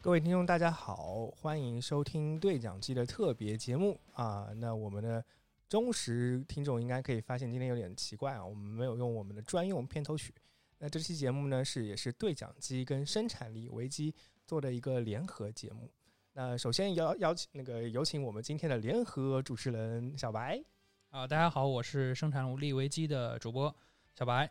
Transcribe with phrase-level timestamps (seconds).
[0.00, 4.48] 各位听众，大家好，欢迎收听对讲机的特别节目啊。
[4.54, 5.22] 那我们的
[5.68, 10.32] 忠实听众应该可以发现，今天有点奇怪啊，我们没有用我们的专用片头曲。
[10.78, 14.14] 那这期节目呢，是也是对讲机跟生产力危机
[14.46, 15.90] 做的一个联合节目。
[16.32, 20.62] 那首先邀邀请那个有请我们今天的联合主持人小白
[21.10, 23.74] 啊，大家好，我是生产力危机的主播
[24.14, 24.48] 小白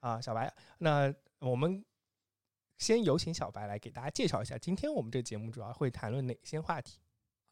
[0.00, 0.50] 啊，小白。
[0.78, 1.84] 那我们。
[2.78, 6.98] 先有请小白来给大家介绍一下，今天我们这节目主要会谈论哪些话题？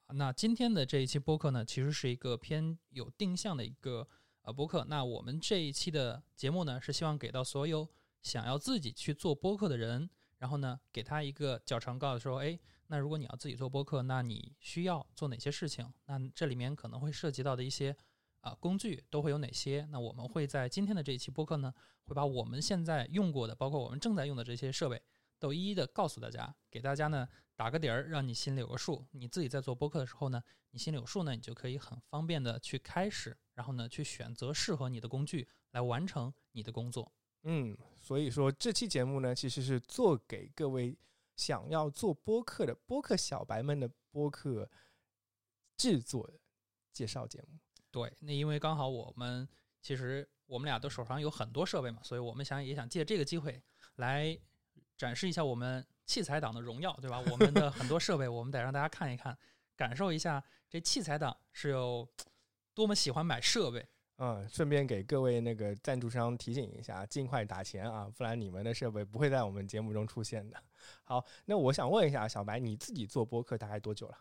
[0.08, 4.06] 那今天的这一期播客呢，其实是一个偏有定向的一个
[4.42, 4.84] 呃播客。
[4.84, 7.89] 那我们这一期的节目呢，是希望给到所有
[8.20, 10.08] 想要自己去做播客的人，
[10.39, 15.91] 然后呢，给他一个较长告诉说，哎，那如果你要自己做播客，那你需要做哪些事情？
[16.05, 17.97] 那这里面可能会涉及到的一些
[18.41, 19.88] 啊工具都会有哪些？
[19.91, 21.72] 那我们会在今天的这一期播客呢，
[22.05, 25.00] 会把我们现在用过的，包括我们正在用的这些设备。
[25.45, 29.06] 都一一的告诉大家，给大家呢打个底儿，让你心里有个数。
[29.11, 37.12] 你自己在做播客的时候呢，你心里有数呢，你就可以很方便的去开始，然后呢去选择适合你的工具来完成你的工作。
[37.42, 40.97] 嗯，所以说这期节目呢，其实是做给各位
[41.37, 44.70] 想要做播客的播客小白们的播客
[45.77, 46.41] 制作的
[46.91, 47.59] 介绍节目。
[47.91, 49.47] 对，那因为刚好我们
[49.83, 53.62] 其实我们俩都手上有很多设备嘛，所以我们想也想借这个机会
[53.97, 54.39] 来。
[54.97, 57.20] 展示一下我们器材党的荣耀，对吧？
[57.31, 59.37] 我们的 很多设备，我们得让大家看一看，
[59.77, 62.09] 感受一下这器材党是有
[62.75, 63.87] 多么喜欢买设备。
[64.19, 70.56] 嗯，顺便给各位那个赞助商提醒一下，尽快打钱啊，不然你们的设备不会在我们节目中出现的。
[71.03, 74.16] 好，那我想问一下小白，你自己做播客大概多久了？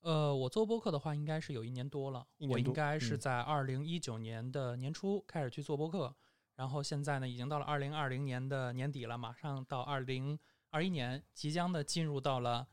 [0.00, 2.26] 呃，我做播客的话，应该是有一年多了。
[2.38, 6.12] 我应该是在二零一九年的年初开始去做播客。
[6.56, 10.38] 然后现在呢，已经到了二零二零年的年底了，马上到二零
[10.70, 12.66] 二一年，即将的进入到了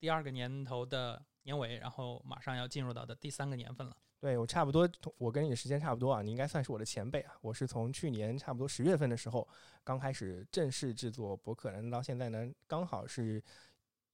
[0.00, 3.96] 第二个年头的年尾，然后马上要进入到的第三个年份了。
[4.20, 7.36] 对我差不多，我跟你的时间差不多啊，你应该算是我的前辈啊。
[7.40, 9.46] 我是从去年差不多十月份的时候
[9.84, 13.40] 刚开始正式制作博客，那到现在呢，刚好是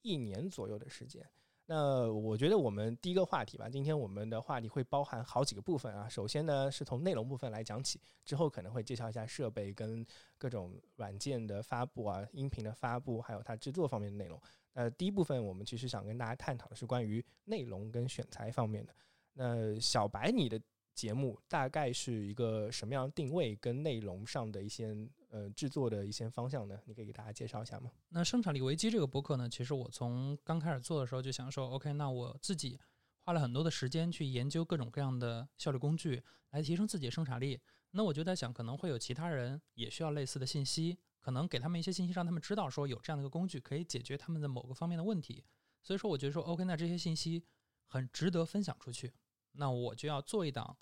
[0.01, 1.27] 一年左右的时间。
[1.67, 6.07] 那我觉得我们第一个话题吧，今天我们的话题会包含好几个部分啊。
[6.07, 10.05] 首先呢，是从内容部分来讲起，之后可能会介绍一下设备跟
[10.37, 14.39] 各种软件的发布啊、音频的发布，还有它制作方面的内容。
[14.73, 18.93] 那第一部分我们其实想跟大家探讨的是关于内容跟选材方面的。
[19.33, 20.61] 那小白，你的
[20.95, 24.95] 节目大概是一个什么样定位跟内容上的一些？
[25.35, 27.91] 呃，制作的一些方向呢，你可以给大家介绍一下吗？
[28.07, 32.79] 那生产力危机这个博客呢，其实我从刚开始做的时候就想说，OK，那我自己
[33.19, 37.59] 花了很多的时间去研究各种各样的效率工具，来提升自己的生产力。
[37.91, 45.43] 那我就在想，可能会有其他人也需要类似的信息，可能给他们一些信息，让他们知道说有这样的一个工具可以解决他们的某个方面的问题。
[45.83, 47.43] 所以说，我觉得说，OK，那这些信息
[47.87, 49.11] 很值得分享出去。
[49.57, 50.77] 那我就要做一档，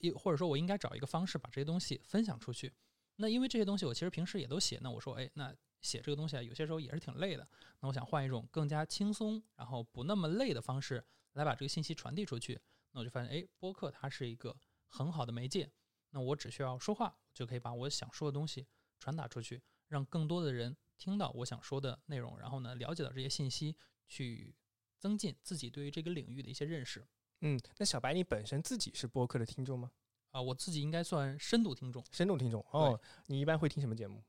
[0.00, 2.72] 一或者说我应该找一个方式把这些东西分享出去。
[3.16, 7.48] 那因为这些东西我其实平时也都写，那我说，哎，那写这个东西啊，有些时候也是挺累的。
[7.80, 12.60] 那我想换一种更加轻松，然后不那么累的方式来把这个信息传递出去。
[12.92, 14.56] 那我就发现，哎，播客它是一个
[14.86, 15.70] 很好的媒介。
[16.10, 18.66] 那我只需要说话，就可以把我想说的东西
[18.98, 24.54] 传达出去，让更多的人听到我想说的内容，然后呢，了解到这些信息，去
[24.96, 27.06] 增进自己对于这个领域的一些认识。
[27.40, 29.90] 嗯，那小白，你本身自己是播客的听众吗？
[30.30, 32.04] 啊，我自己应该算深度听众。
[32.10, 34.22] 深度听众哦，你一般会听什么节目？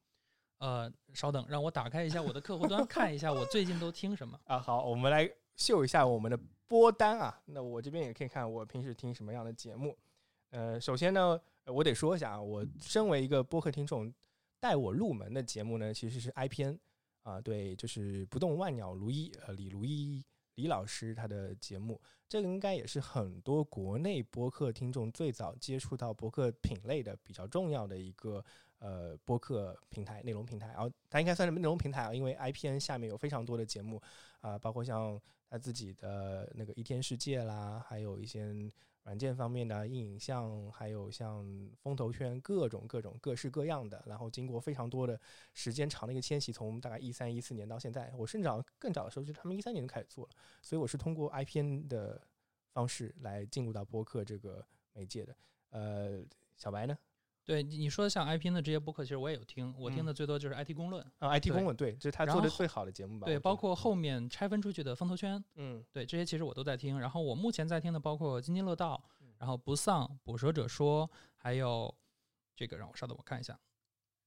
[0.60, 4.40] 呃，稍等，让我打开一下我的客户端，看一下我最近都听什么。
[4.46, 7.42] 啊，好，我们来秀一下我们的播单啊。
[7.46, 9.98] 那我这边也可以看我平时听什么样的节目。
[10.52, 14.14] 呃，首先呢，我得说一下啊，我身为一个播客听众，
[14.60, 16.78] 带我入门的节目呢，其实是 IPN
[17.24, 20.24] 啊，对，就是不动万鸟如一，呃，李如一。
[20.60, 28.44] 李老师他的节目，这个应该也是很多国内播客听众最早接触到播客品类的比较重要的一个
[28.80, 34.02] 呃播客平台内容平台，然后它应该算是内容平台啊，因为 IPN 下面有非常多的节目
[34.42, 35.18] 啊，包括像
[35.50, 38.54] 他自己的那个一天世界啦，还有一些。
[39.10, 41.44] 软件方面的硬影像，还有像
[41.82, 45.20] 风投圈各种各种各式各样的，然后经过非常多的
[45.56, 48.48] 时间长的一个迁徙，从大概一三一四年到现在，我甚至
[48.78, 52.22] 更早的时候，就他们一三年就开始做了，所以我是通过 IPN 的
[52.72, 54.64] 方式来进入到播客这个
[54.94, 55.36] 媒介的。
[55.72, 56.24] 呃，
[56.56, 56.96] 小白呢？
[57.50, 63.25] 对你说的像 IP 的这些播客，其实我也有听，我听的最多就是 IT 公论啊，IT 公论，对，这是他做的最好的节目吧？
[63.25, 67.00] 对，包括后面拆分出去的风投圈，嗯，对，这些其实我都在听。
[67.00, 69.04] 然后我目前在听的包括津津乐道，
[69.40, 71.92] 然后不丧、捕蛇者说，还有
[72.56, 73.60] 这个让我稍等，我看一下，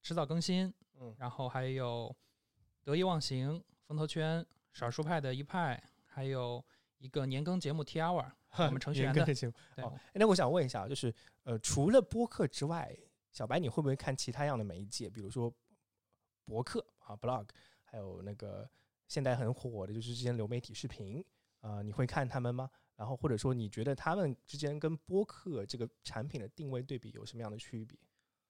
[0.01, 2.13] 迟早更新，嗯，然后还有
[2.83, 6.61] 得意忘形、风投圈、少数派的一派，还有
[6.97, 8.29] 一个年更节目 T Hour，
[8.59, 9.53] 我们程序员的节目。
[9.77, 12.93] 对哦，那我想问一下，就是呃，除了播客之外，
[13.33, 15.53] 小白你会不会看其他样的媒介，比如说
[16.45, 17.47] 博客啊、blog，
[17.83, 18.69] 还有那个
[19.07, 21.23] 现在很火的就是之前流媒体视频
[21.61, 22.69] 啊、你会看他们吗？
[22.95, 27.97] 然后或者说你觉得他们之间跟播客这个产品的定位对比有什么样的区别？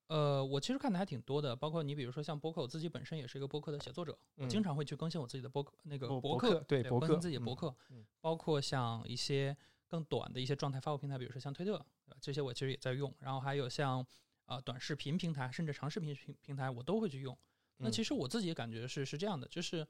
[0.08, 4.50] 呃，我其实看的还挺多的，包括你比如说像博客，我自己本身也是一个播客的写作者，我嗯。
[4.50, 8.06] 经常会去更新我自己的播客那个博博博客对博客更新自己的博嗯客，嗯。
[8.20, 9.56] 包括像一些
[9.88, 11.84] 更短的一些状态发布平台，比如说像推特，
[12.20, 14.06] 这些我其实也在用，然后还有像
[14.46, 17.38] 呃短视频平台，甚至长视频平平台，我都会去用。
[17.78, 19.88] 那嗯其实我自己感觉是是这样的，就是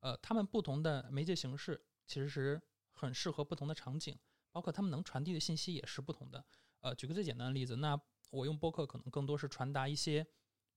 [0.00, 2.60] 呃，他们不同的媒介形式其实
[2.90, 4.18] 很适合不同的场景，
[4.50, 6.44] 包括他们能传递的信息也是不同的。
[6.80, 7.98] 呃，举个最简单的例子，那
[8.30, 10.26] 我用播客可能更多是传达一些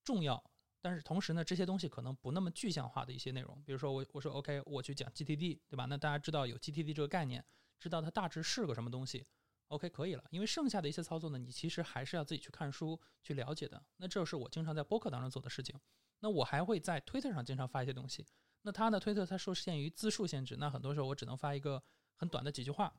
[0.04, 0.42] 重要，
[0.80, 3.62] 但是同时呢，这些东西可能不那么具象化的一些内容。
[3.66, 5.86] 比如说我我说 OK，我去讲 GTD，对吧？
[5.86, 7.44] 那大家知道有 GTD 这个概念，
[7.80, 9.26] 知道它大致是个什么东西。
[9.70, 13.84] OK，可以了，因为剩下的一些操作呢，你其实还是要自己去看书去了解的。
[13.98, 15.80] 那这是我经常在播客当中做的事情。
[16.20, 18.26] 那我还会在推特上经常发一些东西。
[18.62, 21.84] 那它呢，推特它受限于字数限制，那很多时候我只能发一个
[22.16, 22.94] 很短的几句话。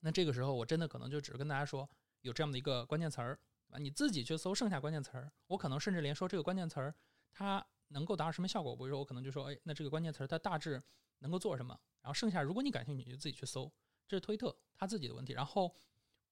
[0.00, 1.88] 那这个时候我真的可能就只是跟大家说
[2.20, 3.38] 有这样的一个关键词儿，
[3.70, 5.32] 啊，你自己去搜剩下关键词儿。
[5.46, 6.94] 我可能甚至连说这个关键词儿
[7.32, 10.82] 它能够达到什么效果，比如说我可能就说，哎，那这个关键词儿它大致
[11.18, 11.78] 能够做什么？
[12.00, 13.72] 然后剩下如果你感兴趣，你就自己去搜。
[14.10, 15.32] 这是推特他自己的问题。
[15.34, 15.72] 然后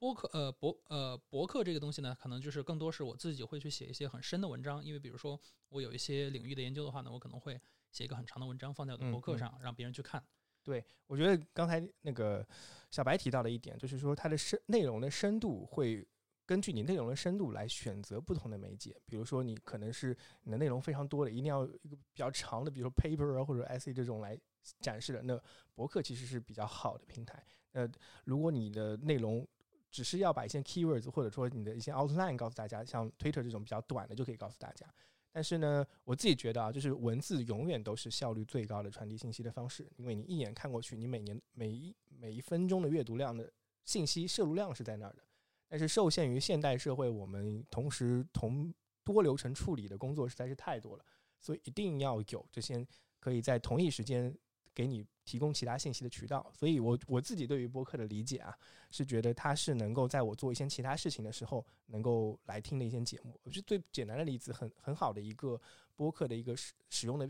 [0.00, 7.60] 播客呃博呃博客这个东西呢，可能就是更多是我自己会去写一些很深的文章，因为比如说我有一些领域的研究的话呢，我可能会
[7.92, 10.20] 写一个很长的文章放在我的博客上，让别人去看。
[10.64, 12.44] 对，我觉得刚才那个
[12.90, 16.04] 小白提到的一点，就是说它的深内容的深度会
[16.44, 19.00] 根据你内容的深度来选择不同的媒介。
[19.06, 24.38] 比如说，你可能是你的内容非常多的，一定要一个比较长的，比如说 paper 啊或者 essay 这种来
[24.81, 25.22] 展示的。
[25.22, 25.40] 那
[25.74, 27.42] 博客其实是比较好的平台。
[27.73, 27.88] 呃，
[28.25, 29.47] 如果你的内容
[29.91, 34.87] 只是要把一些 keywords 或者说你的一些 outline 告诉大家，像 Twitter 这种比较短的就可以告诉大家。
[35.31, 43.53] 但是呢，我自己觉得啊，就是文字永远都是效率最高的传递信息的方式，因为你一眼看过去，你每年每一每一分钟的阅读量的
[43.85, 45.23] 信息摄入量是在那儿的。
[45.69, 48.73] 但是受限于现代社会，我们同时同
[49.05, 51.05] 多流程处理的工作实在是太多了，
[51.38, 52.85] 所以一定要有这些
[53.20, 54.35] 可以在同一时间
[54.78, 56.48] 给你提供其他信息的渠道。
[56.54, 58.56] 所以我我自己对于播客的理解啊，
[58.92, 63.36] 是觉得它是能够在我做一些其他事情的时候能够来听的一些节目。
[63.42, 65.60] 我觉得最简单的例子，很很好的一个
[65.96, 67.28] 播客的一个使使用的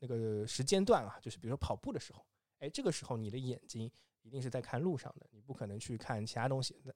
[0.00, 2.26] 那个时间段啊，就是比如说跑步的时候，
[2.58, 3.88] 哎，这个时候你的眼睛
[4.22, 6.76] 一定是在看路上的，你不可能去看其他东西。
[6.82, 6.92] 那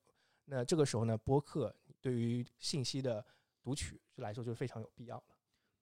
[0.47, 3.25] 那这个时候呢，播客对于信息的
[3.63, 5.34] 读取来说就非常有必要了。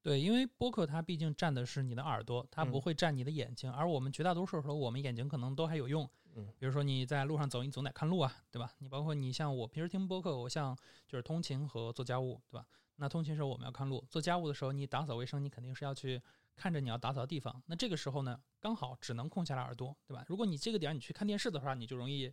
[0.02, 6.08] 对，因为播客它毕竟占的是你的耳朵，它不嗯会占你的眼睛，而我们绝大多数时候，我们眼睛可能都还有用。
[6.34, 8.72] 嗯比如说你在路上走，你总得看路啊，对吧？
[8.78, 12.66] 你包括你像我平时听播客，我像就是通勤和做家务，对吧？
[12.96, 16.20] 那通勤时候我们要看路，做家务的时候你打扫卫生，你肯定是要去
[16.56, 17.62] 看着你要打扫的地方。
[17.66, 20.24] 那这个时候呢，刚好只能空下来耳朵，对吧？
[20.26, 22.32] 如果你这个点儿你去看电视的话，你就容易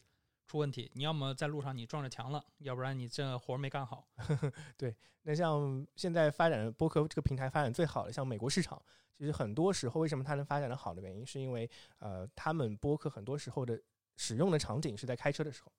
[0.50, 0.91] 出问题。
[0.96, 4.08] 你要么在路上你撞着墙了，要不然你这活儿没干好。
[4.75, 8.82] 对那像现在发展播客这个平台发展最好的，像美国市场，
[9.15, 13.79] 其实很多时候为什么它能发展的好的原因，是因为呃，他们播客很多时候的
[14.18, 15.72] 使用的场景是在开车的时候。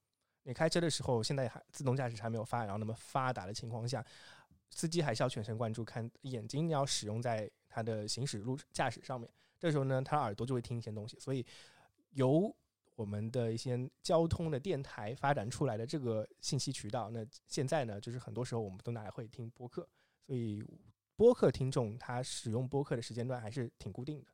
[0.44, 4.04] 你开车的时候，现在还自动驾驶还没有发展到那么发达的情况下，
[4.70, 9.30] 司机还是要全神贯注看，眼睛要使用在他的行驶路驾驶上面。
[9.58, 11.44] 这时候呢，他耳朵就会听一些东西，所以
[12.12, 12.54] 由
[13.00, 19.88] 我们的一些交通的电台发展出来的这个信息渠道，那现在呢，就是很多时候我们都拿来会听播客，
[20.26, 20.62] 所以
[21.16, 24.26] 播客听众他使用播客的时间段还是挺固定的。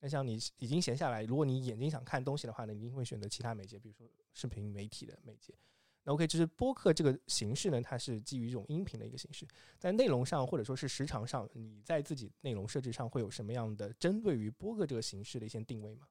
[0.00, 5.54] 那像你已经闲下来，如果你眼睛想看东西的话呢，你一定会选择其他媒介，比如说视频媒体的媒介。
[6.02, 9.46] 那 OK，就是播客这个形式呢，它是基于一种音频的一个形式，
[9.78, 16.08] 在内容上或者说是时长上，你在自己内容设置上会有什么样的针对于播客这个形式的一些定位吗？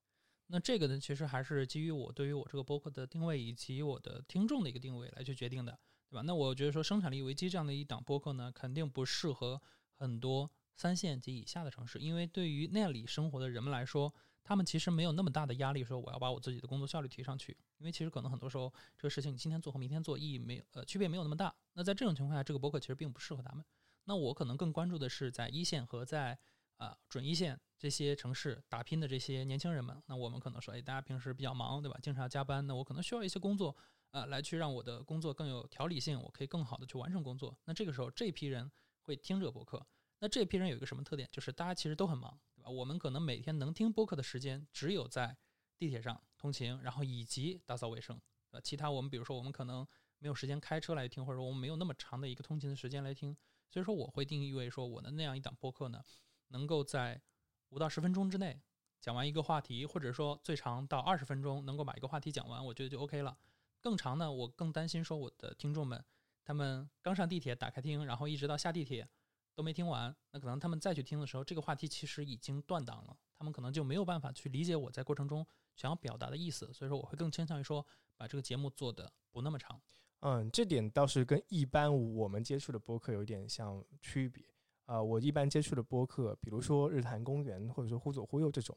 [0.48, 5.78] 那这个呢，其实还是基于我对于我这个播客的定位以及我的听众的一个定位来去决定的，
[6.10, 6.22] 对吧？
[6.22, 9.62] 那我觉得说生产力危机这样的一档播客呢，肯定不适合
[9.94, 14.14] 很多三线及以下的城市，因为对于那里生活的人们来说，
[14.44, 21.54] 他们其实没有那么大的压力，说我要把我自己的工作效率提上去，因为其实可能很多时候这个事情你今天做和明天做意义没有呃区别没有那么大。
[21.74, 23.66] 那在这种情况下，这个播客其实并不适合他们。
[24.06, 26.40] 那我可能更关注的是在一线和在
[26.78, 30.02] 啊、准一线这些城市打拼的这些年轻人们。
[30.08, 32.00] 那我们可能说，哎，大家平时比较忙，对吧？
[32.02, 33.76] 经常要加班，那我可能需要一些工作，
[34.12, 37.58] 呃，来去让我的工作更有条理性，我可以更好的去完成工作。
[37.66, 39.86] 那这个时候，这批人会听这个播客。
[40.20, 41.30] 那这批人有一个什么特点？
[41.32, 42.70] 就是大家其实都很忙，对吧？
[42.70, 45.38] 我们可能每天能听播客的时间只有在
[45.78, 48.20] 地铁上通勤，然后以及打扫卫生，
[48.52, 53.36] 呃，其他我们比如说我们可能没有时间开车来听，或者说我们没有那么长的一个通勤的时间来听，
[53.70, 56.04] 所以说我会定义为说我的那样一档播客呢，
[56.50, 57.22] 能够在
[57.70, 58.62] 五到十分钟之内
[59.00, 63.38] 讲完一个话题，或者说最长到二十分钟能够把一个话题讲完，我觉得就 OK 了。
[63.82, 66.04] 更长呢，我更担心说我的听众们
[66.44, 69.08] 他们刚上地铁打开听，然后一直到下地铁
[69.54, 77.86] 都没听完，那可能他们再去听的时候，这个话题其实已经断档了，他们可能就没有办法去理解我在过程中想要表达的意思，所以说我会更倾向于说
[78.16, 79.80] 把这个节目做的不那么长。
[80.22, 84.44] 嗯，这点倒是跟一般我们接触的播客有点像区别。
[84.88, 88.76] 呃，我一般接触的播客，比如说日坛公园或者说忽左忽右这种，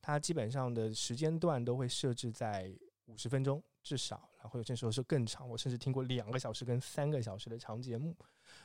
[0.00, 2.76] 它基本上的时间段都会设置在
[3.06, 5.48] 五十分钟至少，然后有些时候是更长。
[5.48, 8.16] 我甚至听过两个小时跟三个小时的长节目。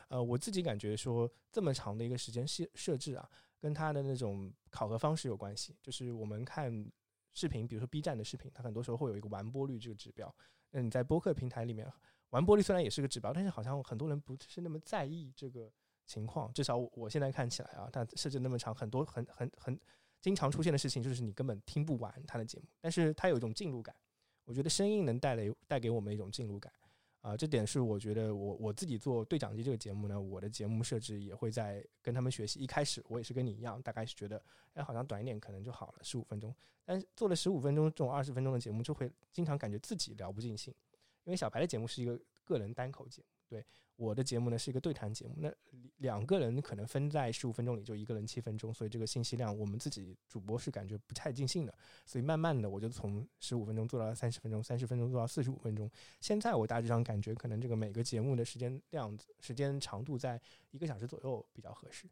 [0.07, 5.77] 呃，我自己感觉说这么长的一个时间设设置啊，跟它的那种考核方式有关系。
[5.83, 6.91] 就是我们看
[7.31, 10.35] 视频，比如说 B 站的视频，它很多时候会有一个完播率这个指标。
[10.71, 11.87] 那你在播客平台里面，
[12.31, 15.71] 完播率虽然也是个指标，但是好像很多人不是那么在意这个。
[16.07, 19.79] 情况至少我现在看起来啊，它设置那么长，很多很很很
[20.19, 23.95] 经常出现的事情就是你根本听不完它的节目，但是它有一种进入感，
[24.45, 26.73] 我觉得声音能带来带给我们一种进入感
[27.21, 32.59] 啊，这点是我觉得我我自己做对讲机这个节目呢，我的节目设置也会在跟他们学习。
[32.59, 34.41] 一开始我也是跟你一样，大概是觉得
[34.73, 40.73] 哎好像短一点可能就好了，十五分钟，但是做了十五分钟这种二十分钟的节目，就会经常感觉自己聊不尽兴，
[41.25, 43.65] 因为小白的节目是一个个人单口节目，对。
[43.95, 45.51] 我的节目呢是一个对谈节目，那
[45.97, 51.75] 两个人可能分在十五分钟里，就一个人七分钟，所以这个信息量我们自己主播是感觉不太尽兴的，
[52.05, 55.89] 所以慢慢的我就从十五分钟做到三十分钟，三十分钟做到四十五分钟。
[56.21, 60.39] 现在我大致上感觉可能这个每个节目的时间量、时间长度在
[60.69, 62.07] 一个小时左右比较合适。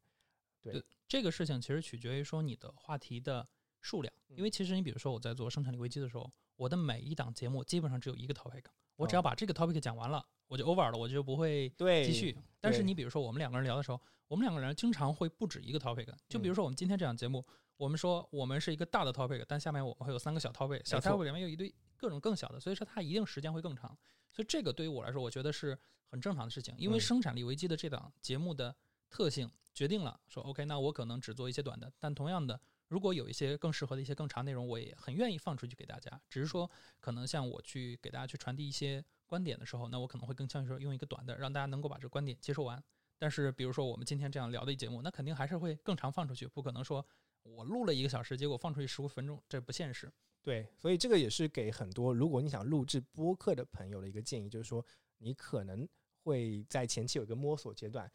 [0.64, 3.48] 对，这个事情其实取决于说你的话题的
[3.82, 8.64] 数量，因为其实你比如说我在做生产力危机的时候，我的每一档节目基本上只有一个 topic，
[8.96, 10.26] 我只要把这个 topic 讲完了。
[10.48, 12.38] 我就 over 了，我就不会继续。
[12.62, 16.08] 但是你比如说，我们两个人聊的时候，我们两个人经常会不止一个 topic。
[16.28, 17.46] 就比如说我们今天这档节目，
[17.78, 23.98] 我们说我们是一个大的 topic，但下面我们会有三个小 topic，小 topic 里面有一堆各种更小的，所以说它一定时间会更长。
[24.32, 26.74] 所以这个对于我来说，我觉得是很正常的事情。
[26.78, 28.76] 因为生产力危机的这档节目的
[29.10, 36.22] 特性决定了说，OK，那我可能只做一些短的，但同样的，如果有一些更适合的一些更长内容，我也很愿意放出去给大家。
[36.30, 39.04] 只是说，可能像我去给大家去传递一些。
[39.26, 42.82] 观点的时候，那我可能会更倾向于说用一个短的，让大家能够把这个观点接受完。
[43.18, 47.06] 但是，比如说我们今天这样聊的一节目，那肯定还是会更长放出去，不可能说
[47.44, 50.12] 我录了一个小时，结果放出去十五分钟，这不现实。
[50.42, 54.86] 对，所以这个也是给很多如果你想录制播客的朋友的一个建议，就是说
[55.18, 55.88] 你可能
[56.24, 58.12] 会在前期有一个摸索阶段，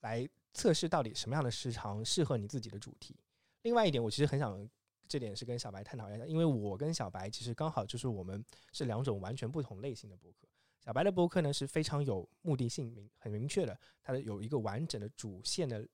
[0.00, 3.16] 来测试到底什么样的时长适合你自己的主题。
[3.62, 4.68] 另外一点，我其实很想。
[5.08, 10.46] 这点是跟小白探讨一下，因为我跟小白其实刚好就是我们是两种完全不同类型的播客。
[10.78, 15.86] 小白的播客呢是非常有目的性、明很明确的，它的有一个完整的主线的，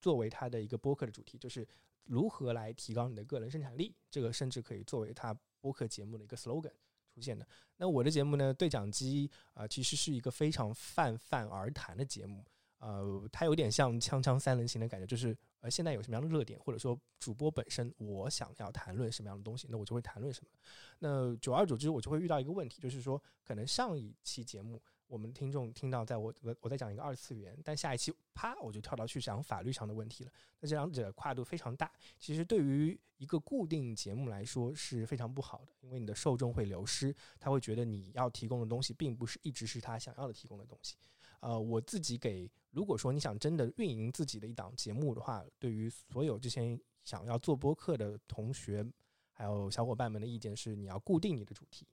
[0.00, 1.66] 作为它的一个播客的主题，就是
[2.04, 3.94] 如何来提高你的个人生产力。
[4.10, 6.72] 这个甚至可以作为它播客节目的一个 slogan
[7.14, 7.46] 出现的。
[7.76, 12.44] 那我的节目呢，对讲机啊，其实是一个非常泛泛而谈的节目。
[12.78, 20.50] 呃，它有点像锵锵三人行的感觉，就是呃，现在有什么样的热点，或者说主播本身我想要谈论什么样的东西，那我就会谈论什么。
[20.98, 30.32] 那久而久之，我就会遇到一个问题，就是说，可能上一期节目我们听众听到在我我我在讲一个二次元，但下一期啪我就跳到去讲法律上的问题了。
[30.60, 40.96] 那这两者跨度非常大，其实对于一个固定节目来说是非常不好的，因为你的受众会流失，他会觉得你要提供的东西并不是一直是他想要的提供的东西。
[41.40, 48.84] 呃，我自己给，如果说你想真的运营自己的一档节目的话，对于所有之前想要做播客的同学
[49.32, 51.86] 还有小伙伴们的意见是，你要固定你的主题。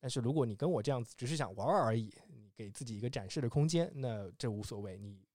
[0.00, 5.26] 但是如果你跟我这样子只是想玩玩而已，你给自己一个展示的空间，那这无所谓，你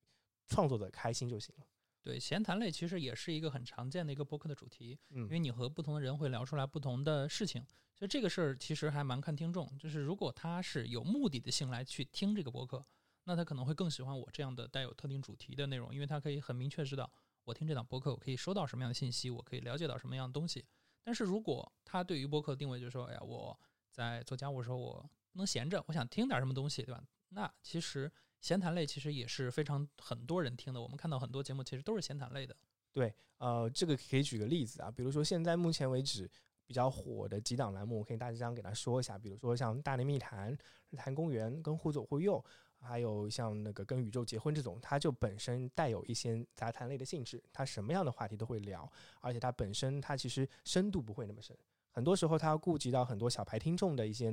[0.48, 1.66] 创作的开心就行了。
[2.02, 12.86] 对，闲谈类其实也是一个很常见的一个播客的主题，因为你和不同的人会聊出来不同的事情，所以这个事儿其实还蛮看听众，就是如果他是有目的的性来去听这个播客。
[13.26, 17.10] 那他可能会更喜欢我这样的带有特定主题的内容，因为他可以很明确知道
[17.44, 20.66] 我听这档播客，我可以收到什么样的信息，我可以了解到什么样的东西。
[21.04, 23.58] 但是如果他对于播客定位就是说，哎呀，我
[23.92, 25.02] 在做家务的时候我
[25.32, 27.04] 不能闲着，我想听点什么东西，对吧？
[27.30, 30.82] 那其实闲谈类其实也是非常很多人听的。
[30.82, 32.56] 我们看到很多节目其实都是闲谈类的。
[32.92, 36.30] 对，呃，这个可以举个例子啊，比如说现在目前为止
[36.66, 40.56] 比较火的几档栏目，我可以大致这样给他说一下，比如说像大内密谈、
[40.90, 42.44] 日坛公园跟忽左忽右。
[42.84, 48.88] 还有像那个跟宇宙结婚这种，它就本身带有一些杂谈类的性质，它什么样的话题都会聊，
[49.22, 51.58] 而且它本身它其实深度不会那么深，
[51.92, 54.32] 很多时候它要顾及到很多小白听众的一些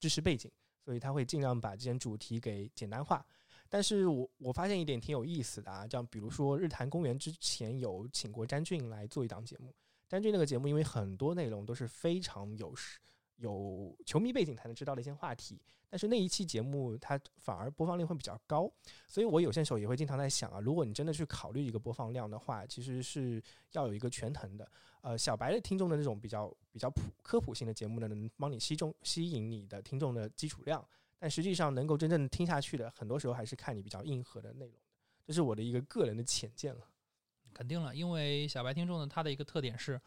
[0.00, 0.50] 知识背景，
[0.84, 3.24] 所以他会尽量把这些主题给简单化。
[3.68, 9.74] 但是我我发现一点挺有意思的啊，像比如说日坛公园之前有请过詹俊来做一档节目，
[10.08, 12.74] 詹俊那个节目因为很多内容都是非常有
[13.36, 18.70] 有球迷背景才能知道的一些话题，但是那一期节目它反而播放量会比较高，
[19.06, 24.70] 所以我有些时候也会经常在想啊，如果你真的去考虑一个播放量的话，其实是要有一个权衡的。
[25.00, 30.86] 呃，小白的听众的那种比较比较普科普性的节目呢，能帮你吸中吸引你的听众的基础量。
[31.18, 34.74] 但实际上，能够真正听下去的，很多时候还是看你比较硬核的内容
[35.26, 36.88] 这是我的一个个人的浅见了。
[37.52, 40.00] 肯定了，因为小白听众呢，他的一个特点是，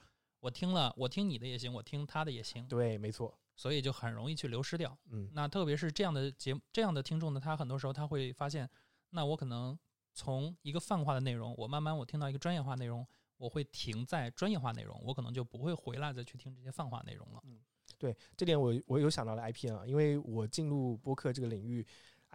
[0.46, 2.68] 我听了，我听你的也行，我听他的也行。
[2.68, 3.36] 对，没错。
[3.56, 4.96] 所以就很容易去流失掉。
[5.10, 5.28] 嗯。
[5.34, 8.70] 那特别是这样的节目，这样的听众呢，他很多时候他会发现，
[9.10, 9.75] 那我可能
[10.14, 13.04] 从一个泛化的内容，我慢慢我听到一个专业化内容，
[13.38, 17.42] 我会停在专业化内容，我可能就不会回来再去听这些泛化内容了。
[17.46, 17.60] 嗯。
[17.98, 21.84] 对这点，我我有想到了 IPN 啊，因为我进入播客这个领域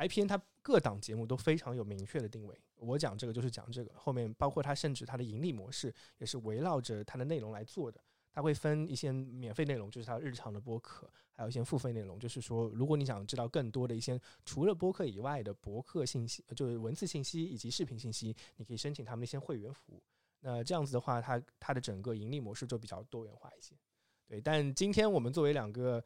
[0.07, 2.59] ，IPN 它各档节目都非常有明确的定位。
[2.76, 8.00] 我讲这个就是讲这个，后面包括它甚至它的盈利模式也是围绕着它的内容来做的。
[8.33, 20.02] 它会分一些免费内容，就是它日常的播客，还有一些付费内容，就是说如果你想知道更多的一些除了播客以外的博客信息，就是文字信息以及视频信息，你可以申请他们那些会员服务。
[20.38, 23.74] 那这样子的话，它它的整个盈利模式就比较多元化一些。
[24.29, 26.03] 对，但今天我们作为两个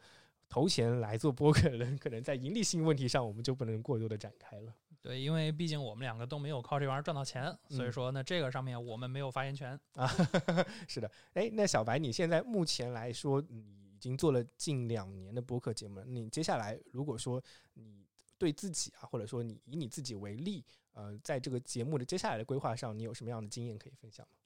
[0.48, 4.74] 投钱来做播客的人，可能在盈利性问题上，我们就不能过多的展开了。
[5.02, 10.10] 对，因为毕竟我们两个都没有靠这玩意儿赚到钱，所以说呢，这个上面我们没有发言权啊。
[10.88, 13.60] 是的，哎，那小白，你现在目前来说，你
[13.92, 16.04] 已经做了近两年的播客节目了。
[16.06, 17.42] 你接下来如果说
[17.74, 18.06] 你
[18.38, 24.38] 对自己啊，或者说你以你自己为例，呃，在这个节目的接下来的规划上，你有什么样的经验可以分享吗？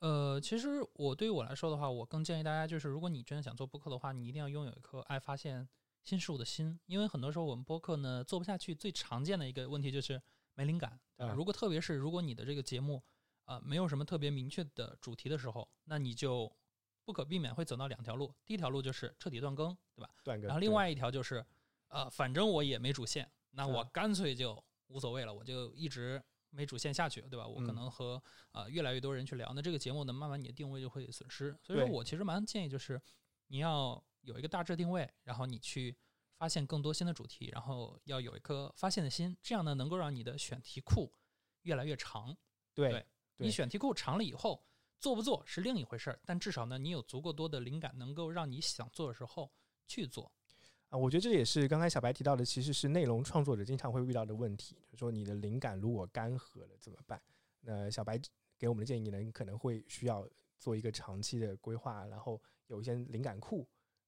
[0.00, 5.68] 呃，其实我对于我来说的话，我更建议大家就是，如果你真的想做播客的话，你一定要拥有一颗爱发现
[6.02, 6.80] 新事物的心。
[6.86, 10.20] 因为很多时候我们播客呢做不下去，最常见的一个问题就是
[10.54, 10.98] 没灵感。
[11.18, 13.02] 对如果特别是如果你的这个节目
[13.44, 16.50] 啊没有什么特别明确的主题的时候，那你就
[17.04, 18.34] 不可避免会走到两条路。
[18.46, 20.10] 第一条路就是彻底断更，对吧？
[20.24, 20.46] 断更。
[20.46, 21.44] 然后另外一条就是，
[21.88, 26.22] 呃，反正我也没主线，那我干脆就无所谓了，我就一直。
[26.50, 27.46] 没主线下去，对吧？
[27.46, 31.56] 我可能和呃越来越多人去聊，那这个节目呢，慢慢你的定位就会损失。
[31.62, 33.00] 所以说我其实蛮建议，就是
[33.46, 35.96] 你要有一个大致定位，然后你去
[36.36, 41.12] 发现更多新的主题，然后要有一颗发现的心，这样呢能够让你的选题库
[41.62, 42.36] 越来越长。
[42.74, 44.66] 对，你选题库长了以后，
[44.98, 49.52] 做不做是另一回事儿，但至少呢，你有足够多的灵感，能够让你想做的时候
[49.86, 50.32] 去做。
[50.90, 57.20] 啊，我觉得这也是刚才小白提到的，其实是内容创作者经常会遇到的问题，就是说你的灵感如果干涸了怎么办？
[57.60, 58.20] 那小白
[58.58, 63.64] 给我们的建议呢，可能会需要做一个长期的规划，然后有一些灵感库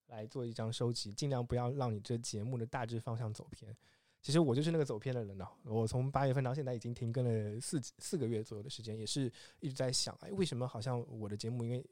[0.07, 3.73] 来做一张收集，尽量不要让你这节目的大致方向走偏。
[4.21, 11.85] 其实我就是那个走偏的人呢，我从八月份到现在已经停更了四四个月左右的时间，也是一直在想，哎，为什么好像我的节目因为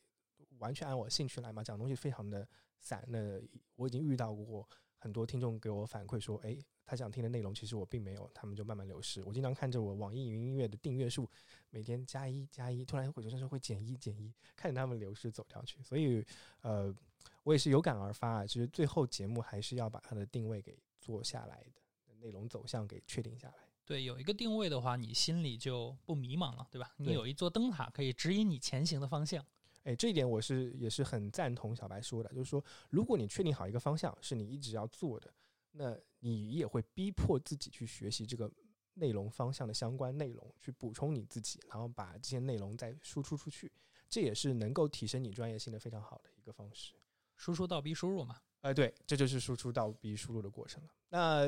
[0.61, 2.47] 完全按我兴趣来嘛，讲东西非常的。
[2.83, 3.39] 散，那
[3.75, 9.23] 我已经遇到过很多听众给我反馈说，哎，他想听的内容其实我并没有，他们就慢慢流失。
[9.23, 11.29] 我经常看着我网易云音乐的订阅数
[11.69, 15.79] 每天加一加一，突然会有时候会减一减一，看着他们流失走掉去。
[15.83, 16.25] 所以，
[16.61, 16.91] 呃，
[17.43, 23.55] 我也是有感而发啊，其实最后节目还是要把它的定位给做下来的，内容走向给确定下来。
[23.85, 26.91] 对，有一个定位的话，你心里就不迷茫了，对吧？
[26.97, 29.45] 你有一座灯塔可以指引你前行的方向。
[29.83, 35.33] 哎，这一点我是也是很赞同小白说的，就是说，如果你确定好一个方向是你一直要做的，
[35.71, 38.51] 那你也会逼迫自己去学习这个
[38.93, 43.71] 内容方向的相关内容，去补充你自己，然后把这些内容再输出出去，
[44.07, 46.93] 这也是能够提升你专业性的非常好的一个方式。
[47.37, 48.37] 输出倒逼输入嘛？
[48.61, 50.89] 哎，对，这就是输出倒逼输入的过程了。
[51.09, 51.47] 那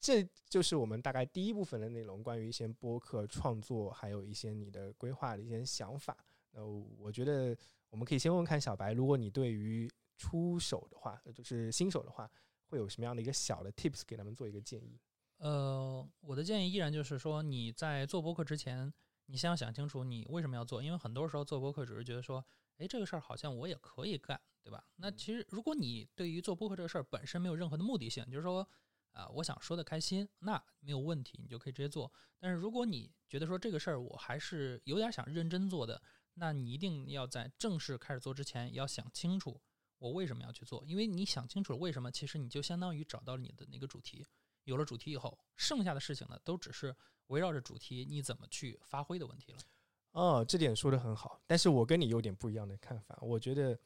[0.00, 6.16] 这就是我们大概第一部分的内容，关于一些播客创作，还有一些你的规划的一些想法。
[6.52, 6.66] 呃，
[6.98, 7.56] 我觉得
[7.88, 12.30] 我们可以先问问看小白，如果你对于出手的话，就是新手的话，
[12.66, 14.98] 会有什么样的一个小的 tips 给他们做一个建议？
[15.38, 18.92] 呃，我的建议依然就是说，你在做播客之前，
[19.26, 22.44] 你先要想清楚你为什么要做，因为很多时候做播客只是觉得说，
[22.76, 24.84] 哎，这个事儿好像我也可以干，对吧？
[24.96, 28.68] 那其实如果你对于做播客这个事儿本身没有任何的目的性，就是说，
[29.12, 32.12] 啊，我想说的开心，那没有问题，你就可以直接做。
[32.38, 36.02] 但是如果你觉得说这个事儿我还是有点想认真做的，
[36.34, 39.60] 那你一定要在正式开始做之前，要想清楚
[39.98, 40.84] 我为什么要去做。
[40.86, 44.26] 因为你想清楚了为什么，其实你就相当于找到了你的那个主题。
[44.64, 46.94] 有了主题以后，剩下的事情呢，都只是
[47.28, 49.58] 围绕着主题你怎么去发挥的问题了。
[50.12, 53.18] 哦，这点说的很好，但是我跟你有点不一样的看法。
[53.22, 53.78] 我觉得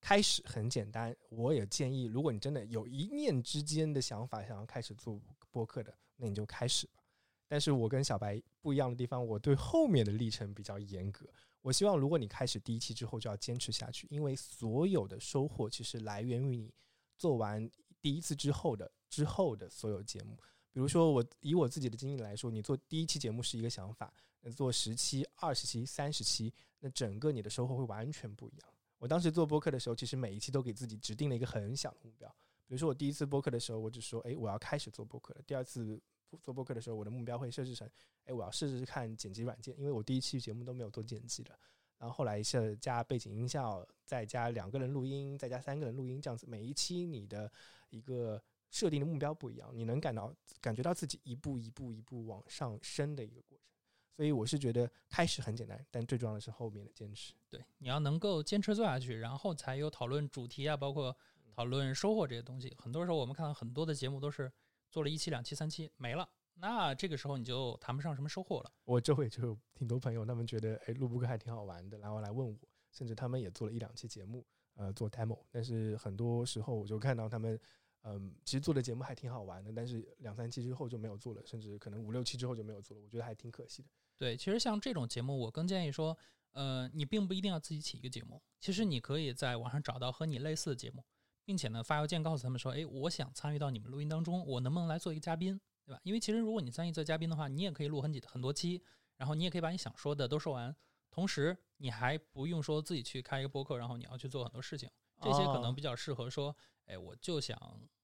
[0.00, 7.03] 开始很简单，我也建议，如果你真的有一念之间的想法想要开始做播客的，那你就开始吧。
[7.46, 11.26] 但是我跟小白不一样的地方，我对后面的历程比较严格。
[11.62, 16.72] 我希望，如果你开始第一期之后就要坚持下去，因为所有的收获其实来源于你
[17.16, 17.70] 做完
[18.02, 20.36] 第一次之后的之后的所有节目。
[20.72, 28.68] 比如说，我以我自己的经历来说，你做第一期节目是一个想法，那做十期、二十期、三十期，那整个你的收获会完全不一样。
[28.98, 32.28] 我当时做播客的时候，其实每一期都给自己指定了一个很小的目标。
[32.66, 35.42] 比如说，我第一次播客的时候，我只说，哎，我要开始做播客了。
[35.46, 36.00] 第二次
[36.42, 37.88] 做播客的时候，我的目标会设置成，
[38.24, 41.58] 哎，我要试试看剪辑软件，因为我第一期节目都没有做剪辑的。
[41.96, 47.50] 然后后来是加背景音效，再加两个人录音，再加三个人录音，这样子每一期你的
[47.88, 53.68] 一个设定的目标不一样，你能感到感觉到自己一步一步一步往上升的一个过程。
[54.16, 57.32] 所以我是觉得开始很简单，但最重要的是后面的坚持。
[57.48, 61.16] 对，你要能够坚持做下去，然后才有讨论主题啊，包括
[61.54, 62.74] 讨论收获这些东西。
[62.78, 64.52] 很多时候我们看到很多的节目都是
[64.94, 66.28] 做了一期、两期、三期没了。
[66.54, 68.70] 那这个时候你就谈不上什么收获了。
[68.84, 72.56] 我周围就有挺多朋友，他们觉得哎录播课还挺好玩的，然后来问我，
[72.92, 75.40] 甚至他们也做了一两期节目，呃，做 demo。
[75.50, 77.58] 但是很多时候我就看到他们，
[78.02, 83.02] 嗯，其实做的节目还挺好玩的，但是两三期之后就没有做了，甚至可能五六期之后就没有做了。
[83.02, 83.88] 我觉得还挺可惜的。
[84.16, 86.16] 对，其实像这种节目，我更建议说，
[86.52, 91.04] 呃，你并不一定要自己起一个节目，其实你可以在网上找到和你类似的节目，
[91.44, 95.60] 并且呢发邮件告诉他们说，哎，我想参与到你们录音当中，我能不能来做一个嘉宾？
[95.86, 96.00] 对吧？
[96.02, 98.82] 因为其实如果你参与做嘉宾的话，你也可以录很几很多期，
[99.16, 100.74] 然后你也可以把你想说的都说完，
[101.10, 104.88] 同时你还不用说自己去开一个播客，然后你要去做很多事情。
[105.20, 107.58] 这些可能比较适合说，哎，我就想，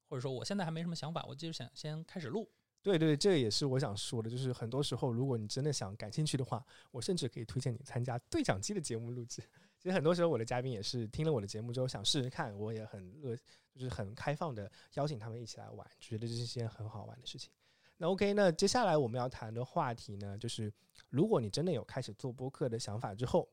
[0.09, 2.51] 或者说我现在还没什么想法，我就想先开始录。
[2.83, 9.43] 对对，这也是我想说的，就是很多时候，如果你真的想感兴趣的话，我甚至可以推荐你参加对讲机的节目录制。
[9.81, 13.35] 其实很多时候我的嘉宾也是听了我的节目之后想试试看，我也很乐，
[13.75, 17.51] 就是很开放的邀请他们一起来玩，觉得这是件很好玩的事情。
[17.97, 20.73] 那 OK，那接下来我们要谈的话题呢，就是
[21.09, 23.49] 如果你真的有开始做播客的想法之后，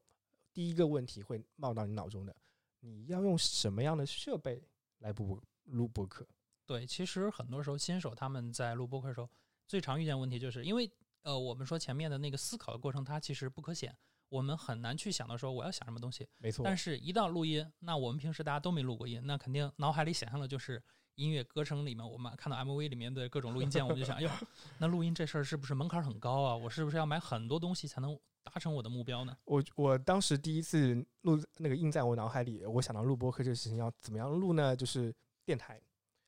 [0.52, 2.36] 第一个问题会冒到你脑中的，
[2.82, 4.62] 你要用什么样的设备
[5.00, 6.28] 来播录播客？
[6.66, 9.30] 对，其实很多时候新手他们在录播客的时候，
[9.66, 13.96] 最常遇见问题就是因为呃，我们说前面的那个思考的过程，它其实不可显，
[14.30, 16.28] 我们很难去想到说我要想什么东西。
[16.38, 16.64] 没错。
[16.64, 20.82] 但是，一到录音，那我们平时大家都没录过音，那肯定脑海里想象的就是。
[21.18, 24.30] 音乐歌声里面，我们看到 MV 里面的各种录音键，我们就想，哎呦，
[24.78, 26.56] 那录音这事儿是不是门槛很高啊？
[26.56, 29.36] 我是不是要买很多东西才能达成我的目标呢？
[29.46, 34.76] 我我当时第一次录那个印在我脑海里，我想到录播客这个事情要怎么样录呢？
[34.76, 35.12] 就是
[35.44, 35.82] 电台，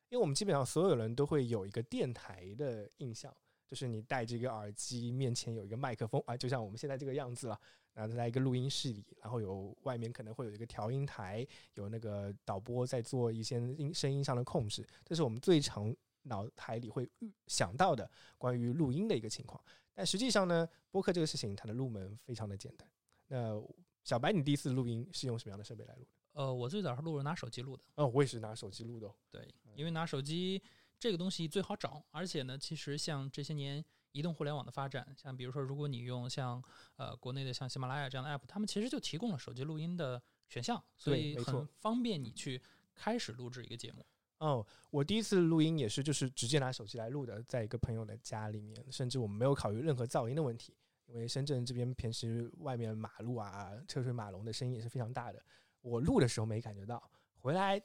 [0.09, 3.31] 因为我们基本上所有人都会有一个电台的印象，
[3.67, 7.62] 就是你戴这个耳机，面前有一个麦克风啊，就像我们现在这个样子了。
[7.99, 17.09] 然后在一个录音室里，然后有外面可能会有一个调音台，有那个导播在做一些音声音上的控制，这是我们最常脑海里会
[17.47, 19.62] 想到的关于录音的一个情况。
[19.93, 22.89] 但实际上呢，播客这个事情它的入门非常的简单。
[23.27, 23.62] 那
[24.05, 26.41] 小白，你第一次录音是用什么样的设备来录的？
[26.41, 27.83] 呃，我最早是录着拿手机录的。
[27.95, 29.13] 哦，我也是拿手机录的。
[29.29, 30.63] 对，因为拿手机
[30.97, 33.83] 这个东西最好找，而且呢，其实像这些年。
[34.11, 36.63] 移动互联网的发展，像比如说，如果你用像
[36.95, 42.61] 呃国内的像喜马拉雅这样的 app，他们其实就提供了手机录音的选项，所以很方便你去
[42.95, 44.05] 开始录制一个节目。
[44.39, 50.73] 哦，我第一次录音也是就是直接拿手机来录的，在一个朋友的家里面，甚至我们没有考虑任何噪音的问题，
[51.05, 55.43] 因为深圳这边平时外面马路啊车水马龙的声音也是非常大的。
[55.81, 57.81] 我录的时候没感觉到，回来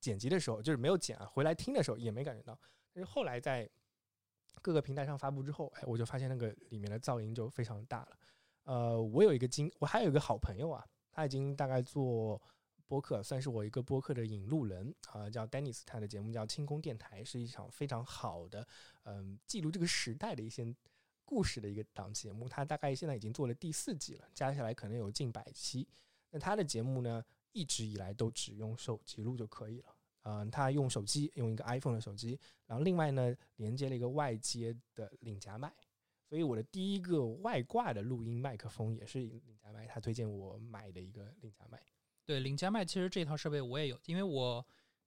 [0.00, 2.58] 剪辑的时候就是没有剪啊，回来听的时候也没感觉到，
[2.92, 3.70] 但是后来在。
[4.58, 8.18] 各个平台上发布之后，哎，我就发现那个里面的噪音就非常大了。
[8.64, 12.40] 呃，我有一个经，我还有一个好朋友啊，他已经大概做
[12.86, 18.66] 播客，算是我一个播客的引路人啊，叫 Dennis，他的节目叫清空电台，是一场非常好的，
[19.04, 20.74] 嗯，记录这个时代的一些
[21.24, 22.48] 故事的一个档节目。
[22.48, 25.88] 他大概现在已经做了第四季了，加起来可能有近百期。
[26.30, 29.94] 那他的节目呢，一直以来都只用手机录就可以了。
[30.30, 35.72] 嗯，他用手机，用一个 iPhone 的手机，然后另外呢，连接了一个外接的领夹麦，
[36.28, 41.82] 所以我的第一个外挂的录音麦克风也是领夹麦，他推荐我买的一个领夹麦。
[42.26, 44.66] 对，领夹麦其实这套设备我也有，因为我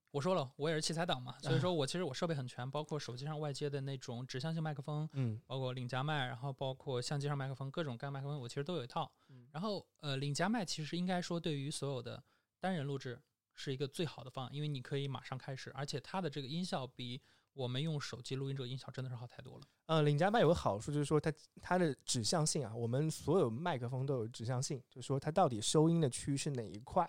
[0.09, 9.11] 我说了，我也是器材党嘛， 所以说我其实我设备很全，包括手机上外接的那种指向性麦克风，嗯，包括领夹麦，然后包括相机上麦克风，各种干麦克风我其实都有一套。
[9.51, 12.23] 然后呃，领夹麦其实应该说对于所有的
[12.59, 13.21] 单人录制。
[13.61, 17.21] 是一个最好的方案，因为你可以马上开始，而且它的这个音效比
[17.53, 19.65] 我们用手机录音这个音效真的是好太多了。
[19.85, 27.07] 呃，领夹麦有个好处就是说它它的指向性啊，我们所有麦克风都有指向性，就是说它到底收音的区域是哪一块。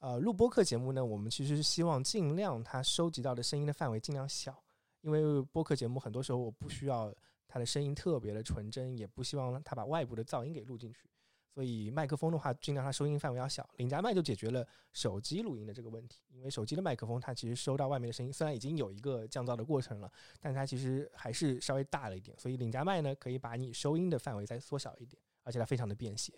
[0.00, 4.60] 呃，录播课节目呢，我们其实是希望尽量它收集到的声音的范围尽量小，
[5.02, 7.14] 因为播客节目很多时候我不需要
[7.46, 11.08] 它的声音特别的纯真，也不希望它把外部的噪音给录进去。
[11.52, 13.68] 所以麦克风的话，尽量它收音范围要小。
[13.76, 20.10] 领夹麦就解决了手机录音的这个问题，因为手机的麦克风它其实收到外面的声音，虽然已经有一个降噪的过程了，
[20.40, 22.34] 但它其实还是稍微大了一点。
[22.38, 26.32] 所以领夹麦呢，可以把你收音的范围再缩小一点，而且它非常的便携。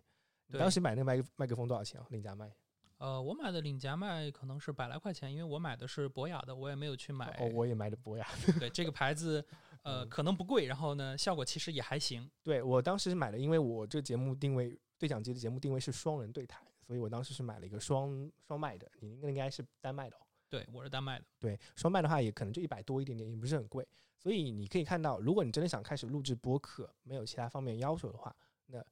[0.48, 2.06] 你当时买那个麦麦克风多少钱啊？
[2.10, 2.52] 领夹麦？
[2.98, 7.26] 呃，我买的领夹麦可能是百来块钱，因为我买的是博雅的，我也没有去买。
[7.38, 8.26] 哦，我也买的博雅。
[8.58, 9.44] 对，这个牌子
[9.82, 12.28] 呃可能不贵，然后呢效果其实也还行。
[12.42, 14.76] 对我当时是买的，因为我这个节目定位。
[14.98, 20.20] 对讲机的节目定位是双人对谈，所以我当时是买了一个双双麦的，你应该是单麦的哦。
[20.48, 21.24] 对，我是单麦的。
[21.40, 23.86] 对，双麦的话也可能就一百多一点点，也不是很贵。
[24.16, 28.34] 所以你可以看到，如果你真的想开始录制播客，没有其他方面要求的话，
[28.66, 28.82] 那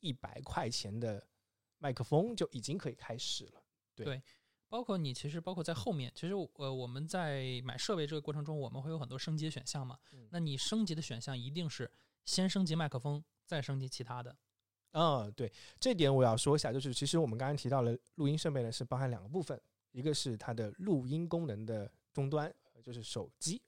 [0.00, 1.24] 一百块钱的
[1.78, 3.62] 麦克风就已经可以开始了。
[3.94, 4.20] 对，
[4.68, 9.98] 包括你其实包括在后面，其实呃我们在买设备这个过程中，我们会有很多升级选项嘛。
[10.30, 11.90] 那你升级的选项一定是
[12.24, 14.36] 先升级麦克风，再升级其他的。
[14.92, 15.50] 嗯，对，
[15.80, 22.52] 这点我要说一下，就是其实我们刚刚提到了录音设备呢，是包含两个部分，一个是它的录音功能的终端，
[22.82, 23.58] 就是手机；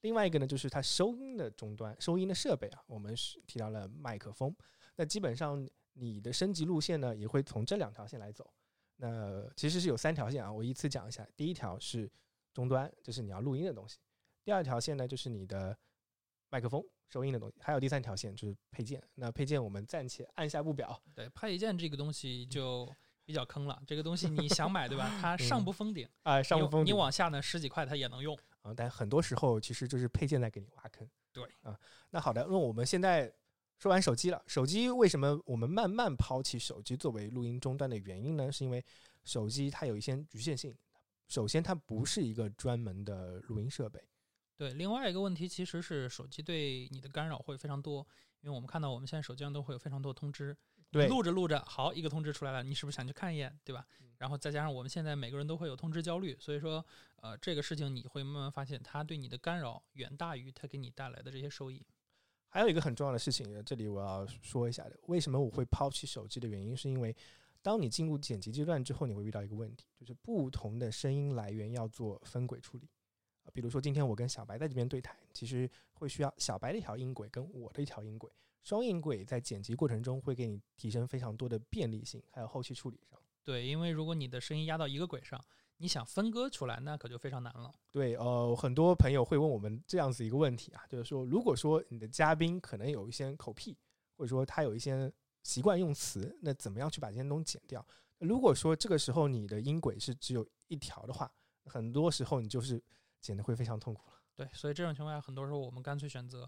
[0.00, 4.54] 另外一个呢，就是它收音的终端，收音的设备啊，我们是提到了麦克风。
[4.96, 8.52] 那基本上你的升级路线呢，也会从这两条线来走。
[8.96, 11.24] 那其实是有三条线啊，我依次讲一下。
[11.36, 12.10] 第一条是
[12.52, 13.98] 终端，就是你要录音的东西；
[14.44, 15.76] 第二条线呢，就是你的
[16.48, 16.84] 麦克风。
[17.10, 19.02] 收音的东西，还有第三条线就是配件。
[19.14, 21.00] 那配件我们暂且按下不表。
[21.14, 22.90] 对，配件这个东西就
[23.24, 23.80] 比较坑了。
[23.86, 25.10] 这个东西你想买，对吧？
[25.22, 26.92] 它上不封顶啊，上不封顶。
[26.92, 28.74] 你往下呢，十几块它也能用啊。
[28.74, 31.08] 但很多时候其实就是配件在给你挖坑。
[31.32, 31.78] 对啊。
[32.10, 33.32] 那好的，那我们现在
[33.78, 34.42] 说完手机了。
[34.46, 38.50] 手机为什么我们慢慢抛弃手机作为录音终端的原因呢？
[38.50, 38.84] 是因为
[39.22, 40.74] 手机它有一些局限性。
[41.26, 43.98] 首先，它不是一个专门的录音设备。
[44.64, 47.98] 对，另外一个问题其实是手机对你的干扰会非常多，
[48.40, 50.56] 因为我们看到我们现在手机上都会有非常多通知，
[50.90, 53.86] 对，录着录着，好一个通知出来了，你是不是想去看一眼，对吧？
[54.16, 56.82] 然后再加上我们现在每个人都会有通知焦虑，所以说，
[57.16, 61.84] 呃，这个事情你会慢慢发现，它对你的干扰远大于它给你带来的这些收益。
[62.48, 67.14] 还有一个很重要的事情，这里我要说一下的，为什么我会抛弃手机的原因，是因为
[67.60, 72.88] 当你进入剪辑阶段之后，你会遇到一个问题，就是不同的声音来源要做分轨处理。
[73.52, 78.30] 比如说，今天我跟小白在这边对谈，其实会需要小白的一条音轨跟我的一条音轨，
[78.62, 83.18] 双音轨在剪辑过程中会给你提升非常多的便利性，还有后期处理上。
[83.42, 85.38] 对，因为如果你的声音压到一个轨上，
[85.76, 87.70] 你想分割出来，那可就非常难了。
[87.90, 93.76] 对，呃，很多朋友会问我们这样子一个问题啊，就是说，如果说你的嘉宾可能有一些口癖，
[94.16, 97.86] 或者说他有一些习惯用词，那怎么样去把这些东西剪掉？
[98.18, 101.30] 如果说这个时候你的音轨是只有一条的话，
[101.66, 102.82] 很多时候你就是。
[103.24, 106.46] 剪的会非常痛苦了，对，所以这种情况下，很多时候我们干脆选择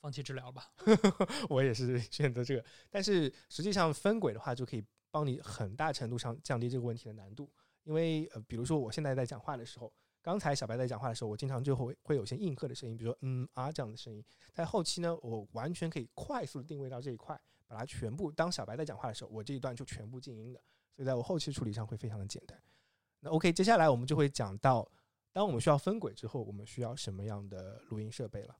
[0.00, 0.72] 放弃治疗吧。
[1.50, 7.50] 我也是 选择这个，但是实际上分轨的话，就可以帮你很大程度上降低这个问题的难度。
[7.82, 14.24] 因为呃，比如说我现在在讲话的时候，刚才小白在讲话的时候，我经常就会会有些应和的声音，比如说嗯啊这样的声音。
[14.52, 20.62] 在后期呢，我完全可以快速的定位到这一块，把它全部当小白在讲话的时候，我这一段就全部静音的，
[20.94, 22.56] 所以在我后期处理上会非常的简单。
[23.18, 24.88] 那 OK，接下来我们就会讲到。
[25.32, 28.58] 当我们需要分轨之后，我们需要什么样的录音设备了？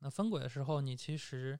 [0.00, 1.58] 那分轨的时候，你其实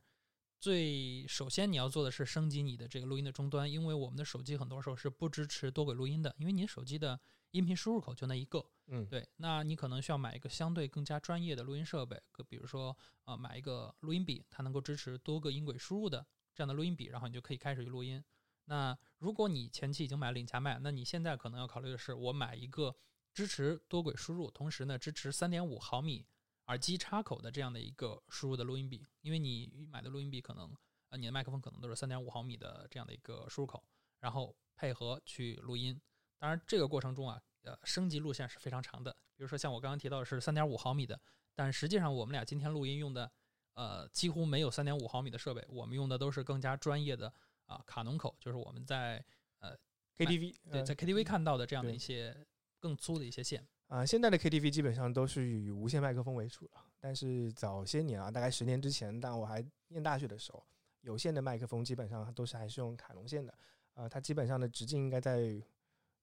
[0.59, 7.21] 最首先你要做的是升级你的这个录音的终端，因为我们的手机很多时候是不支持多轨录音的，因为你手机的
[7.53, 8.65] 音频输入口就那一个。
[8.89, 18.25] 嗯，对，那你可能需要买一个相对更加专业的录音设备，比如说呃买一个录音笔，它能够支持多个音轨输入的这样的录音笔，然后你就可以开始去录音。
[18.65, 22.97] 那如果你前期已经买了领夹麦，那你现在可能要考虑的是，我买一个。
[23.39, 26.27] 支持多轨输入，同时呢支持三点五毫米
[26.67, 30.77] 耳机插口的这样的一个输入的录音笔，因为你买的录音笔可能
[31.11, 33.81] 呃你的麦克风可能都是三点五毫米的这样的一个输入口，
[34.19, 35.97] 然后配合去录音。
[36.37, 39.13] 当然这个过程中啊，呃升级路线是非常长的。
[39.37, 41.21] 比如说像我刚刚提到的是三点五毫米的，
[41.55, 43.31] 但实际上我们俩今天录音用的
[43.75, 47.33] 呃几乎没有三点五毫米的设备，我们用的都是更加专业的
[47.67, 49.25] 啊卡农口，就是我们在
[49.61, 49.79] 呃
[50.17, 52.37] KTV 对在 KTV 看到的这样的一些。
[52.79, 56.85] 更粗的一些线啊，现在的 KTV 基本上都是以无线麦克风为主了。
[57.01, 60.63] 但是早些年啊，大概十年之前，当我还念大学的时候，
[61.01, 63.55] 有线的麦克风基本上都是还是用卡农线的。
[63.95, 65.61] 啊，它基本上的直径应该在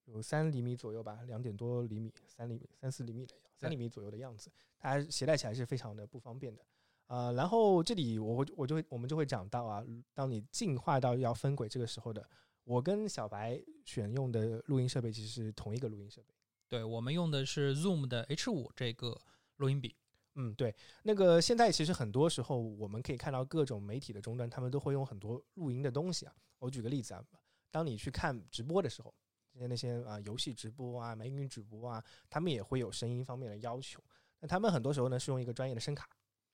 [0.04, 6.64] 有三厘米左右吧，两点多厘米，三厘米、三四厘米的三厘米左右的样子，它携带起来是非常的不方便的。
[7.08, 12.26] 呃，然后这里我会我就会我们就会讲到啊，当你进化到要分轨这个时候的，
[12.64, 16.34] 我跟小白选用的录音设备其实是同一个录音设备。
[16.68, 19.20] 对我们用的是 Zoom 的 H 五这个
[19.56, 19.94] 录音笔。
[20.34, 26.34] 嗯，对，那个现在其实很多时候我们可以看到各种媒体的终端，他们都会用很多录音的东西啊。
[26.58, 27.24] 我举个例子啊，
[27.70, 29.14] 当你去看直播的时候，
[29.52, 34.02] 那那些啊游戏直播啊、美女直播啊，他们也会有声音方面的要求。
[34.40, 36.08] 那他们很多时候呢是用一个专业的声卡。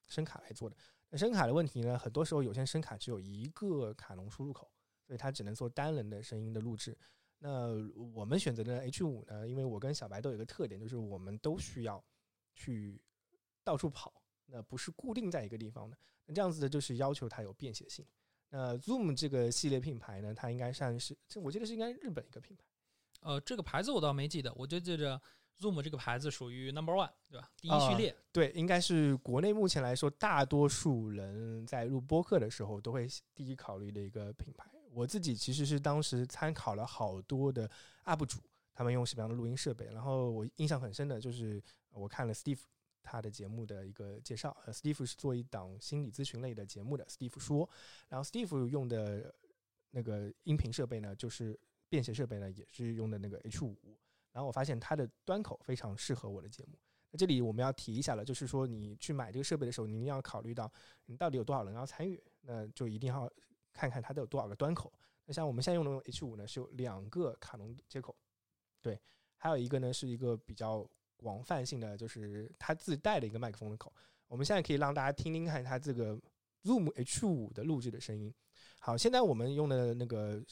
[0.09, 0.77] 声卡来做的，
[1.09, 1.99] 那声卡的问题呢？
[1.99, 4.71] 很多时候有些声卡只有一个卡农输入口，
[5.07, 6.95] 所以它只能做单人的声音的录制。
[7.43, 7.69] 那
[8.15, 9.49] 我们选择的 H 五呢？
[9.49, 12.01] 因为我跟小白都有一个特点，就是我们都需要
[12.55, 13.03] 去
[13.65, 14.13] 到处跑，
[14.47, 15.99] 那不是固定在一个地方的。
[16.27, 18.07] 那这样子的就是要求它有便携性。
[18.51, 22.63] 那 Zoom 这个系列品牌呢，它应该算是，这我记得是应该日本一个品牌。
[23.23, 25.21] 呃，这个牌子我倒没记得，我就记着。
[25.61, 27.49] Zoom 这个牌子属于 Number One，对吧？
[27.61, 34.69] 第一序列，对，应该是国内目前来说，大多数人在录播客的时候都会第一考虑的一个品牌。
[34.93, 37.71] 我自己其实是当时参考了好多的
[38.05, 38.41] UP 主，
[38.75, 42.61] 他们用什么样的录音设备，然后我印象很深的就是我看了 Steve
[43.03, 44.57] 他的节目的一个介绍。
[44.67, 47.69] 呃，Steve 是做一档心理咨询类的节目的，Steve 说，
[48.09, 49.35] 然后 Steve 用的
[49.91, 53.77] 那个音频设备呢，就是便携设备呢，也是用的那个 H 五。
[54.33, 56.79] 然后我发现它的端口非常适合我的节目。
[57.11, 60.71] 那这里我们要提一下了，就是说你去买这个设备的时候，你一定要考虑到
[61.07, 63.31] 你到底有多少人要参与，那就一定要
[63.73, 64.93] 看看它都有多少个端口。
[65.25, 68.17] 那像我们现在用的 H 五呢，是有两个卡农接口，
[68.81, 69.01] 对，
[69.37, 73.93] 还有一个呢是一个比较广泛性的，就是它自带的一个麦克风的口。
[74.29, 76.19] 我们现在可以让大家听听看它这个
[76.65, 78.35] Zoom H 五的录制的声音。
[78.81, 80.43] 好，现在我们用的那个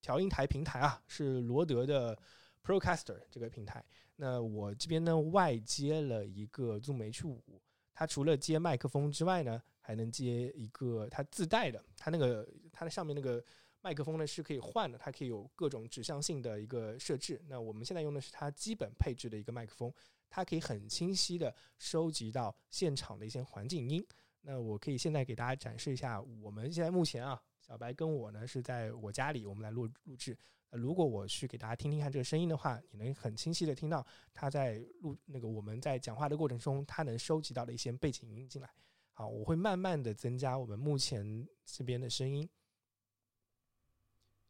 [0.00, 2.18] 调音台平台啊，是罗德的。
[2.64, 7.60] Procaster 这个平台，那我这边呢外接了一个 Zoom H 五，
[7.92, 13.44] 它除了接麦克风之外呢，还能接一个它自带的，它那个它的上面那个
[13.82, 17.42] 麦克风呢是可以换的，它可以有各种指向性的一个设置。
[17.48, 19.92] 那我们现在用的是它基本配置的一个麦克风，
[20.30, 24.06] 它可以很清晰的收集到现场的一些环境音。
[24.42, 30.36] 那我可以现在给大家展示一下，我们现在目前啊，小白跟我呢是在我家里，我们来录录制。
[30.70, 38.70] 如果我去给大家听听看这个声音的话，你能很清晰的听到他在录那个我们在讲话的过程中，他能收集到的一些背景音进来。
[39.12, 42.48] 好，我会慢慢的增加我们目前这边的声音。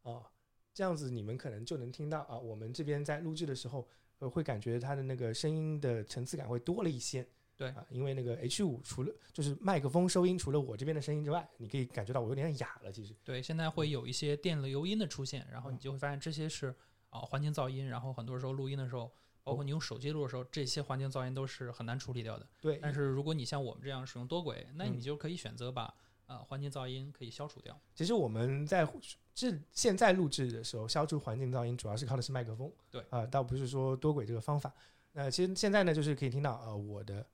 [0.03, 0.25] 哦，
[0.73, 7.27] 这样子你们可能就能听到啊，我们这边在录制的时候，呃，会感觉它的那个声音的层次感会多了一些。
[7.55, 12.91] 对啊，因为那个 H 五除了就是麦克风收音，除了我这边的声音之外，你可以感觉到我有点哑了。
[12.91, 16.75] 其实对，现在会有一些电流音的出现，然后你就会发现这些是
[17.11, 17.87] 啊环境噪音。
[17.87, 22.47] 然后很多时候录音的时候，包括你用手机录的时候，这些环境噪音都是很难处理掉的。
[22.61, 25.93] 对，但是如果你像我们这样使用多轨，那你就可以选择把
[26.27, 27.79] 呃环境噪音可以消除掉。
[27.95, 28.87] 其实我们在
[29.35, 32.73] 这现在录制的时候，消除环境噪音主要是靠的是麦克风。
[32.91, 34.73] 对啊，倒不是说多轨这个方法。
[35.13, 37.27] 那其实现在呢，就是可以听到呃我的。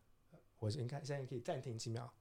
[0.61, 2.12] 我你看，现在可以暂停几秒。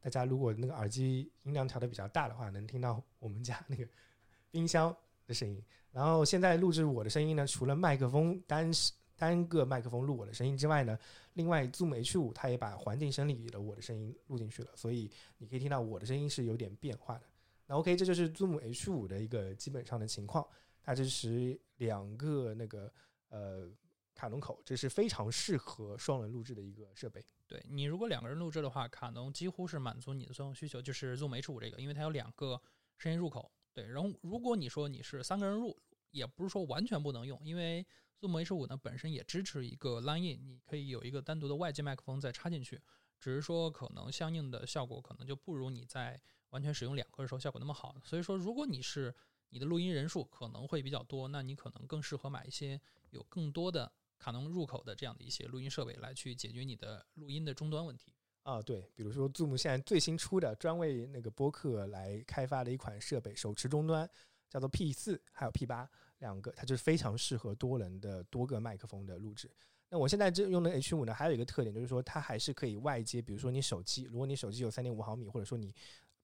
[0.00, 3.86] 大家如果那个耳机音量调的比较大的话，能听到我们家那个
[4.50, 4.94] 冰箱
[5.26, 5.62] 的声音。
[5.90, 8.70] 然后现在录制我的声音呢，除了麦克风单
[9.16, 10.98] 单个麦克风录我的声音之外呢，
[11.34, 17.22] 另外 Zoom H 五它也把环境声里的我的声音录进去了，所以你可以听到我的声音是有点变化的。
[17.66, 20.46] 那 OK，这就是 Zoom H 五的一个基本上的情况。
[20.82, 22.92] 它这是两个那个
[23.28, 23.70] 呃。
[24.16, 27.20] 卡农口，这是非常适合双人录制的一个设备。
[27.48, 30.80] 对你如果两个人录制的话，卡农几乎是满足你的所有需求。
[30.80, 32.58] 就是 Zoom H5 这个，因为它有两个
[32.96, 33.50] 声音入口。
[33.74, 35.76] 对，然后如果你说你是三个人入，
[36.10, 37.84] 也不是说完全不能用，因为
[38.20, 42.80] Zoom H5 呢本身也支持一个 Line In，你可以有一个单独的外接麦克风再插进去。
[43.20, 46.20] 只是说可能相应的效果可能就不如你在
[46.50, 47.96] 完全使用两个的时候效果那么好。
[48.04, 49.14] 所以说，如果你是
[49.48, 53.92] 你的录音人数可能会比较多，那你可能更适合买一些有更多的。
[54.16, 58.14] 卡农入口的这样的一些录音设备来去解决你的录音的终端问题
[58.44, 64.08] 啊，对，比如说 Zoom 现在最新出的专为那个播客来开发的一款设备，手持终端
[64.48, 69.50] 叫做 P 四，还有 P 八两个，它就是非常适合多人的多个麦克风的录制。
[69.90, 75.74] 那我现在这用的 H 五呢，还有一个特点就是说它还是可以外接，比如说你手机，如果你手机有三点五毫米，或者说你。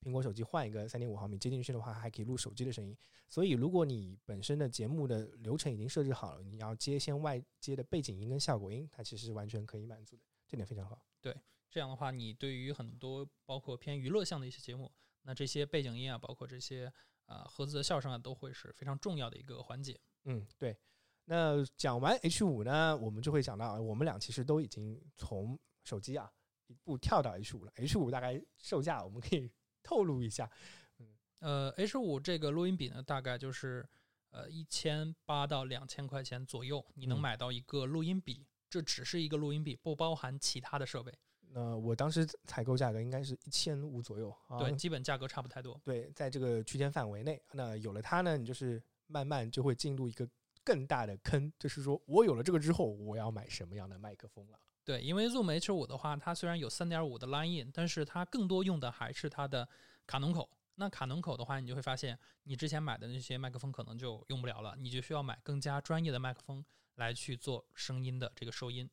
[0.03, 2.97] 苹果手机换一个三点五毫米接进去的话，还可以录手机的声音。
[3.29, 11.05] 所以，如果你本身的节目的流程已经设置好了，你要接先外接的背景音跟效果音，它其实是完全可以满足的，这点非常好。
[11.21, 11.37] 对，
[11.71, 14.91] 这样的话，你对于很多包括偏娱乐向的一些节目，
[15.23, 16.93] 那这些背景音啊，包括这些
[17.27, 19.99] 啊盒子的笑声啊，都会是非常重要的一个环节。
[20.25, 20.77] 嗯，对。
[21.27, 26.29] 那讲完 H 五呢，我们就会讲到，我们俩其实都已经从手机啊
[26.67, 27.73] 一步跳到 H 五了。
[27.77, 29.49] H 五大概售价我们可以
[29.83, 30.51] 透露一下。
[31.39, 33.89] 呃，H 五这个录音笔呢，大概就是
[34.31, 41.17] 呃一千八到两千块钱左右，你能嗯买到一个录音笔，这只是一个录音笔，不包含其他的设备。
[41.53, 44.59] 那我当时采购价格应该是一千五左右啊。
[44.59, 45.81] 对，基本价格差不太多。
[45.85, 50.29] 对，在这个区间范围内，那有了它呢，你就是慢慢就会进入一个
[50.63, 54.59] 更大的坑，就是说我有了这个之后，我要买什么样的麦克风了？
[54.85, 59.69] 对，因为 Zoom H 5的话，它虽然有三点五的 Line in，但是它更多用的还是它的
[60.07, 60.49] 卡农口。
[60.77, 68.89] 那卡农口的话，你就会发现，你之前买的那些麦克风可能就用不了了，你就需要买更加专业的麦克风来去做声音的这个收音。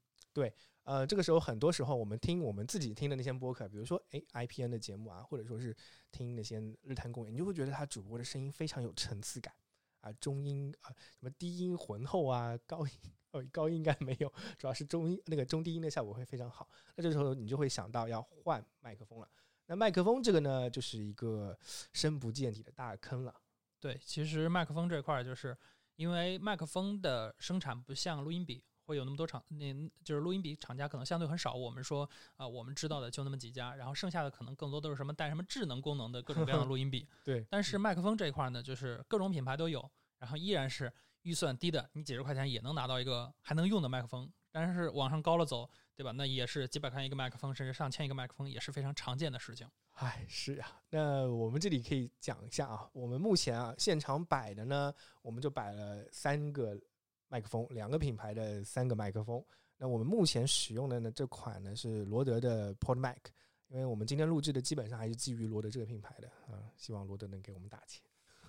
[0.88, 5.76] 呃，这个时候很多时候我们听我们自己听的那些播客，比如说诶 IPN 的节目啊，或者说是
[6.14, 9.54] 听那些日坛公园，你就会觉得他主播的声音非常有层次感
[10.00, 12.94] 啊，中音啊，什么低音浑厚啊，高音
[13.32, 16.70] 哦高音应该没有，主要是中音那个中低音的效果会非常好。
[16.96, 19.30] 那这时候你就会想到要换麦克风了。
[19.66, 21.60] 那麦克风这个呢，就是一个
[21.92, 23.36] 深不见底的大坑了。
[23.82, 25.58] 对，其实麦克风这块儿，就是
[25.98, 31.54] 因为麦克风的生产不像录音笔会有那么多厂，那就是录音笔厂家可能相对很少。
[31.54, 37.06] 我们说啊、我们知道的就那么几家，然后剩下的可能更多都是什么带什么智能功能的各种各样的录音笔。
[37.24, 40.92] 对，但是麦克风这一块儿呢，就是各种品牌都有，然后依然是
[41.24, 44.32] 预算低的，你几十块钱也能拿到一个还能用的麦克风。
[44.50, 46.12] 但是往上高了走，对吧？
[46.14, 49.70] 那也是几百块钱一个麦克风，甚至上千一个麦克风，也是非常常见的事情。
[49.96, 56.80] 唉，是啊，那我们这里可以讲一下啊，我们目前啊现场摆的呢，我们就摆了三个
[57.28, 59.44] 麦克风，两个品牌的三个麦克风。
[59.78, 63.18] 那我们目前使用的呢这款呢是罗德的 PodMic，
[63.68, 68.02] 因为我们今天录制的基本上还是基于罗德这个品牌的啊，希望罗德能给我们打钱，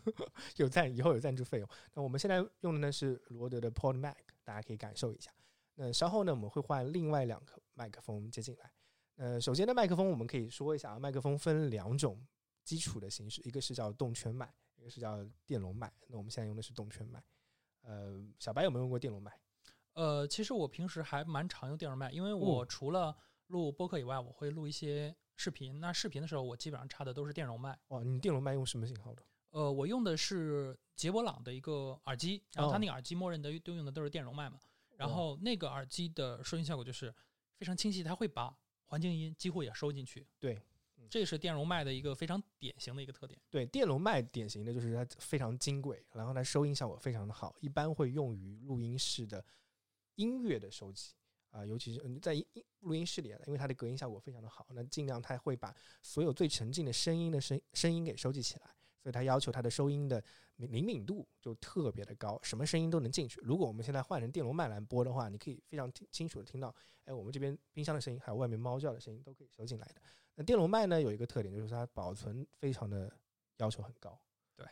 [0.57, 1.69] 有赞以后有赞助费用。
[1.93, 5.31] 那我们现在用的呢是罗德的 PodMic，大家可以感受一下。
[5.75, 8.73] 那稍后呢我们会换另外两个麦克风接进来。
[9.17, 12.19] 呃，首先的麦克风我们可以说一下啊，麦克风分两种
[12.65, 15.93] 基础的形式，一个是叫动圈麦，一个是叫电容麦。
[16.07, 17.23] 那我们现在用的是动圈麦。
[17.83, 19.33] 呃，小白有没有用过电容麦？
[19.95, 23.17] 呃，其实我平时还蛮常用电容麦，因为我除了
[23.49, 25.81] 录播客以外，我会录一些视频。
[25.81, 27.79] 那视频的时候，我基本上插的都是电容麦。
[27.89, 29.23] 哇，你电容麦用什么型号的？
[29.51, 34.59] 呃，我用的是杰博朗的一个耳机，然后它哦那个耳机默认的都用的都是电容麦嘛。
[34.97, 37.15] 然后那个耳机的收音效果就是
[37.57, 38.55] 非常清晰，它会把
[38.85, 40.27] 环境音几乎也收进去。
[40.39, 40.63] 对，嗯
[41.09, 43.41] 这是电容麦的一个非常典型的一个特点。
[43.51, 49.45] 对，电容麦典型的就是它非常金贵，然后它收音效果非常的好，一般会用于录音室的
[50.17, 51.15] 音乐的收集
[51.51, 52.45] 啊、尤其是在音
[52.81, 58.71] 录音室里，因为它的隔音效果非常的好，那尽量它会把所有最沉静的声音的声声音给收集起来，
[59.03, 60.23] 所以它要求它的收音的
[60.57, 63.41] 灵灵敏度就特别的高，什么声音都能进去。
[63.43, 66.75] 如果我们现在换成电容麦来播的话，你可以非常听清楚的听到，
[67.05, 70.03] 哎，我们这边冰箱的声音，还有外面猫叫的声音都可以收进来的。
[70.35, 73.13] 那电容麦呢，有一个特点就是它保存非常的
[73.59, 74.19] 要求很高。
[74.57, 74.67] 对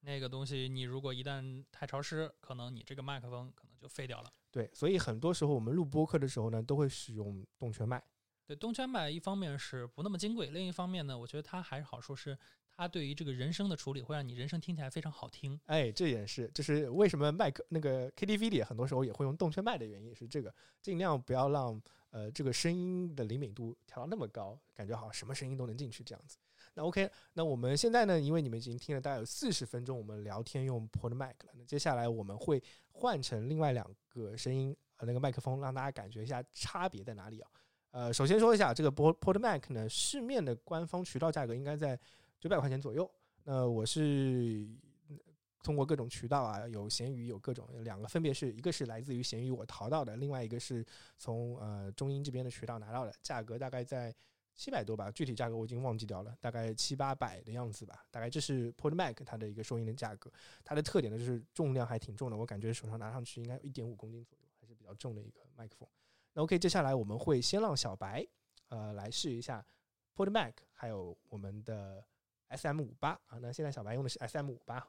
[0.00, 4.32] 那个东西，你如果一旦太潮湿，可能你这个麦克风可能就废掉了。
[4.50, 8.02] 对，所以很多时候我们录播客的时候呢，都会使用动圈麦。
[8.46, 12.38] 对，动圈麦一方面是不那么金贵，另一方面呢，我觉得它还是好处是，
[12.76, 15.58] 它对于这个人声的处理会让你人声听起来非常好听。
[15.64, 26.36] 哎，这也是，就是为什么麦克那个 KTV 里很多时候也会用动圈麦的原因，是这个，尽量不要让呃这个声音的灵敏度调到那么高，感觉好像什么声音都能进去这样子。
[26.74, 32.62] 那 OK，那我们现在呢，因为你们已经听了大概有四十分钟，我们聊天用 PodMic 了，那接下来我们会
[32.92, 37.50] 换成另外两个声音呃那个麦克风，让大家感觉一下差别在哪里啊。
[37.92, 41.98] 呃，首先说一下这个 Pod PodMic 呢，市面的官方渠道价格应该在
[42.46, 43.10] 九百块钱左右。
[43.42, 44.68] 那我是
[45.64, 50.86] 通过各种渠道啊，有闲鱼，有各种两个，分别是一个是来自于闲鱼我淘到的，另外一个是
[51.18, 54.14] 从呃中英这边的渠道拿到的，价格大概在
[54.54, 58.06] 七百多吧，具体价格我已经忘记掉了，大概七八百的样子吧。
[58.12, 60.30] 大概这是 Port Mac 它的一个收音的价格，
[60.62, 65.88] 它的特点呢就是重量还挺重的，我感觉手上拿上去应该有一点五公斤左右，还是比较重的一个麦克风。
[66.32, 68.24] 那 OK，接下来我们会先让小白
[68.68, 69.66] 呃来试一下
[70.14, 72.04] Port Mac，还有我们的
[72.50, 73.38] SM 五八啊。
[73.40, 74.86] 那现在小白用的是 SM 五八。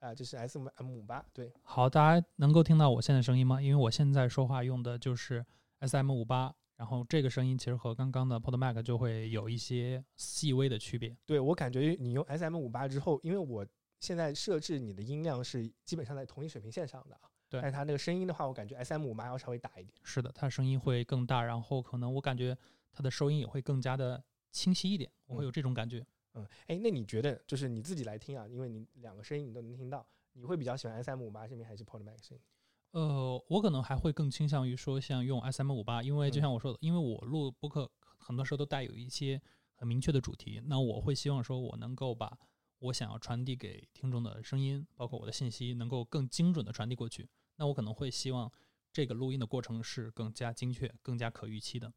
[0.00, 3.60] 啊，这是 S M M 五八，对，好，大家能够听到我现在声音吗？
[3.60, 5.44] 因为我现在说话用的就是
[5.80, 11.16] S M 五八，然后这个声音其实和刚刚的 Pod Mac 就会有一些细微的区别。
[11.26, 13.66] 对我感觉你用 S M 五八之后，因为我
[13.98, 19.92] 现在设置你的音量是基本上在同一水平线上的啊，对但是它那个声音的话，我感觉 S M 五八要稍微大一点。
[20.04, 22.56] 是的，它声音会更大，然后可能我感觉
[22.92, 26.06] 它的收音也会更加的清晰一点，我会有这种感觉。
[26.34, 32.42] 嗯，哎，那你觉得就是你自己来听啊，因为你两个声音你都能听到，你会比较喜欢 S M 五八声音还是 PodMac 声音？
[32.92, 39.40] 呃，我可能还会更倾向于说像用 S M 五八，因为就嗯像我说的，因为我录播客很多时候都带有一些
[39.74, 42.38] 很明确的主题，那我会希望说我能够把
[42.78, 47.28] 我想要传递给听众的声音，包括我的信息，能够更精准的传递过去。
[47.56, 48.50] 那我可能会希望
[48.92, 51.92] 这个录音的过程是更加精确、更加可预期的。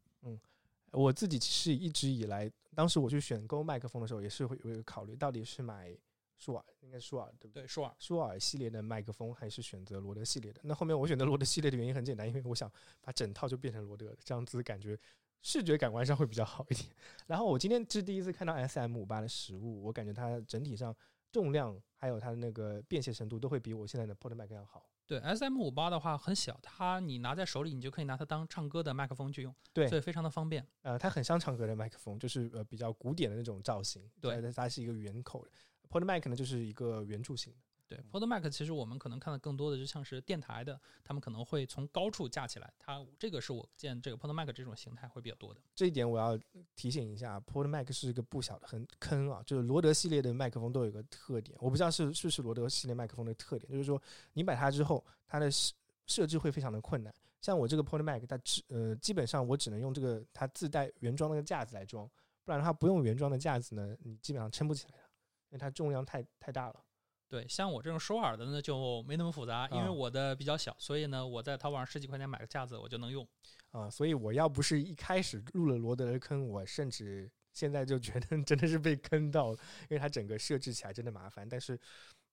[0.92, 5.96] 我自己其实一直以来，当时我去选购麦克风的时候，也是会有一个考虑，到底是买
[6.38, 7.62] 舒尔，应该是舒尔对不对？
[7.62, 10.60] 对，舒尔，舒尔系列的麦克风，还是选择罗德系列的？
[10.64, 12.70] 那后面我选择罗德系列的原因很简单，因为我想
[13.00, 14.98] 把整套就变成罗德，这样子感觉
[15.40, 16.88] 视觉感官上会比较好一点。
[17.26, 20.94] 然后我今天是第一次看到 S M 五八的实物，我感觉它整体上
[21.30, 24.86] 重量还有它的那个便携程度都会比我现在的 PodMac 要好。
[25.06, 30.66] 对 S M 五八的话很小，它你拿在手里，你就可以拿它当唱歌的麦克风去用，对所以非常的方便。
[30.82, 34.08] 呃，它很像唱歌的麦克风，就是呃比较古典的那种造型。
[34.20, 35.50] 对它它是一个圆口的
[35.90, 37.58] Pod Mic 呢就是一个圆柱形的。
[37.94, 45.60] 对 PodMac，其实我们可能看的更多的就像是电台的，他们可能会从高处架起来，它这个是我见这个 PodMac 这种形态会比较多的。
[45.74, 46.38] 这一点我要
[46.74, 54.00] 提醒一下，PodMac 是一个不小的很坑啊，就是罗德系列的麦克风都有一个特点，我不知道是是不是罗德系列麦克风的特点，就是说
[54.32, 55.74] 你买它之后，它的设
[56.06, 57.14] 设置会非常的困难。
[57.40, 62.08] 像我这个 PodMac，它只呃基本上我只能用这个它自带原装那个架子来装，
[62.44, 65.04] 不然的话不用原装的架子呢，你基本上撑不起来了，
[65.50, 66.84] 因为它重量太太大了。
[67.32, 73.26] 对，像我这种收耳的呢就没那么复杂，因为啊我的比较小，所以呢我在淘宝上十几块钱买个架子我就能用。
[73.70, 79.58] 啊，所以我要不是一开始入了罗德的坑，我甚至现在就觉得 真的是被坑到了，
[79.88, 81.74] 因为它整个设置起来真的麻烦，但是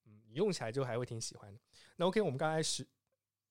[0.06, 1.58] 嗯，你用起来就还会挺喜欢的。
[1.96, 2.86] 那 OK，我们刚才是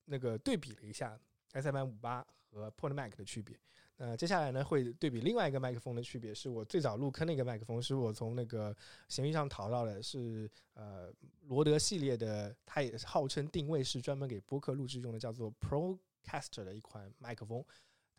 [0.05, 1.19] 那个对比了一下
[1.53, 3.59] S M 五八和 PodMac 的区别。
[3.99, 8.75] 呃接下来呢，会对比另外一个麦克风的区别，是我最早入坑的一个麦克风，是我从那个
[9.09, 11.11] 闲鱼上淘到的，是呃
[11.47, 17.63] 罗德系列的，它也号称定位是专门给播客录制用的，叫做 Procaster 的一款麦克风。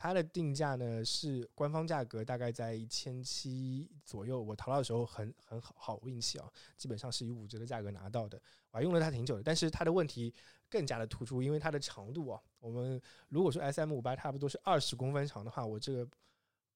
[0.02, 8.40] 它的定价呢是官方价格大概在一千七左右，我淘到的时候很很好好运气啊，基本上是以五折的价格拿到的，
[8.70, 9.42] 我还用了它挺久的。
[9.42, 10.34] 但是它的问题
[10.70, 12.98] 更加的突出，因为它的长度啊，我们
[13.28, 16.08] 如果说 S M 五八差不多是二十公分长的话，我这个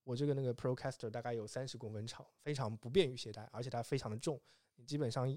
[0.02, 4.38] 我这个那个 Procaster 大概有三十公分长，非常不便于携带，而且它非常的重，
[4.76, 5.34] 你基本上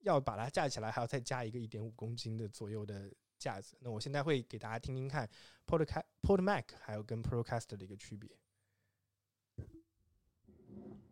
[0.00, 3.10] 要把它架起来还要再加一个一点五公斤的左右的
[3.40, 3.76] 架子。
[3.80, 5.28] 那我现在会给大家听听看
[5.66, 8.30] Podca PodMac 还有跟 Procaster 的一个区别。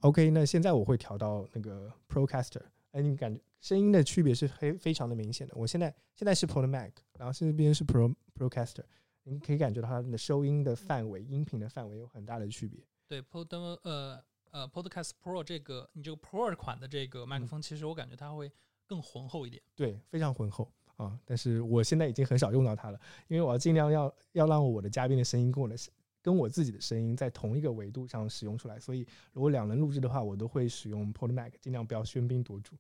[0.01, 2.63] OK，那现在我会调到那个 Procaster，
[2.93, 5.55] 哎，你感觉声音的区别是非非常的明显的。
[5.57, 8.85] 我现在现在是 PodMac，然后这边是 Pro Procaster，
[9.25, 12.81] 你可以感觉到它的收音的范围、音频的范围有很大的区别。
[13.09, 13.49] 对 Pod
[13.83, 18.53] 呃呃 Podcast Pro 这个你这个 Pro 款的这个麦克风，其实我感觉它会
[18.87, 19.61] 更浑厚一点。
[19.75, 21.19] 对，非常浑厚啊。
[21.25, 25.75] 但是我现在已经很少用到它了，因为我要尽量要要让我的嘉宾的声音跟我的
[26.21, 28.79] 跟我自己的声音在同一个维度上使用出来。
[28.79, 32.77] 所以如果两人录制的话，我都会使用 PodMac，尽量不要喧宾夺主。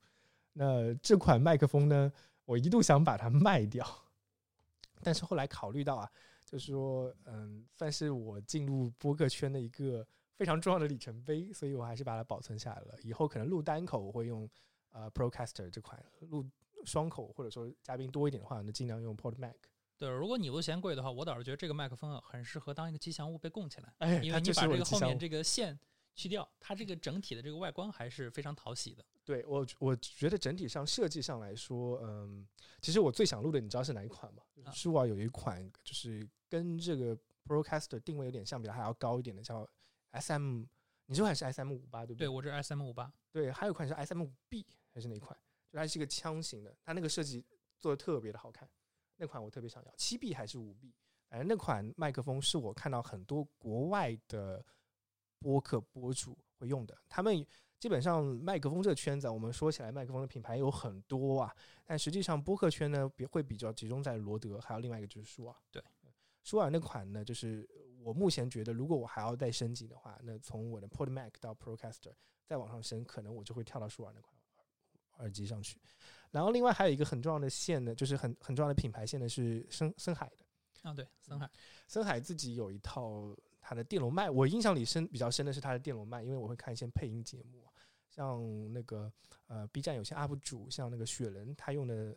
[0.52, 2.12] 那这款麦克风呢，
[2.44, 3.86] 我一度想把它卖掉，
[5.02, 6.10] 但是后来考虑到啊，
[6.44, 10.04] 就是说，嗯，算是我进入播客圈的一个
[10.34, 12.94] 非常重要的里程碑，所以我还是把它保存下来了。
[13.02, 14.50] 以后可能录单口我会用
[14.90, 16.44] 呃 Procaster 这款，录
[16.84, 19.54] 双口或者说嘉宾多一点的话，那尽量用 PodMac。
[19.96, 25.78] 对，如果你不嫌贵的话，我倒是觉得这个麦克风啊，很适合当一个吉祥物被供起来，哎，因为你把这个后面这个线
[26.14, 29.04] 去掉，它这个整体的这个外观还是非常讨喜的。
[29.24, 32.46] 对我，我觉得整体上设计上来说，嗯，
[32.80, 34.42] 其实我最想录的，你知道是哪一款吗？
[34.72, 39.68] 舒尔有一款，就是跟这个 Procaster 定位有点像，比它还要高一点的，叫
[40.12, 40.64] SM，
[41.06, 42.26] 你这款是 SM 五八对不对？
[42.26, 44.64] 对我这 S M 五八，对，还有一款是 SM 五 B
[44.94, 45.36] 还是哪一款？
[45.70, 47.44] 就它是一个枪型的，它那个设计
[47.78, 48.68] 做的特别的好看，
[49.16, 50.94] 那款我特别想要，七 B 还是五 B？
[51.28, 54.64] 反正那款麦克风是我看到很多国外的
[55.38, 57.46] 播客博主会用的，他们
[57.78, 61.54] 基本上麦克风这个圈子啊，我们说起来麦克风的品牌有很多啊，
[61.84, 65.54] 但实际上播客圈呢，比会比较集中在罗德，还有另外一个就是舒尔。
[65.70, 65.82] 对，
[66.42, 67.68] 舒尔那款呢，就是
[68.00, 72.14] 我目前觉得，如果我还要再升级的话，那从我的 PodMac 到 Procaster
[72.46, 74.34] 再往上升，可能我就会跳到舒尔那款
[75.18, 75.78] 耳机上去。
[76.30, 80.44] 然后另外还有一个很重要的线呢，就是很很重要的品牌线呢是深深海的。
[80.82, 81.50] 啊，对，森海，
[81.86, 87.72] 森海自己有一套它的电容麦，我印象里深比较深的是它的电容麦，因为我会看一些配音节目啊，
[88.08, 89.12] 像那个
[89.48, 92.16] 呃 B 站有些 UP 主，像那个雪人，他用的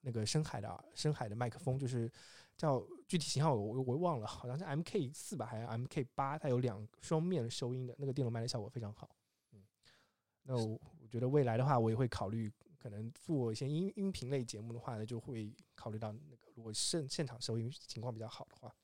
[0.00, 2.10] 那个深海的深海的麦克风，就是
[2.56, 9.08] 叫具体型号我我我忘了，好像是 MK 四吧，还是 MK 八，它有两双面收音的那个电容麦的效果非常好。
[9.52, 9.62] 嗯，
[10.42, 10.80] 那我我
[11.12, 18.74] 觉得未来的话，我也会考虑，可能做一些音音频类节目的话呢，就会考虑到那个如果现现场收音情况比较好的话，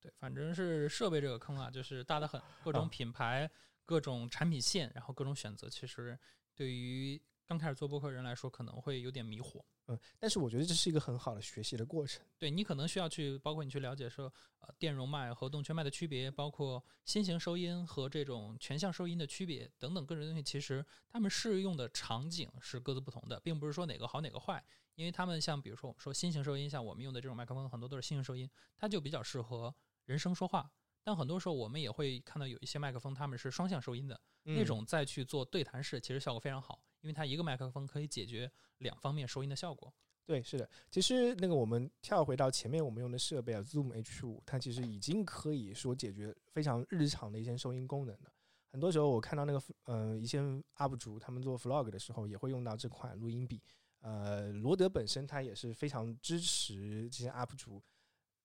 [0.00, 2.88] 对，反正是设备这个坑啊，就是大得很，各种啊。
[2.90, 3.48] 品牌、
[3.86, 6.18] 各种产品线，然后各种选择，其实
[6.56, 9.62] 对于刚开始做播客人来说，可能会有点迷惑。
[9.90, 12.24] 嗯，但是我觉得这是一个很好的学习的过程。
[12.38, 24.64] 对你可能需要去，包括你去了解说，呃，电容麦和动圈麦的区别，包括新型收音和这种全向收音的区别等等各种东西，其实它们适用的场景是各自不同的，并不是说哪个好哪个坏，
[24.94, 29.74] 因为他们像比如说我们说新型收音，像我们用的这种麦克风，很多都是新型收音，它就比较适合
[30.04, 30.70] 人声说话。
[31.02, 39.92] 但很多时候我们也会看到有一些麦克风，他们是双向收音的，那嗯种再去做对谈式，其实效果非常好，因为它一个麦克风可以解决两方面收音的效果。
[40.26, 40.68] 对，是的。
[40.90, 48.30] 其实那个我们跳回到前面我们用的设备啊，Zoom H 五，它其实已经可以说解决非常日常的一些收音功能的。
[48.70, 50.40] 很多时候我看到那个呃一些
[50.76, 53.60] UP 主他们做 Vlog 的时候，也会用到这款录音笔。
[54.02, 57.82] 呃，罗德本身它也是非常支持这些 UP 主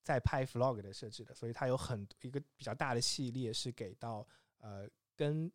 [0.01, 4.27] 在拍 Vlog 的设置的，所以它有很一个比较大的系列是给到
[4.57, 5.51] 呃跟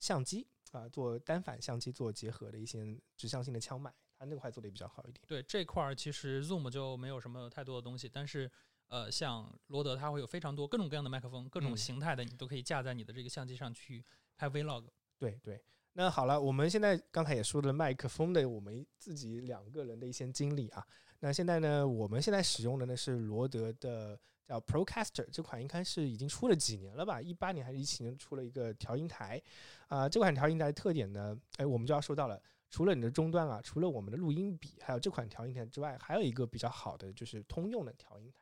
[0.00, 5.22] 相机啊、做单反相机做结合的一些指向性的枪麦，它那块做的也比较好一点。
[5.26, 8.50] 对这块儿，其实 Zoom 就没有什么太多的东西，但是
[8.88, 14.04] 呃，像罗德它会有非常多各种各样的麦克风，各种嗯形态的，你都可以架在你的这个相机上去
[14.36, 14.86] 拍 Vlog。
[15.18, 15.62] 对对，
[15.94, 20.86] 那好了，我们现在刚才也说了麦克风的我们自己两个人的一些经历啊。
[21.20, 27.20] 那现在呢，我们现在使用的呢是罗德的叫 Procaster 这款，应该是已经出了几年了吧？
[27.20, 29.42] 一八年还是一七年出了一个调音台
[29.88, 32.40] 啊、这款调音台的特点呢，哎，我们就要说到了。
[32.68, 38.40] 除了你的终端啊，除了我们的录音笔，还有这款调音台之外，还有一个比较好的就是通用的调音台。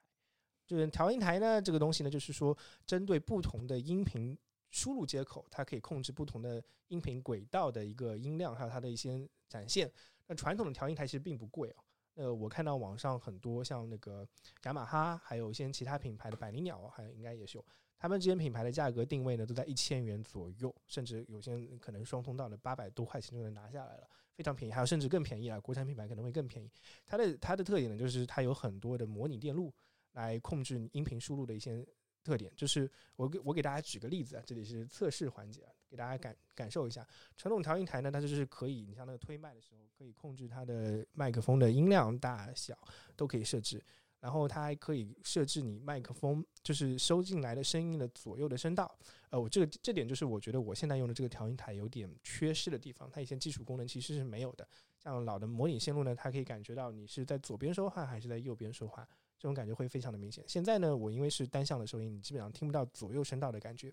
[0.67, 4.37] 就是调音台呢，这个东西呢，就是说针对不同的音频
[4.71, 9.93] 输入接口，它可以控制不同的音频轨道的一个音量，还有它的一些展现。
[10.27, 11.85] 那传统的调音台其实并不贵哦。
[12.15, 14.27] 呃，我看到网上很多像那个
[14.65, 17.65] 雅马哈，还有一些其他品牌的百灵鸟，还有应该也是有，
[17.99, 24.73] 他们这些品牌的价格定位呢都在一千元左右，甚至有些可能双通道的八百多块钱就能拿下来了，非常便宜。
[24.73, 26.71] 还有甚至更便宜啊，国产品牌可能会更便宜。
[27.05, 29.73] 它的它的特点呢，就是它有很多的模拟电路
[30.13, 31.85] 来控制音频输入的一些
[32.23, 32.53] 特点。
[32.57, 37.07] 就是我给我给大家举个例子啊，这里是测试环节，给大家感感受一下。
[37.37, 42.77] 传统调音台呢，它就是可以，你像那个推麦的时候，可以控制它的麦克风的音量大小
[43.15, 43.81] 都可以设置，
[44.19, 48.93] 然后它还可以设置你麦克风就是收进来的声音的左右的声道。
[49.31, 54.67] 呃，我这个这点就是我觉得我现在用的这个调音台有点缺失的地方，它一些基础功能其实是没有的。
[54.99, 59.07] 像老的模拟线路呢，它可以感觉到你是在左边说话还是在右边说话，
[59.39, 60.43] 这种感觉会非常的明显。
[60.49, 63.93] 现在呢，我因为是单向的收音，你基本上听不到左右声道的感觉。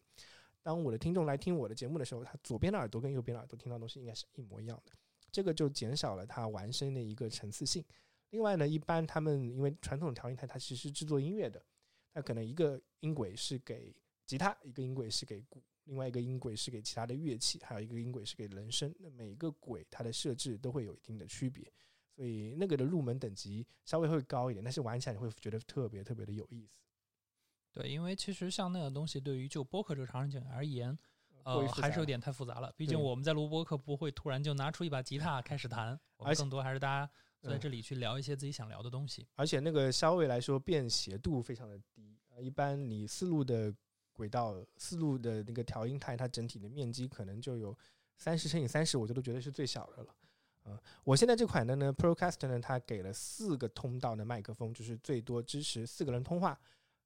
[0.64, 4.91] 当我的听众来听我的节目的时候，他左边的耳朵跟右边的耳朵听到的东西应该是一模一样的，
[5.32, 7.84] 这个就减少了它完声的一个层次性。
[8.30, 11.64] 另外呢，一般他们因为传统调音台它其实制作音乐的，
[12.14, 13.95] 它可能一个音轨是给
[14.26, 18.93] 吉他，一个音轨是给鼓，另外一个音轨是给其他的乐器，还有一个音轨是给人声。
[18.99, 21.70] 那每一个轨它的设置都会有一定的区别，
[22.16, 26.78] 所以那个的入门等级稍微会高一点，但是玩起来你会觉得特别特别的有意思。
[27.74, 30.98] 对，因为其实像那个东西，对于就播客这个场景而言，
[31.44, 32.72] 呃，还是有点太复杂了。
[32.76, 37.12] 毕竟我们在录播客不会突然就拿出一把吉他开始弹，我而更多还是大家
[37.42, 39.26] 在嗯这里去聊一些自己想聊的东西。
[39.36, 42.18] 而且那个稍微来说便携度非常的低。
[42.30, 43.74] 呃，一般你四路的
[44.12, 47.78] 轨道，四路的那个调音台，它整体的面积可能就有
[48.18, 50.16] 三十乘以三十，我就都觉得是最小的了。
[50.66, 56.60] 嗯、我现在这款的呢，Procaster 呢，它给了四个通道的麦克风，就是最多支持四个人通话，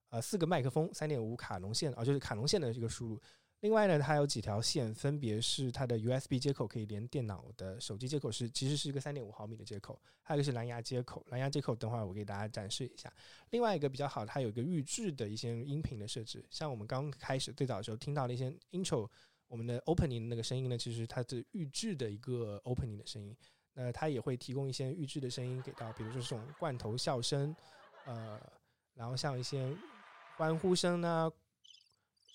[0.10, 3.22] 呃，四个麦克风，三点五卡农线，啊、就是卡农线的这个输入。
[3.62, 11.26] 另外呢，它有几条线，分别是它的 USB 接口可以连电脑的手机接口是，其实是一个三点五毫米的接口，还有一个是蓝牙接口。
[11.30, 13.12] 蓝牙接口等会儿我给大家展示一下。
[13.50, 19.10] 另外一个比较好，它有一个预制的一些音频的设置，像我们刚开始最早的时候听到的一些 intro，
[19.48, 23.36] 我们的 opening 的那个声音呢，其实它是预制的一个 opening 的声音。
[23.74, 27.56] 那它也会提供一些预制的声音给到，比如说这种罐头笑声，
[28.06, 28.40] 呃，
[28.94, 29.76] 然后像一些
[30.38, 31.32] 欢呼声啊、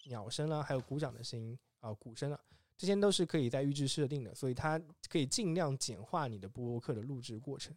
[0.07, 2.41] 鸟声啊，还有鼓掌的声音啊、鼓声啊，
[2.77, 7.77] 这些都是可以在预制设定的，所以它可以尽量简化你的播客的录制过程。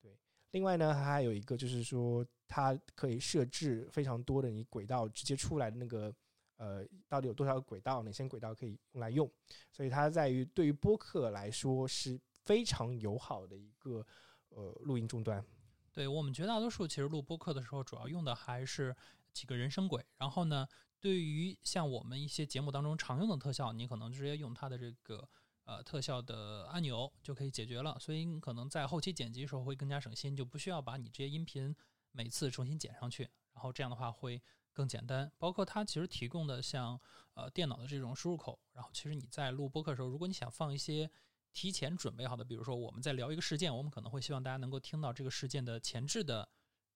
[0.00, 0.16] 对，
[0.50, 6.14] 另外呢，还有一个就是说，它可以设置非常多的你轨道直接出来的那个。
[6.58, 8.02] 呃，到底有多少个轨道？
[8.02, 9.30] 哪些轨道可以用来用？
[9.70, 14.02] 所以它在于对于播客来说是非常友好的一个
[14.48, 15.44] 呃录音终端。
[15.92, 18.96] 对我们绝大多数其实录播客的时候，主要用的还是
[19.36, 20.02] 几个人声轨。
[20.16, 20.66] 然后呢，
[20.98, 25.28] 对于像我们一些节目当中常用的特效，你可能直接用它的这个
[25.64, 31.76] 呃特效的按钮就可以解决了，所以你可能在后期剪辑的时候会更加省心，就不需要把你这些音频
[32.12, 35.30] 每次重新剪上去，然后这样的话会更简单。
[35.36, 36.98] 包括它其实提供的像
[37.34, 41.10] 呃电脑的这种输入口，然后其实你在录播客的时候，如果你想放一些
[41.52, 46.48] 提前准备好的，比如说我们在聊一个事件，我们可能会希望大家能够听到这个事件的前置的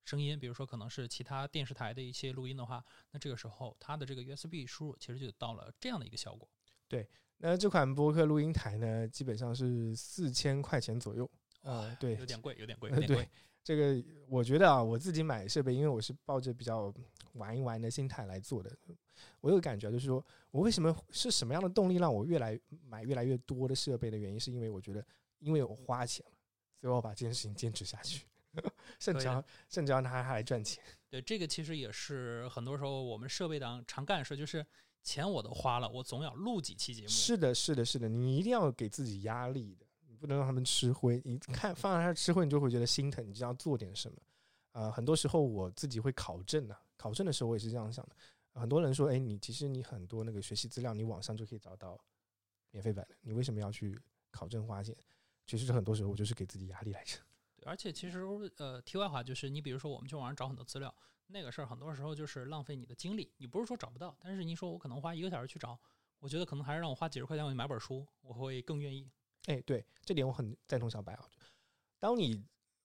[0.04, 6.48] 声音，比如说可能是其他电视台的一些录音的话，那这个时候它的这个 USB 输入其实就到了这样的一个效果。
[6.88, 11.30] 对那这款播客录音台呢，基本上是四千块钱左右。
[11.62, 13.30] 呃，对，有点贵，有点贵，呃有点贵对。
[13.62, 16.92] 这个我觉得啊，我自己买设备，因为我是抱着比较
[17.34, 18.74] 玩一玩的心态来做的。
[19.40, 25.06] 我有个感觉，就是说我为什么是什么样的动力让我越来买越来越多的设备的原因，是因为我觉得，
[25.38, 26.32] 因为我花钱了，
[26.80, 28.26] 所以我把这件事情坚持下去，
[28.98, 30.82] 甚至甚至要拿它来赚钱。
[31.08, 34.64] 对，这个其实也是很多时候我们设备党常干的事，就是
[35.02, 37.08] 钱我都花了，我总要录几期节目。
[37.08, 41.20] 是的，是的，是的，你一定要给自己压力的，你不能让他们吃灰。
[41.24, 44.18] 你看放在他吃灰，你就会觉得心疼，你就要做点什么。
[44.72, 48.14] 啊、很多时候我自己会考证啊，考证的时候我也是这样想的。
[48.54, 51.98] 很多人说，哎，你其实你很多那个学习资料，你网上就可以找到
[52.70, 53.98] 免费版的，你为什么要去
[54.30, 54.96] 考证花钱？
[55.44, 57.18] 其实很多时候我就是给自己压力来着。
[57.60, 58.24] 对，而且其实
[58.56, 60.92] 呃，题外话就是，你比如说我们去网上找很多资料，
[61.26, 63.30] 那个事儿很多时候就是浪费你的精力。
[63.36, 65.78] 你不是说找不到，但是你说我可能花一个小时去找，
[66.18, 69.10] 我觉得可能还是让我花几十块钱我去买本书，我会更愿意。
[69.46, 71.28] 哎，对，这点我很赞同小白啊。
[71.98, 72.42] 当你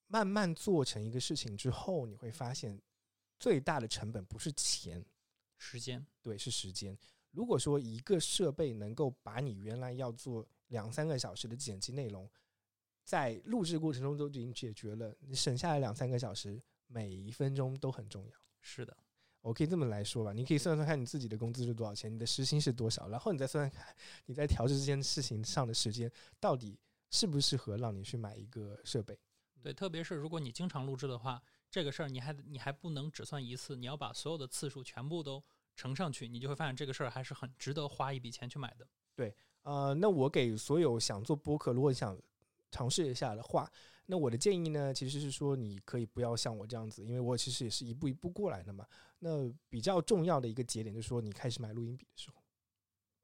[0.08, 2.78] 慢慢做成一个事情之后，你会发现
[3.38, 5.04] 最大的成本不是钱，
[5.56, 6.96] 时间，对，是时间。
[7.30, 12.30] 如果说一个设备能够把你原来要做两三个小时的剪辑内容，
[13.06, 18.32] 在录制过程中都已经解决了，你省下来两三个小时，每一分钟都很重要。
[18.60, 18.96] 是的，
[19.42, 23.94] 我可以这么来说吧，你可以算算看你自己的工资是多少钱，你的时薪是多少，然后你再算算看
[24.24, 26.76] 你在调制这件事情上的时间到底
[27.12, 29.16] 适不适合让你去买一个设备。
[29.62, 31.40] 对，特别是如果你经常录制的话，
[31.70, 35.40] 这个事儿你还你还不能只算一次，你要把所有的次数全部都
[35.76, 38.84] 乘上去，你就会发现这个事儿还是很值得花一笔钱去买的。
[39.14, 39.32] 对
[39.62, 42.20] 呃，那我给所有想做播客，如果想
[42.70, 43.70] 尝试一下的话，
[44.06, 48.86] 那我的建议呢，其实是说你可以不要像我这样子，因为我其实也是一步一步过来的嘛。
[49.18, 52.36] 那比较重要的一个节点就是说，你开始买录音笔的时候，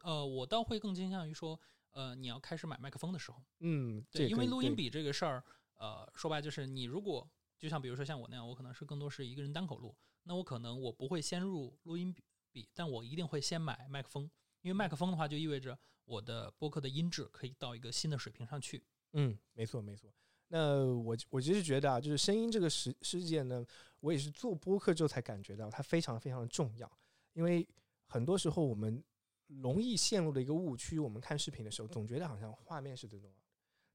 [0.00, 7.28] 呃，我倒会更倾向于说，呃，你要开始买麦克风的时候，嗯，对，因为录音笔这个事儿，呃，说白就是你如果
[7.58, 12.12] 就像比如说像我那样，我可能是更多是一个人单口录，那我可能我不会先入录音
[12.50, 14.28] 笔，但我一定会先买麦克风，
[14.62, 18.82] 因为麦克风的话就意味着我的播客的音质可以到一个新的水平上去。
[19.12, 20.12] 嗯，没错没错。
[20.48, 23.64] 那我我其实觉得啊，就是声音这个事事件呢，
[24.00, 26.90] 我也是做播客之后才感觉到它非常非常的重要，
[27.32, 27.66] 因为
[28.06, 29.02] 很多时候我们
[29.46, 33.42] 容易陷入的一个误区，我们看视频的时候总觉得好像画面是最重要的，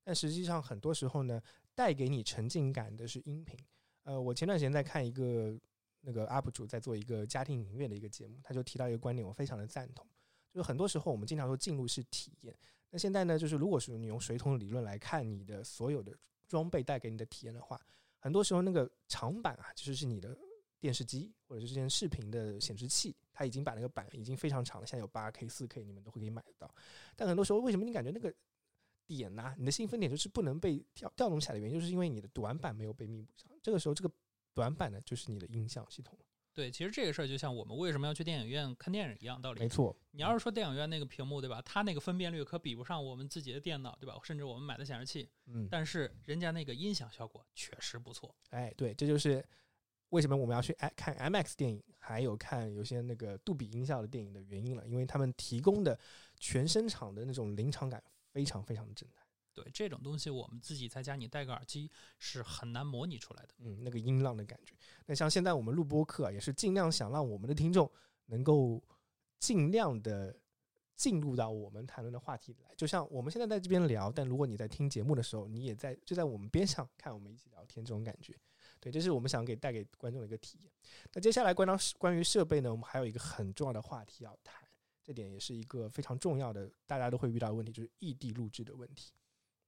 [0.03, 1.39] 但实际上很多时候呢，
[1.75, 3.59] 带给你沉浸感的是音频。
[4.03, 5.59] 呃，我前段时间在看一个
[6.01, 10.07] 那个 UP 主在做一个家庭影院的一个节目，他就提到一个观点，我非常的赞同，
[10.51, 12.57] 就是很多时候我们经常说进入式体验。
[12.89, 16.17] 那现在呢，就是如果是你用水桶理论来看你的所有的
[16.47, 17.79] 装备带给你的体验的话，
[18.19, 20.37] 很多时候那个长板啊，其实是你的
[20.79, 26.73] 电视机或者是这件视频的显示器，它已经把那个板已经非常长了，现在有八 K、四 K，你们都会可以买得到。
[27.15, 28.33] 但很多时候，为什么你感觉那个
[29.05, 33.51] 点呐、你的兴奋点就是不能被调调动起来的原因，就是因为你的短板没有被弥补上。
[33.61, 34.09] 这个时候，这个
[34.53, 36.17] 短板呢，就是你的音响系统。
[36.57, 39.59] 对，其实这个事儿就像我们为什么要去电影院看电影一样道理。
[39.59, 41.61] 没错，你要是说电影院那个屏幕，对吧？
[41.61, 44.19] 它那个分辨率可比不上我们自己的电脑，对吧？
[44.23, 48.35] 甚至我们买的显示器，嗯，但是人家那个音响效果确实不错。
[48.49, 49.45] 哎，对，这就是
[50.09, 55.99] 为什么我们要去爱看 IMAX 电影，还有看有些那个杜比音效的电影的原因了，因为他们提供的
[56.39, 59.26] 全声场的那种临场感非常非常的震撼。
[59.57, 61.89] 对这种东西，我们自己在家你戴个耳机
[62.19, 63.55] 是很难模拟出来的。
[63.57, 64.75] 嗯，那个音浪的感觉。
[65.07, 67.91] 那像现在我们录播课、啊，也是尽量想让我们的听众
[68.27, 68.79] 能够
[69.39, 70.39] 尽量的
[70.95, 72.75] 进入到我们谈论的话题里来。
[72.75, 78.39] 就像我们现在在这边聊，但如果你在听节目的时候，你也在就在我们边上看我们一起聊天，这种感觉。
[78.79, 80.71] 对，这是我们想给带给观众的一个体验。
[81.13, 84.61] 那接下来关到关于设备呢，我们还有一个很重要的话题要谈，
[85.03, 89.13] 这点也是一个非常重要的，大家都会遇到的问题，就是异地录制的问题。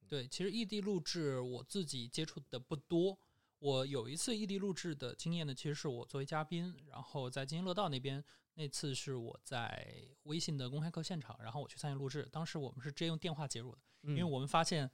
[0.10, 3.18] 对，其实异地录制我自己接触的不多。
[3.60, 8.24] 我有一次异地录制的经验呢，其实是我作为嘉宾，然后在津津乐道那边，
[8.56, 9.94] 那次是我在
[10.24, 12.28] 微信的公开课现场，然后我去参与录制。
[12.32, 14.90] 当时我们是直接用电话接入的，因因为我们发现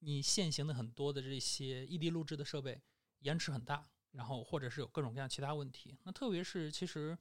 [0.00, 2.80] 你现行的很多的这些异地录制的设备
[3.20, 5.96] 延迟很大，然后或者是有各种各样其他问题。
[6.04, 7.16] 那特别是其实，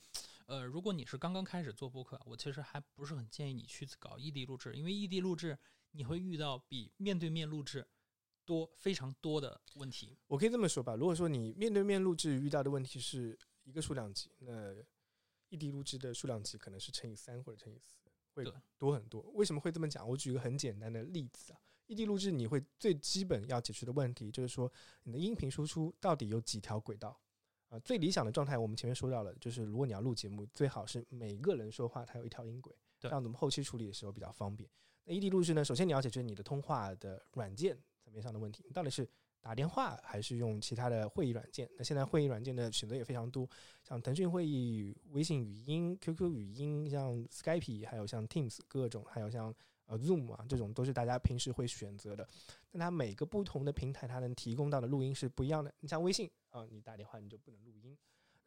[0.48, 5.58] 呃，如果你是刚刚开始做播客，我其实还不是很建议你去搞异地录制，因为异地录制
[5.92, 7.88] 你会遇到比面对面录制
[8.46, 10.18] 多非常多的问题。
[10.28, 14.76] 我可以这么说吧，如果说你面对面录制遇到的问题是一个数量级，那
[15.50, 17.96] 异地录制的数量级可能是乘以三或者乘以四，
[18.34, 18.44] 会
[18.78, 19.22] 多很多。
[19.34, 20.08] 为什么会这么讲？
[20.08, 24.72] 我举一个很简单的例子啊，异地录制你会最基本要解决的问题就是说，
[25.04, 27.20] 你的音频输出到底有几条轨道？
[27.70, 34.68] 啊、最理想的状态我们前面说到了，就是如果你要录节目，最好是每个人说话它有一条音轨，这对样我们后期处理的时候比较方便。
[35.10, 39.10] 那异地录制呢，首先你要解决你的通话的软件层面上的问题，你到底是
[39.42, 41.68] 打电话还是用其他的会议软件？
[41.76, 43.50] 那现在会议软件的选择也非常多，
[43.84, 49.52] 像腾讯会议、微信语音、QQ 语音，像 Skype，还有像 Teams 各种，还有像
[49.88, 52.28] 呃 Zoom 啊，这种都是大家平时会选择的。
[52.70, 55.74] 但它每个不同的平台，它能提供到的录音是不一样的。
[55.80, 57.98] 你像微信啊、你打电话你就不能录音。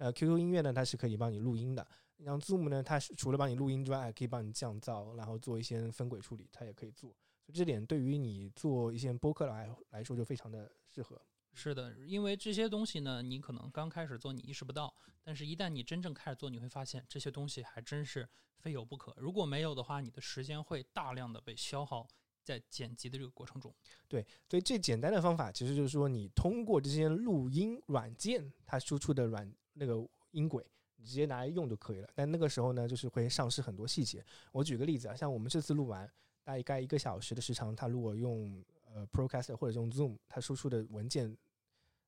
[0.03, 1.86] 呃，QQ 音乐呢，它是可以帮你录音的。
[2.16, 7.11] 然后 Zoom 呢，它是除了帮你录音之外，还可以帮你降噪，然后做一些分轨处理，它也可以做。
[7.46, 11.22] 所以这点对于你做一些播客来来说就非常的适合。
[11.55, 14.92] 是的，因为这些东西呢，你可能刚开始做你意识不到，
[15.22, 18.28] 但是一旦你真正开始做，你会发现这些东西还真是
[18.59, 19.14] 非有不可。
[19.18, 22.09] 如果没有的话，你的时间会大量的被消耗
[22.42, 23.72] 在剪辑的这个过程中。
[24.09, 30.64] 对，所以最简单的方法其实就是说，你通过这些录音软件它输出的软那个音轨，
[30.97, 32.09] 你直接拿来用就可以了。
[32.14, 34.25] 但那个时候呢，就是会丧失很多细节。
[34.53, 36.11] 我举个例子啊，像我们这次录完
[36.45, 41.37] 大概一个小时的时长，它如果用呃 Procaster 或者用 Zoom，它输出的文件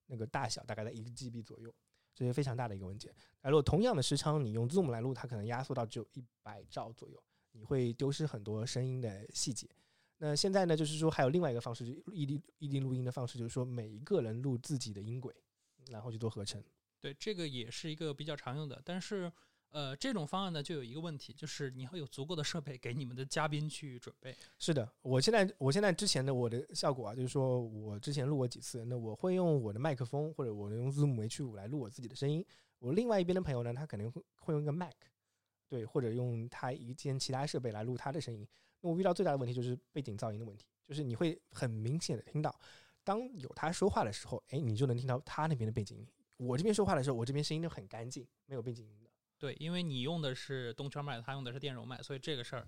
[0.07, 1.75] 那个大小大概在一个 GB 左右，
[2.15, 3.15] 这是非常大的一个文件。
[3.41, 9.69] 而如果同样的时长你用 Zoom 来录，它可能压缩到只有一百兆左右，你会丢失很多声音的细节。
[10.19, 15.35] 那现在呢，就是说还有另外一个方式，就异地异地录音的方式，就是说每一个人录自己的音轨，
[15.91, 16.63] 然后去做合成。
[17.05, 19.31] 对，这个也是一个比较常用的，但是
[19.69, 24.35] 呃，这种方案呢就有一个问题，就是你要有足够的设备给你们的嘉宾去准备。
[24.59, 32.43] 是的，我现在我现在之前的我的效果啊，就是说我之前录过几次，那我会用我的麦克风或者我用 Zoom H5 来录我自己的声音。
[32.79, 34.95] 我另外一边的朋友呢，他可能会会用一个 Mac，
[35.69, 38.49] 对，或者用他一件其他设备来录他的声音。
[38.81, 42.59] 那我遇到最大的问题就是背景噪音的问题，就是你会很明显的听到，
[43.03, 46.09] 当有他说话的时候，哎，你就能听到他那边的背景音。
[46.37, 49.11] 我这边说话的时候，我这边声音都很干净，没有背景音的。
[49.39, 52.67] 对，因为你用的是动圈麦，他用的是电容麦，所以这个事儿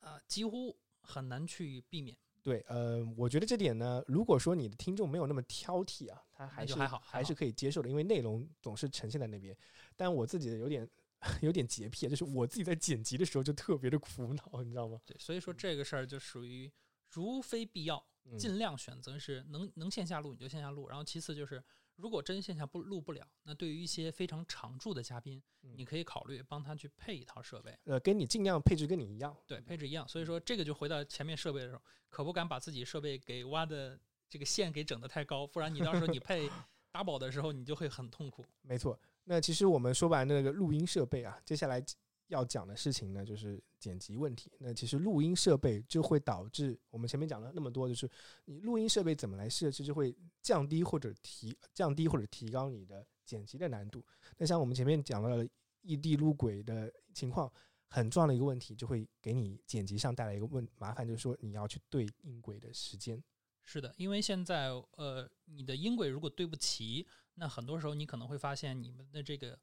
[0.00, 2.16] 啊、几乎很难去避免。
[2.42, 9.56] 对，呃，我觉得这点呢，如果说你的听众没有那么挑剔啊，他还就是还好还还是可以接受的，因为内容总是呈现在那边。
[9.96, 10.88] 但我自己的有点
[11.42, 15.00] 有点洁癖，就是我自己在剪辑的时候就特别的苦恼，你知道吗？
[15.04, 16.70] 对，所以说这个事儿就属于
[17.10, 21.62] 如非必要，嗯尽量选择是能能线下录你就线下录，然后其次就是
[21.98, 27.76] 如果真线下不录不了，那对于一些非常常驻的嘉宾，嗯你可以考虑帮他去配一套设备。
[27.84, 29.36] 呃，跟你尽量配置跟你一样。
[29.48, 30.06] 对，配置一样。
[30.06, 33.98] 所以说这个就回到前面设备的时候，可不敢把自己设备给挖的
[34.30, 36.48] 这个线给整得太高，不然你到时候你配
[36.92, 38.46] double 的时候，你就会很痛苦。
[38.62, 38.96] 没错。
[39.24, 41.84] 那其实我们说完那个录音设备啊，接下来
[42.28, 44.50] 要讲的事情呢，就是剪辑问题。
[44.58, 48.08] 那其实录音设备就会导致我们前面讲了那么多，就是
[48.44, 54.04] 你录音设备怎么来设置，就会降低或者提降低或者提高你的剪辑的难度。
[54.36, 55.48] 那像我们前面讲到的
[55.82, 57.50] 异地录轨的情况，
[57.88, 63.22] 很重要的一个问题，就会给你剪辑上带来一个问麻烦，就是说你要去对音轨的时间。
[63.64, 69.58] 是的，因为现在呃，你的音轨如果对不齐，那很多时候你可能会发现你们的这个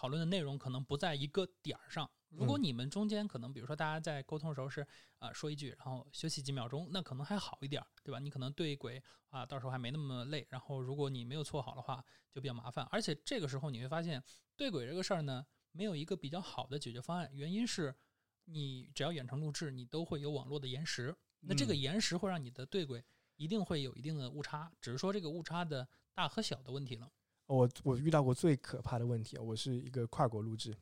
[0.00, 2.10] 讨论的内容可能不在一个点儿上。
[2.30, 4.80] 如果嗯你们中间可能，比如说大家在沟通的时候是
[5.18, 8.18] 啊、呃说一句，然后休息几秒钟，那可能还好一点儿，对吧？
[8.18, 10.46] 你可能对轨啊，到时候还没那么累。
[10.48, 12.82] 然后如果你没有错好的话，就比较麻烦。
[12.90, 14.22] 而且这个时候你会发现，
[14.56, 17.28] 对轨这个事儿呢，没有一个比较好的解决方案。
[17.34, 17.94] 原因是
[18.46, 23.04] 你只要远程录制，你都会有网络的延时，那这个嗯延时会让你的对轨
[23.36, 27.12] 一定会有一定的误差，只是说这个误差的大和小的问题了。
[27.50, 30.72] 我我遇到过最可怕的问题啊，我是一个跨国录制，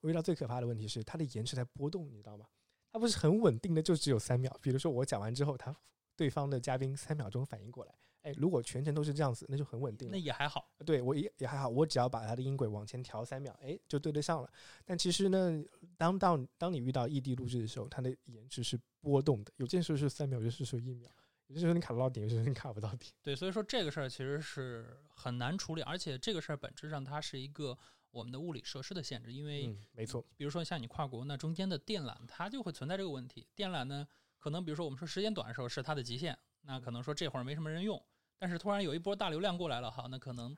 [0.00, 2.46] 我遇到最可怕的问题是它的延迟在波动，你知道吗？
[2.92, 4.54] 它不是很稳定的，就只有三秒。
[4.60, 5.74] 比如说我讲完之后，他
[6.16, 10.18] 对方的嘉宾三秒钟反应过来，哎，如果全程都是这样子，那就很稳定那。
[10.18, 14.50] 也还好，对我也也还好，我只要把它的音轨往前调三秒，哎，就对得上了。
[14.84, 15.64] 但其实呢，
[15.96, 21.10] 当到当你遇到异地录制的时候，它的延迟是波动的，有件时候是三秒，有些时候一秒，
[21.48, 23.10] 有些时候你卡得到点，有些时候你卡不到点。
[23.22, 27.76] 对，所以说这个事儿其实是很难处理，而且这个事儿本质上它是一个
[28.10, 33.46] 我们的物理设施的限制，因为嗯，没错，比如说像你跨国，那中间的电缆它就会存在这个问题。
[33.54, 34.06] 电缆呢，
[34.38, 38.02] 可能比如说我们说时间短的时候是它的极限，那可能说这会儿没什么人用，
[38.38, 40.54] 但是突然有一波大流量过来了，哈，那可能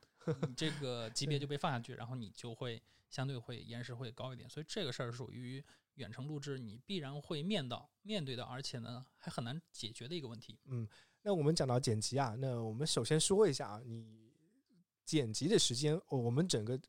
[0.48, 4.48] 你这个级别就被放下去，然后你就会相对会延时会高一点。
[4.48, 5.64] 所以这个事儿属于
[5.94, 10.58] 远程录制，你必然会面到面对的，而且呢还很难解决的一个问题。
[10.66, 10.88] 嗯，
[11.22, 14.32] 那我们讲到剪辑啊，那我们首先说一下啊，你
[15.04, 16.80] 剪辑的时间，我们整个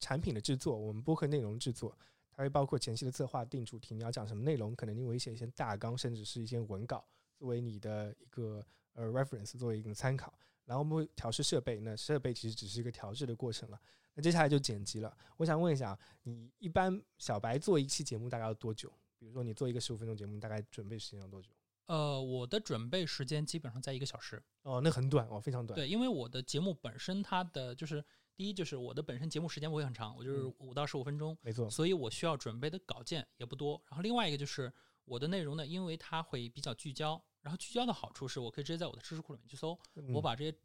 [0.00, 1.96] 产品的制作，我们播客内容制作，
[2.32, 10.32] 它会包括前期的策划、定主题，你要讲什么内容，可能你会写一些大纲，甚至是一些文稿，作为你的一个呃 reference，作为一个参考。
[10.68, 13.80] 然后我们会调试设备，那设备其实只是一个调制的过程了。
[14.12, 15.16] 那接下来就剪辑了。
[15.38, 18.92] 我想问一下，你一般小白做一期节目大概要多久？
[19.18, 21.48] 比如说你做一个十五分钟节目，大概准备时间要多久？
[21.86, 24.42] 呃，我的准备时间基本上在一个小时。
[24.62, 25.74] 哦，那很短哦，非常短。
[25.74, 28.04] 对，因为我的节目本身它的就是
[28.36, 31.70] 第一就是我的本身节目时间不会很长，我就是嗯五到十五分钟，没错。
[31.70, 33.80] 所以我需要准备的稿件也不多。
[33.88, 34.70] 然后另外一个就是
[35.06, 40.56] 我的内容呢，因为它会比较聚焦，然后聚焦的好处是我可以直接在我的知识库里面去搜，我嗯把这些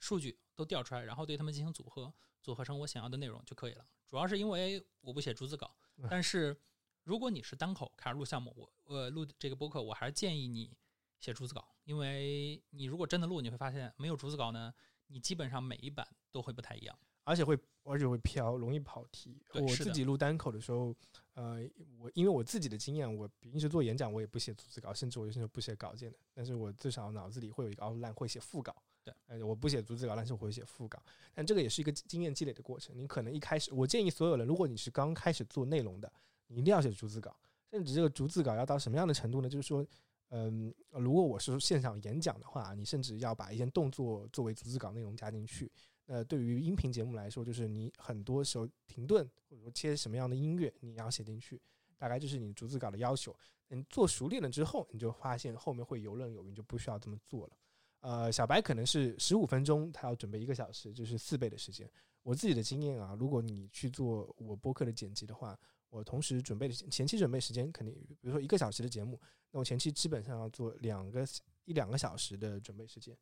[0.00, 3.86] 数据都调出来，然后对它们进行组合，组合成我想要的内容就可以了。
[4.06, 6.56] 主要是因为我不写逐字稿嗯，但是
[7.04, 10.76] 如果你是单口开始录项目，我呃录这个播客，我还是建议你
[11.20, 14.72] 写逐字稿，因为你如果真的录，你会发现没有逐字稿呢，
[15.08, 16.98] 你基本上每一版都会不太一样。
[17.28, 19.38] 而且会而且会飘，容易跑题。
[19.52, 20.94] 我自己录单口的时候，
[21.34, 21.60] 呃，
[21.98, 26.16] 我因为我自己的经验，我平时做演讲我也不写逐字稿，甚至我有些时候不写稿件的。
[26.32, 28.74] 但是我至少脑子里会有一个 outline，会写副稿。
[29.04, 31.02] 对，呃，我不写逐字稿，但是我会写副稿。
[31.34, 32.96] 但这个也是一个经验积累的过程。
[32.96, 36.10] 你可能一开始，我建议所有人，如果你是刚开始做内容的，
[36.46, 37.36] 你一定要写逐字稿。
[37.70, 39.50] 甚至这个逐字稿要到什么样的程度呢？
[39.50, 39.86] 就是说，
[40.30, 45.70] 嗯，如果我是现场演讲的话，你甚至要把一些动作作为逐字稿内容加进去。
[46.08, 51.60] 呃，对于音频节目来说，就是你很多时候停顿或者说切什么样的音乐，你要写进去，
[51.98, 53.36] 大概就是你逐字稿的要求。
[53.68, 57.52] 你做熟练了之后，你就发现后面会游刃有余，就不需要这么做了。
[58.00, 61.86] 呃，小白可能是十五分钟，他要准备一个小时，就是四倍的时间。
[62.22, 65.58] 我自己的经验啊，如果你去做我播客的剪辑的话，
[65.90, 71.26] 我同时准备的前期准备时间肯定，比如说一个小时的节目，那我前期基本上要做两个
[71.64, 73.14] 一两个小时的准备时间。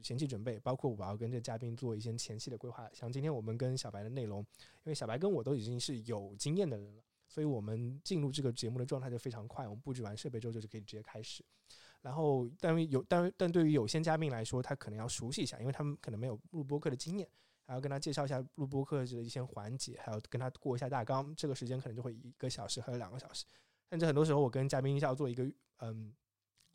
[0.00, 2.88] 前期准备，包括我要跟这嘉宾做一些前期的规划。
[2.92, 9.66] 像今天我们跟小白的内容，因为小白跟我都已经是有经验的人了，所以我们进入这个节目的状态就非常快。
[9.66, 11.44] 我们布置完设备之后，就是可以直接开始。
[12.00, 17.28] 然后，但有但但对于有些嘉宾来说，他可能要熟悉一下，因为他们可能没有录播课的经验，
[17.64, 21.32] 还要跟他介绍一下录播课的一些环节，还要跟他过一下大纲。
[21.36, 23.44] 这个时间可能就会一个小时还有两个小时。
[23.90, 26.12] 甚至很多时候，我跟嘉宾要做一个嗯，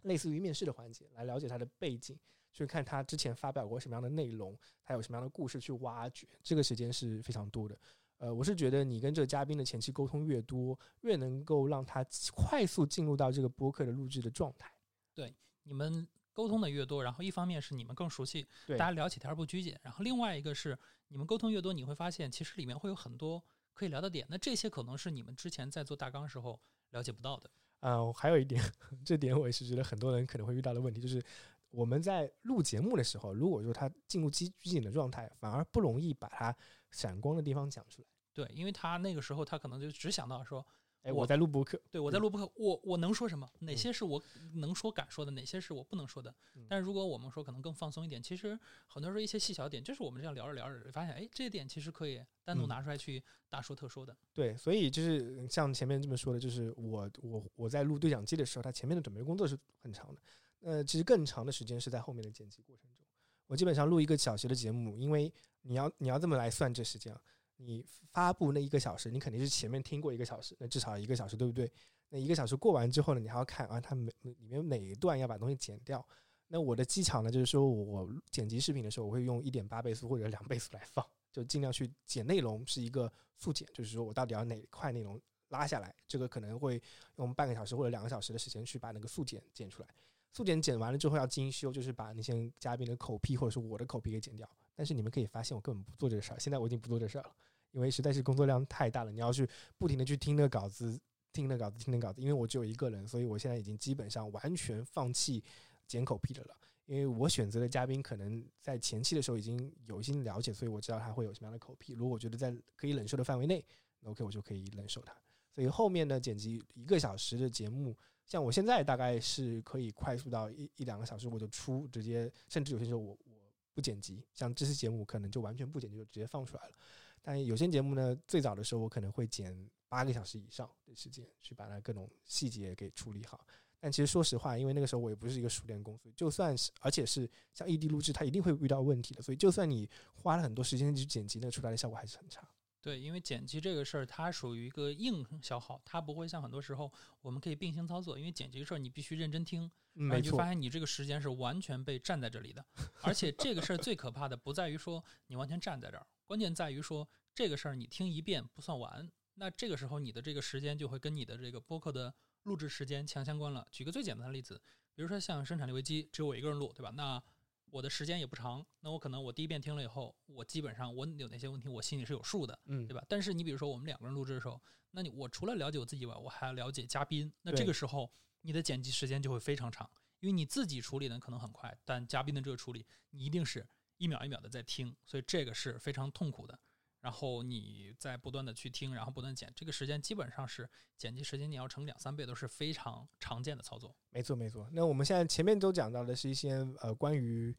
[0.03, 2.17] 类似于面试的环节，来了解他的背景。
[2.57, 7.77] 去看他之前发表过什么样的内容，他有什么样的故事去挖掘，这个时间是非常多的。
[8.17, 12.03] 呃，我是觉得你跟这个嘉宾的前期沟通越多，越能够让他
[12.33, 14.73] 快速进入到这个播客的录制的状态。
[15.13, 20.75] 对你们沟通的越多，然后一方面是你们更熟悉，对大家聊起天儿不拘谨，然后另外一个是
[21.09, 23.43] 你们沟通越多，你会发现其实里面会有很多
[23.73, 27.49] 可以聊的点，那这些可能是你们之前在做大纲时候了解不到的。
[27.81, 28.59] 呃，还有一点，
[29.05, 31.23] 这点我也是觉得很多人可能会遇到的问题，就是
[31.69, 36.55] 我们在录节目的时候，如果说他进入拘拘谨的状态，反而不容易把他
[36.91, 38.07] 闪光的地方讲出来。
[38.33, 40.65] 对，因为他那个时候他可能就只想到说，
[41.01, 43.49] 哎，我我在录播客，对我在录播课，我我能说什么？
[43.59, 44.21] 哪嗯些是我
[44.53, 46.65] 能说敢说的，哪些是我不能说的嗯？
[46.69, 48.57] 但是如果我们说可能更放松一点，其实
[48.87, 54.15] 很多时候一些细小点，就是我们这样聊着聊着，发现哎，这些点其实可以单独嗯拿出来去大说特说的。
[54.33, 60.21] 对，所以就是像前面这么说的，就是我我我在录对讲机的时候，他前面的准备工作是很长的。
[60.61, 63.05] 呃，其实更长的时间是在后面的剪辑过程中。
[63.45, 65.31] 我基本上录一个小时的节目，因为
[65.61, 67.15] 你要你要这么来算这时间，
[67.55, 71.71] 你发布那一个小时，你肯定是前面听过一个小时，那至少一个小时，对不对？
[72.09, 76.05] 那一个小时过完之后呢，你还要看啊，它每里面哪一段要把东西剪掉。
[76.47, 86.81] 那我的技巧呢，就是说我剪辑视频的时候，我会用一点八倍速或者两倍速来放，就尽量去剪内容是一个速剪，就是说我到底要哪块内容拉下来，这个可能会
[87.17, 89.89] 用半个小时或者两个小时的时间去把那个速剪剪出来。
[90.33, 94.47] 速剪剪完了之后要精修，就是把那些嘉宾的口癖或者是我的口癖给剪掉。
[94.75, 96.39] 但是你们可以发现，我根本不做这个事儿。
[96.39, 97.35] 现在我已经不做这事儿了，
[97.71, 100.99] 因为实在是工作量太大了，你要去不停的去听那个稿子，
[101.33, 102.21] 听那个稿子，听那个稿子。
[102.21, 105.43] 因为我只有一个人，所以我现在已经基本上完全放弃
[105.87, 106.55] 剪口癖的了。
[106.85, 111.93] 因为我选择的嘉宾可能在前期的时候已经有一些了解，所以我知道他会有什么样的口癖。
[111.93, 113.65] 如果我觉得在可以忍受的范围内
[113.99, 115.13] 那，OK，我就可以忍受他。
[115.53, 117.97] 所以后面的剪辑一个小时的节目，
[118.27, 123.31] 像我现在大概是可以快速到一一两个小时我就出，直接甚至有些时候我我
[123.73, 126.75] 不剪辑，像这期节目可能就完全不剪辑就直接放出来了。
[127.21, 129.55] 但有些节目呢，最早的时候我可能会剪
[129.87, 133.45] 八个小时以上的时间去把它各种细节给处理好。
[133.79, 139.21] 但其实说实话，因为那个时候我也不是一个熟练工，所以就算是而且是像异地录制，它一定会遇到问题的。
[139.21, 142.45] 所以就算你花了很多时间去剪辑，那出来的效果还是很差。
[142.81, 148.17] 对，因为剪辑这个事儿，它属于一个硬消耗，它不会像很多时候我们可以并行操作。
[148.17, 152.65] 因为剪辑事儿，你必须认真听，没错你就发，现你这个时间是完全被站在这里的。
[153.01, 162.13] 而且这个事儿最可怕的不在于说你完全站在这儿，关键在于说这个事儿你听一遍不算完，那这个时候你的这个时间就会跟你的这个播客的
[162.43, 163.67] 录制时间强相关了。
[163.71, 164.61] 举个最简单的例子，
[164.93, 166.91] 比如说像生产力危机，只有我一个人录，对吧？
[166.95, 167.21] 那
[167.69, 172.57] 我的时间也不长，那我可能我第一遍听了以后，我基本上我有哪些问题，我心里是有数的。
[172.65, 173.03] 嗯对，吧？
[173.07, 174.61] 但是你比如说我们两个人录制的时候，
[174.91, 177.31] 那你我除了了解我自己以外，我还要了解嘉宾。
[177.41, 178.11] 那这个时候
[178.41, 179.89] 你的剪辑时间就会非常长，
[180.19, 186.57] 因为你自己处理的可能很快，但嘉宾的这个处理你一定是一秒一秒的在听，所以这个是非常痛苦的。
[186.99, 193.95] 然后你在不断的去听，然后不断剪，这个时间基本上是剪辑时间你要乘两三倍都是非常常见的操作。
[194.09, 194.67] 没错没错。
[194.73, 197.55] 那我们现在前面都讲到的是一些呃关于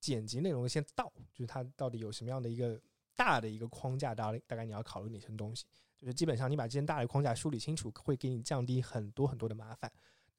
[0.00, 2.80] 剪辑内容的一些道，就是它到底有什么样的一个
[3.14, 5.66] 大的一个框架，大概大概你要考虑哪些东西。
[5.98, 9.92] 就是基本上你把这些大的框架梳理清楚，会给你降低很多很多的麻烦。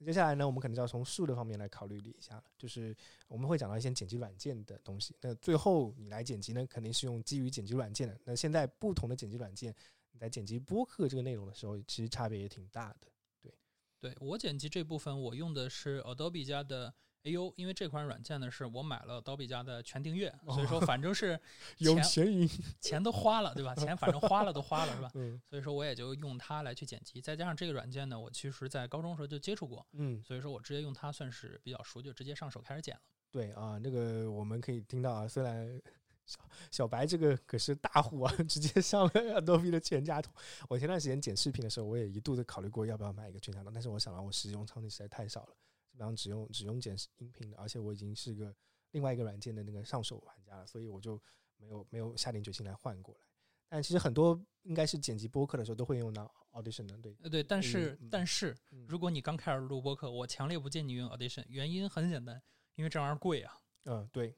[0.03, 2.95] 接下来呢，我们可能就要从数的方面来考虑一下了，就是
[3.27, 5.15] 我们会讲到一些剪辑软件的东西。
[5.21, 8.19] 那最后你来剪辑呢，肯定是用基于剪辑软件的。
[8.23, 9.73] 那现在不同的剪辑软件，
[10.11, 13.07] 你在剪辑播客这个内容的时候，其实差别也挺大的。
[13.41, 13.53] 对
[13.99, 16.93] 对我剪辑这部分，我用的是 Adobe 家的
[17.23, 21.39] AU，因为这款软件呢是我买了 Adobe 家的全订阅，所以说反正是
[21.77, 22.49] 有钱
[22.79, 23.75] 钱都花了，对吧？
[23.75, 25.11] 钱反正花了都花了，是吧？
[25.15, 33.01] 嗯所以说我也就用它来去剪辑，再加上这个软件呢，我其实在高中时候就接触过，嗯，所以说我直接用它算是比较熟，就直接上手开始剪了。
[33.29, 35.81] 对啊，那个我们可以听到啊，虽然
[36.25, 40.33] 小小白这个可是大户啊， 直接上了 Adobe 的全家桶。
[40.67, 45.55] 我前段时间剪视频的时候，我也一度的考虑过要不要买一个全家桶，但是我想了我使用场景实在太少了，
[46.01, 48.53] 基本上只用只用剪音频的，而且我已经是个
[48.91, 51.21] 另外一个软件的那个上手玩家了，所以我就
[51.57, 53.21] 没有没有下定决心来换过来。
[53.69, 62.41] 但其实很多应该是剪辑播客的时候都会用到 Audition 的，对，呃，对，但是嗯但是嗯如果你刚开始录播客，我强烈不建议你用 Audition，原因很简单，
[62.73, 63.55] 因为这玩意儿贵啊。
[63.85, 64.35] 嗯，对，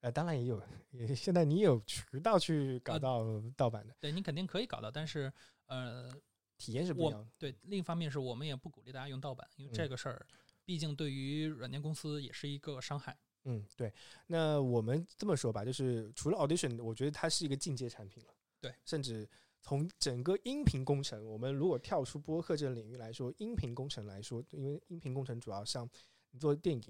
[0.00, 5.32] 呃，当然也有，也现在你也有渠道去搞呃到盗版的，对你肯定可以搞到，但是
[5.64, 6.12] 呃，
[6.58, 7.30] 体验是不一样的。
[7.38, 10.26] 对另一方面是我们也不鼓励大家用盗版，因为这嗯个事儿
[10.66, 13.16] 毕竟对于软件公司也是一个伤害。
[13.44, 13.90] 嗯，对。
[14.26, 18.34] 那我们这么说吧，就是除了 Audition，我觉得它是一个进阶产品了。
[18.60, 19.26] 对，甚至
[19.62, 25.88] 从整个音频工程，我们如果跳出播客这个领域来说，音频工程来说，因为音频工程主要像
[26.32, 26.82] 你做电影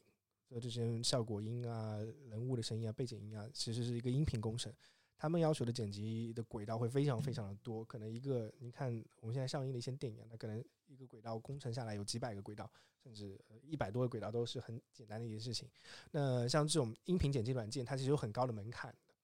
[0.49, 1.99] 做这些效果音啊、
[2.31, 4.73] 人物的声音啊、背景音啊，其实是一个音频工程。
[5.19, 8.89] 他们要求的剪辑的轨道会非常非常的多，可能一个你看
[9.21, 12.71] 我们现在上映的一些电影啊，那可能一个轨道工程下来有几百个轨道，
[13.03, 15.69] 甚至一百多个轨道都是很简单的一件事情。
[16.11, 19.15] 那像这种音频剪辑软件，它其实有很高的门槛的。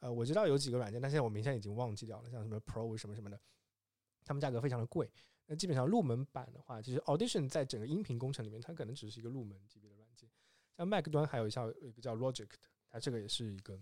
[0.00, 3.40] 呃，我知道有几个软件，但现在我名下已经忘记掉了，像什么 Pro 什么什么的，
[4.24, 5.10] 他们价格非常的贵。
[5.46, 10.28] 那基本上入门版的话，其实 Audition 在整个音频工程里面，它可能只是一个入门级别的软件。
[10.76, 12.58] 像 Mac 端还有一项有一个叫 Logic 的，
[12.90, 13.80] 它这个也是一个，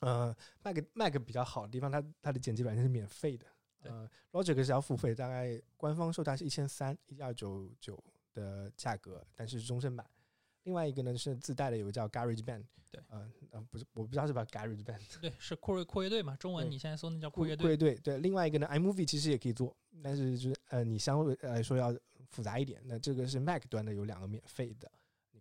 [0.00, 3.46] 呃，Mac Mac 比较好的地方，它它的剪辑软件是免费的。
[3.80, 8.02] 对呃，Logic 是要付费，大概官方售价是一千三一二九九
[8.34, 10.04] 的价格，但是终身版。
[10.64, 16.36] 另外一个呢是自带的有个叫 GarageBand，对呃呃不是我不知道是不是 GarageBand 对，是酷睿酷乐队嘛？
[16.36, 17.70] 中文你现在搜那叫酷酷乐队。
[17.70, 21.96] 乐队对，另外一个呢 iMovie 其实也可以做，但是就是呃你相对来说要
[22.28, 22.82] 复杂一点。
[22.84, 24.97] 那这个是 Mac 端的有两个免费的，你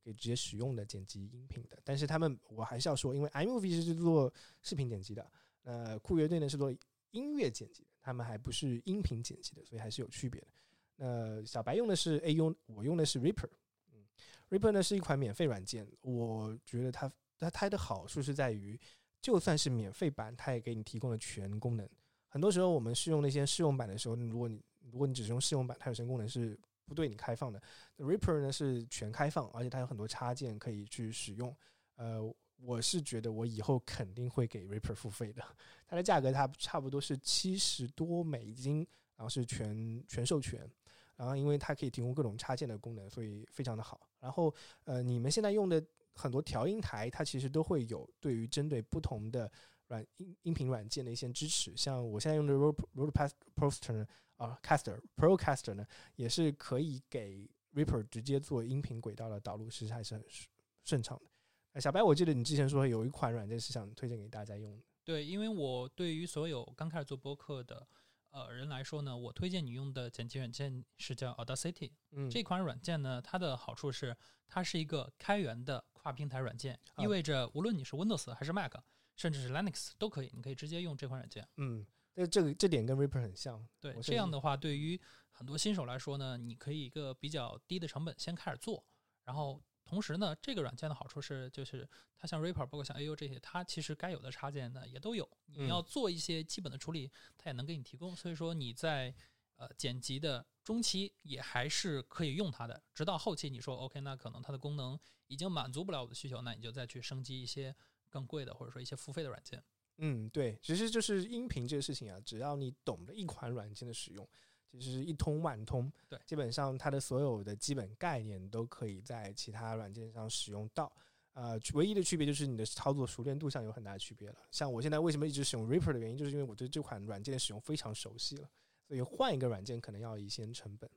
[0.07, 1.77] 可以直接使用的剪辑音频的。
[1.83, 5.29] 但是他们我还是要说，因为 iMovie 是做视频剪辑的，
[5.63, 6.73] 那酷乐队呢是做
[7.11, 10.47] 音乐剪辑的，他们还不是音频剪辑的，所以还是有区别的。
[10.95, 13.49] 那小白用的是 A 用，我用的是 Reaper。
[13.93, 14.05] 嗯
[14.49, 18.79] ，Reaper 呢是一款免费软件，我觉得它它它的好处是在于，
[19.21, 21.85] 就算是免费版，它也给你提供了全功能。
[22.29, 27.61] 很多时候我们试用那些试用版的时候，如果你如果你只是用试用版，它有些功能是不对你开放的。
[27.97, 31.55] Reaper 呢是全开放，而且它有很多插件可以去使用。
[31.97, 32.19] 呃，
[32.55, 35.43] 我是觉得我以后肯定会给 Reaper 付费的。
[35.85, 38.77] 它的价格它差不多是七十多美金，
[39.15, 40.67] 然后是全全授权。
[41.15, 44.07] 然后因为它可以提供各种插件的功能，所以非常的好。
[44.19, 44.53] 然后
[44.85, 45.83] 呃，你们现在用的
[46.13, 49.51] 很多调音台，它其实都会有对于针对不同的
[49.87, 51.75] 软音音频软件的一些支持。
[51.75, 54.07] 像我现在用的 Rode Rodecaster 呢，
[54.37, 55.85] 啊 Caster Procaster 呢，
[56.15, 60.49] 也是可以给 Reaper 直接做音频轨道的导入，其实还是很顺
[60.83, 61.29] 顺畅的。
[61.73, 67.87] 呃小白，我记得你之前说有一款软件是想推荐给大家用的，对，因为我对于所有刚开始做播客的
[68.31, 71.91] 呃人来说呢，我推荐你用的剪辑软件是叫 Audacity。
[72.11, 74.15] 嗯，这款软件呢，它的好处是
[74.47, 78.73] 它是一个开源的跨平台软件，啊意味着无论你是 Windows 还是 Mac，
[79.15, 81.47] 甚至是 Linux 都可以，你可以直接用这款软件。
[81.57, 81.85] 嗯，
[82.17, 83.63] 这这个这点跟 Reaper 很像。
[83.79, 84.99] 对这样的话，对于
[85.29, 88.83] 很多新手来说呢，你可以一个比较低的成本先开始做，
[89.23, 91.87] 然后同时呢，这个软件的好处是，就是
[92.17, 95.29] 它像 Reaper，包括像 AU 这些，它其实该有的插件呢也都有。
[95.45, 98.15] 你嗯要做一些基本的处理，它也能给你提供。
[98.15, 99.13] 所以说你在
[99.57, 107.75] 呃剪辑的中期也还是可以用它的，直到后期你说 OK，那可能它的功能已经满足不了我的需求，那你就再去升级一些
[108.09, 109.63] 更贵的或者说一些付费的软件。
[109.97, 114.27] 嗯，对，其实就是音频这个事情啊，只要你懂得一款软件的使用，
[114.71, 115.91] 其实一通万通。
[116.07, 120.91] 对基本上它的所有的基本概念都可以在其他软件上使用到。
[121.33, 124.35] 呃，唯一的区别就是你的操作熟练度上有很大的区别了。
[124.49, 128.49] 像我现在为什么一直使用 Reaper 的原因，就是因为我对这款软件的使用非常熟悉了，
[128.87, 130.89] 所以换一个软件可能要一些成本。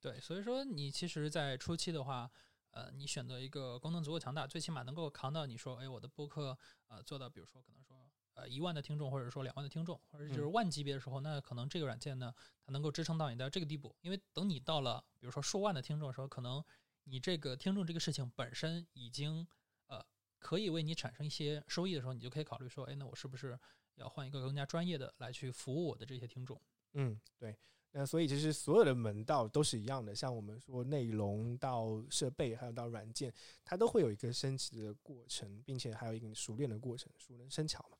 [0.00, 2.30] 对，所以说你其实，在初期的话，
[2.70, 6.56] 呃，你选择一个功能足够强大，最起码能够扛到你说，哎，我的播客
[6.86, 8.03] 呃做到，比如说可能说
[8.34, 12.34] 呃一万的听众，或者说两万的听众，或者就是嗯万级别的时候，那可能这个软件呢，
[12.64, 13.94] 它能够支撑到你到这个地步。
[14.02, 16.62] 因为等你到了比如说数万的听众的时候，可能
[17.04, 19.46] 你这个听众这个事情本身已经
[19.86, 20.04] 呃
[20.38, 23.58] 可以为你产生一些收益的时候，你就可以考虑说，哎，那我是不是
[23.94, 26.60] 要换一个更加专业的来去服务我的这些听众？
[26.94, 27.56] 嗯，对。
[27.96, 33.32] 那所以其实所有的门道都是一样的，像我们说内容到设备，还有到软件，
[33.64, 37.96] 它都会有一个升级的过程，并且还有一个熟练的过程，熟能生巧嘛。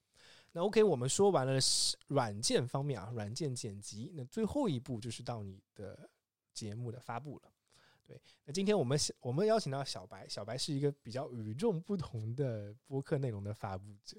[0.56, 1.58] 那 OK，我们说完了
[2.06, 6.08] 软件方面啊，软件剪辑，那最后一步就是到你的
[6.52, 7.50] 节目的发布了。
[8.06, 14.16] 对，那今天我们我们邀请到小白，小白是一个比较与众不同的播客内容的发布者，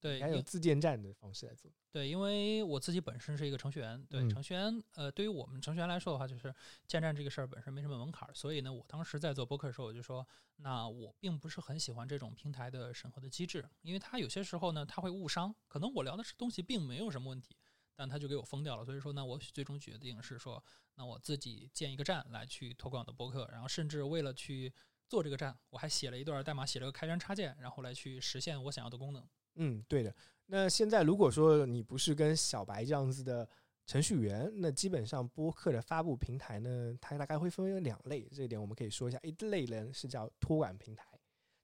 [0.00, 1.72] 对，还有自建站的方式来做。
[1.90, 6.54] 对，因为我自己本身是一个程序员，对、嗯程序员，呃，对于我们程序员来说的话，就是
[6.86, 17.56] 建站这个事儿本身没什么门槛儿，所以呢，我当时在做播客的时候，我就说，那我并不是很喜欢这种平台的审核的机制，因为它有些时候呢，它会误伤，可能我聊的是东西并没有什么问题，
[17.94, 20.62] 但它就给我封掉了，所以说呢，我最终决定是说，
[20.96, 24.72] 那我自己建一个站来去推广我的博客，然后甚至为了去
[25.08, 29.26] 做这个站，我还写了一段代码，写了个开源插件，然后来去实现我想要的功能。
[29.56, 30.14] 嗯，对的。
[30.46, 33.48] 那现在如果说你不是跟小白这样子的
[33.84, 39.18] 程序员，那基本上播客的发布平台呢，它大概会分为两类，这一点我们可以说一下。
[39.22, 41.04] 一类呢是叫托管平台，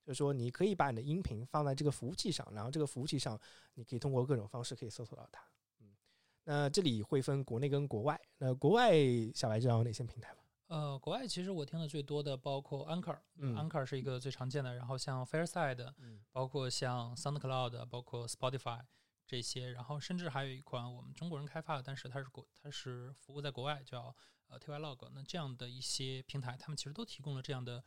[0.04, 3.38] 就是说你可以把你的音频放在这个服务器上，然后这个服务器上
[3.74, 5.44] 你可以通过各种方式可以搜索到它。
[5.80, 5.86] 嗯，
[6.44, 8.20] 那这里会分国内跟国外。
[8.38, 8.92] 那国外
[9.34, 10.41] 小白知道有哪些平台吗？
[10.72, 18.80] 呃，国外其实我听的最多的包括 Anchor，嗯 Anchor 是一个最常见的，然后像 Fairside，嗯包括像 SoundCloud，包括 Spotify
[19.26, 24.16] 这些，然后甚至还有一款我们中国人开发的，但是它是国它是服务在国外，叫
[24.48, 25.10] 呃 TYLog。
[25.12, 27.84] 那这样的一些平台，他们其实都提供了这样的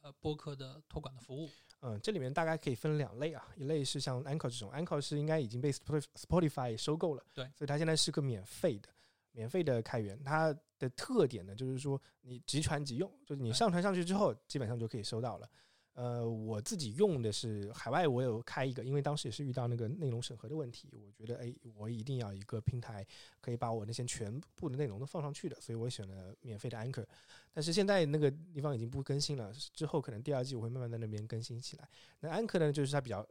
[0.00, 1.50] 呃播客的托管的服务。
[1.80, 8.88] 嗯，这里面大概可以分两类啊，一类是像 Anchor 这种，Anchor 是应该已经被 Spotif- Spotify 收购了，对所以它现在是个免费的，
[9.32, 10.22] 免费的开源。
[10.24, 15.48] 它的特点呢，就是说你即传即用，就是你上传上去之后，基本上就可以收到了。
[15.94, 23.04] 呃，我自己用的是海外，我有开一个，因为当时也是遇到那个内容审核的问题，我觉得哎，我一定要一个平台
[23.40, 27.04] 可以把我那些全部的内容都放上去的，所以我选了免费的 Anchor。
[27.52, 31.88] 但是现在那个地方已经不更新了，之后可能第二季我会慢慢在那边更新起来。
[32.20, 33.26] 那 Anchor 呢，就是它比较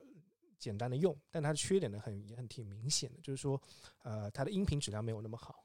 [0.59, 3.61] 简单的用，但它的缺点呢很也很挺明显的，就是说，
[4.03, 5.63] 呃，它的音频质量没有那么好。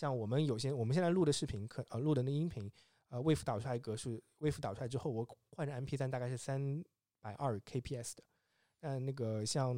[0.00, 2.72] 像我们有些我们现在录的视频，可呃录的那音频，
[3.10, 6.82] 呃，WAV 导出来格式，WAV 导出来之后，我换成 MP 3大概是三
[7.20, 8.22] 百二 kps 的。
[8.80, 9.76] 但那个像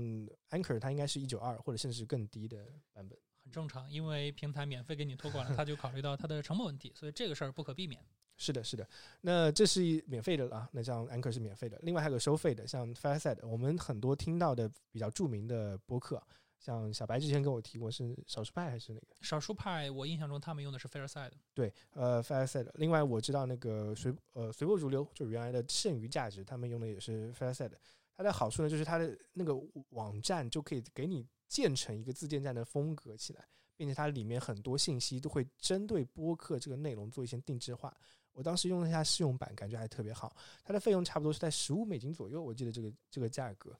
[0.51, 3.19] Anchor，它应该是一九二或者甚至更低的版本。
[3.43, 8.01] 很正常，因为平台免费给你托管了，他就考虑到它的成本问题，所以这个事儿不可避免。
[8.37, 8.89] 是的，是的。
[9.23, 16.25] 那这是免费的了啊，那像 Anchor 是免费的，另外还有个收费的，像 Fireside，我们很多听到的比较著名的播客，
[16.63, 19.07] 像小白之前跟我提过是少数派还是那个？
[19.21, 21.33] 少数派，我印象中他们用的是 Fairside。
[21.53, 22.71] 对，呃，Fireside。
[22.75, 27.73] 另外我知道那个随呃随波逐流，就是原来的剩余价值，他们用的也是 Fireside。
[28.15, 33.45] 它的好处呢，就是它的那个网站就可以给你建成一个自建站的风格起来，
[33.77, 37.93] 并且它里面很多信息都会针对播客这个内容做一些定制化。
[38.33, 40.37] 我当时用了一下试用版，感觉还特别好。
[40.63, 43.77] 它的费用差不多是在十五美金左右，我记得这个这个价格。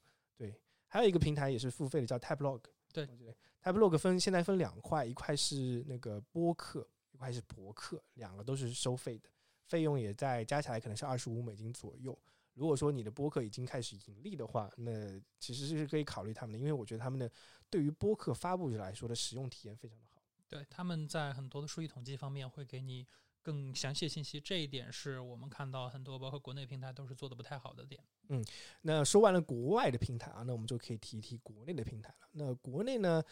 [0.93, 2.61] 对，还有一个平台也是付费的，叫 Tablog。
[2.93, 9.31] 对我记得，Tablog 分现在分两块，一块是那个播客，一块是博客，两个都是收费的，
[9.65, 12.17] 费用也在加起来可能是二十五美金左右。
[12.53, 17.31] 如果说你的播客已经开始盈利的话，那其实是可以考虑他们的，因为我觉得他们的
[17.71, 20.23] 对于播客发布者来说的使用体验非常的好。
[20.47, 23.07] 对，他们在很多的数据统计方面会给你
[23.43, 28.03] 更详细的信息，这一点是我们看到很多包括国内平台都是做的不太好的点。
[28.29, 28.43] 嗯
[28.83, 32.29] 那说完了国外的平台啊，那我们就可以提一提国内的平台了。
[32.33, 33.23] 那国内呢，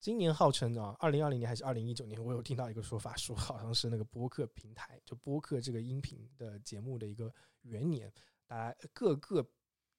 [0.00, 8.12] 今年号称啊，二零二零年还是二零一九年，我有听到一个说法，说好像是那个播客平台，就播客这个音频的节目的一个元年，
[8.46, 9.46] 大家各个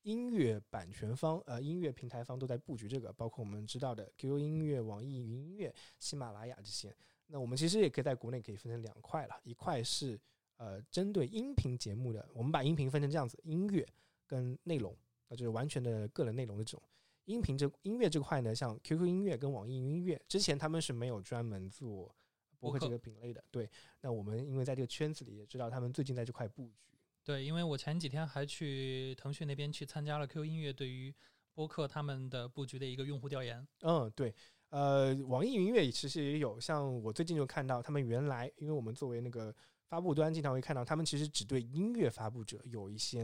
[0.02, 6.94] 音乐版权方、呃音乐平台方都在布局这个，包括我们知道的 QQ 音乐、网易云音乐、喜马拉雅这些。
[7.34, 10.20] 那我们其实也可以在国内可以分成两块了，一块是
[10.58, 13.84] 呃针对音频节目的，我们把音频分成这样子，音乐
[14.28, 14.96] 跟内容，
[15.28, 16.84] 那就是完全的个人内容的这种。
[17.26, 22.16] 音频这音乐这块呢，像 QQ 音乐跟网易云音乐，之前他们是没有专门做
[22.60, 23.44] 播客这个品类的。
[23.50, 23.68] 对，
[24.02, 26.96] 那我们因为在这个圈子里也知道，他们最近在这块布局。
[27.24, 31.12] 对，因为我前几天还去腾讯那边去参加了 QQ 音乐对于
[31.56, 33.66] 播客他们的布局的一个用户调研。
[33.82, 34.36] 嗯，对，
[34.74, 39.54] 呃，网易云音乐其实也有，像我最近就看到他们原来，因为我们作为那个
[39.86, 43.24] 发布端，经常会看到他们其实只对音乐发布者有一些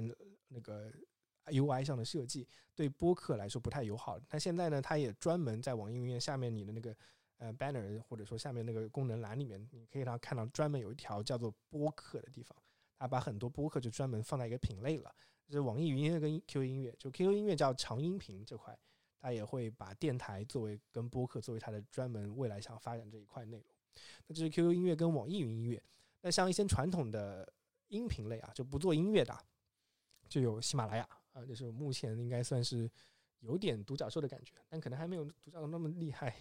[0.49, 0.91] 那个
[1.45, 4.19] UI 上的设计，对播客来说不太友好。
[4.27, 6.95] 但现在呢，它也专门在网易云音乐下面你的那个
[7.39, 12.55] 呃 banner 或者说下面那个功能栏里面，你可以让看到专门有一条叫做播客的地方，
[12.99, 15.11] 它把很多播客就专门放在一个品类了。
[15.47, 18.77] 就是网易云音乐跟 QQ 音乐，就 QQ 音乐叫长音频这块，
[19.19, 23.67] 他也会把电台作为跟播客作为他的专门未来想发展这一块内容。
[24.27, 25.81] 那这是 QQ 音乐跟网易云音乐。
[26.21, 27.51] 那像一些传统的
[27.89, 29.37] 音频类啊，就不做音乐的，
[30.27, 32.89] 就有喜马拉雅啊，就是目前应该算是
[33.39, 36.35] 有点独角兽的感觉，但可能还没有独角兽那么厉害。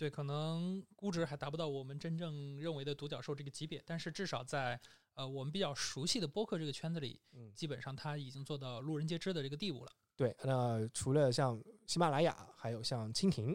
[0.00, 4.80] 对，可能估值还达不到我们真正认为的独角兽这个级别，但是至少在
[5.12, 9.92] 呃我们比较熟悉的播客这个圈子里，嗯，基本上它已经做到路人皆知的这个地步了。
[10.16, 10.34] 对。
[10.42, 13.54] 那除了像喜马拉雅，还有像蜻蜓，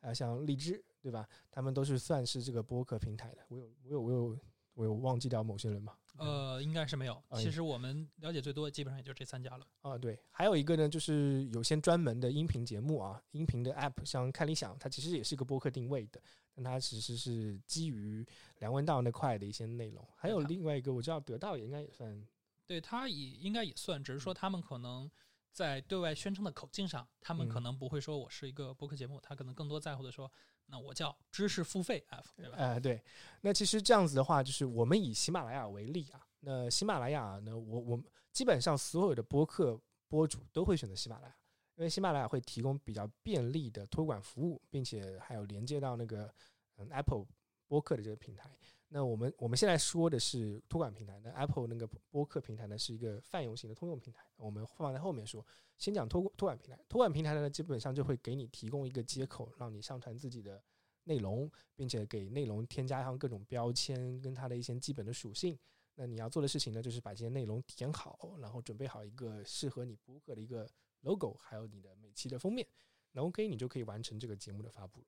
[0.00, 1.28] 还有像荔枝，对吧？
[1.48, 3.46] 他们都是算是这个播客平台的。
[3.50, 4.38] 我有，我有，我有，
[4.74, 5.96] 我有忘记掉某些人吗？
[6.16, 7.14] 呃，应该是没有。
[7.28, 9.66] 啊其实我们了解最多的基本上也就这三家了。
[9.82, 16.20] 啊，对，还有一个呢，就是有些专门的音频节目啊，音频的 app，像看理想，它其实也是一个播客定位的，
[16.54, 18.26] 但它其实是基于
[18.58, 20.06] 梁文道那块的一些内容。
[20.16, 22.26] 还有另外一个，我知道得到也应该也算，
[22.66, 25.10] 对，它也应该也算，只是说他们可能
[25.52, 30.30] 在对外宣称的口径上，他们可嗯能不会说我是一个播客节目，他可能更多在乎的说，
[30.66, 32.56] 那我叫知识付费 F，对吧？
[32.58, 33.02] 呃，对。
[33.40, 41.36] 那其实这样子的话，就是我们以喜马拉雅为例啊，那喜马拉雅呢，我我基本上所有的播客播主都会选择喜马拉雅，
[41.76, 46.32] 因为喜马拉雅会提供比较便利的托管服务，并且还有连接到那个
[46.76, 47.26] 嗯 Apple
[47.68, 48.50] 播客的这个平台。
[48.94, 55.44] 那我们我们现在说的是托管平台，那 Apple 那个播客平台呢是一个泛用型的通用平台，我们放在后面说。
[55.78, 60.62] 先讲托托管平台，托管平台呢基本上就会给你提供一个接口，让你上传自己的
[61.02, 65.58] 内容，并且给内容添加上各种标签跟它的一些基本的属性。
[65.96, 72.64] 那你要做的事情呢，就是把这些内容填好，然后准备好一个适合你播客的一个 logo，还有你的每期的封面，
[73.10, 75.04] 那 OK，你就可以完成这个节目的发布。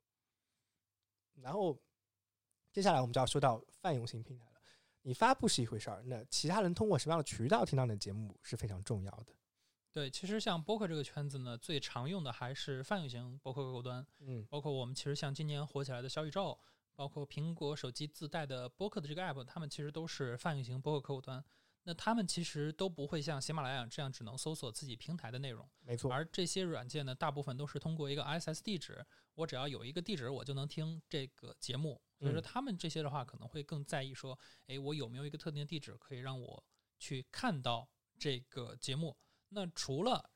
[1.35, 1.79] 然后
[2.77, 4.61] 接下来我们就要说到泛用型平台了。
[5.01, 9.33] 你发布是一回事儿，那其他人通过什么样的渠道听到你的节目是非常重要的。
[9.91, 16.59] 对，其实像播客这个圈子呢，最常用的还是泛用型播客客户端，嗯包括我们其实像今年火起来的小宇宙，
[16.95, 21.43] 包括苹果手机自带的播客的这个 app，他们其实都是泛用型播客客户端。
[21.89, 32.03] 那他们其实都不会像喜马拉雅这样只能搜索自己平台的内容，没错，而这些软件呢，大部分都是通过一个 ISS 地址，我只要有一个地址，我就能听这个节目。
[32.19, 34.37] 所以说，嗯他们这些的话可能会更在意说，
[34.67, 36.65] 诶，我有没有一个特定的地址可以让我
[36.99, 37.89] 去看到
[38.19, 39.17] 这个节目？
[39.51, 40.29] 那除了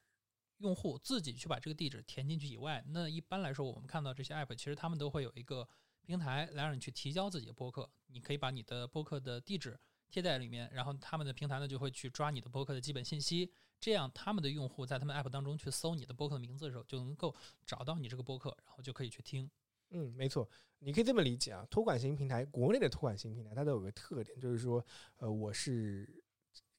[0.58, 5.68] 用户自己去把这个地址填进去以外，那一般来说，我们看到这些 app 其实他们都会有一个
[6.02, 9.76] 平台来让你去提交自己的播客，你可以把你的播客的地址
[10.10, 17.34] 贴在里面，然后他们的平台呢就会去抓你的播客的基本信息，这样他们的用户在他们 app 当中去搜你的播客的名字的时候，就能够
[17.64, 19.48] 找到你这个播客，然后就可以去听。
[19.90, 21.66] 嗯，没错，你可以这么理解啊。
[21.70, 24.84] 托管型平台，国内的托管型平台，它都有个特点，就是说，
[25.16, 26.08] 呃，我是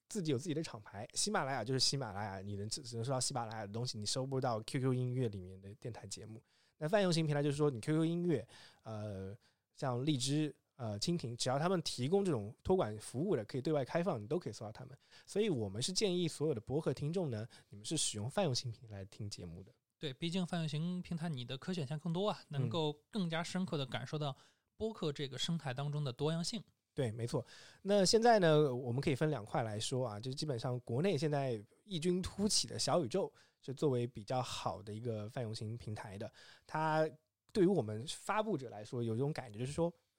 [0.08, 6.42] 自己有自己的厂牌，喜马拉雅就是喜马拉雅，你能只只能收到喜马拉雅的东西，你收不到 QQ 音乐里面的电台节目。
[6.78, 8.48] 那泛用型平台就是说，你 QQ 音乐，
[8.84, 9.38] 呃，
[9.76, 14.98] 像荔枝、呃蜻蜓，只要他们提供这种托管服务的，可以对外开放，你都可以搜到他们。
[15.28, 19.72] 所以我们是建议所有的博客听众呢，你们是使用泛用型平台来听节目的。
[20.00, 24.36] 对，毕竟泛用型平台你的可选项更多啊，能嗯够更加深刻的感受到
[24.76, 26.60] 播客这个生态当中的多样性。
[26.96, 27.46] 对，没错。
[27.84, 33.32] 那现在呢，我们可以分两块来说啊，就基本上国内现在异军突起的小宇宙
[33.62, 36.30] 是作为比较好的一个泛用型平台的，
[36.66, 37.08] 它
[37.54, 40.11] 对于我们发布者来说，有一种感觉，就是说，哎，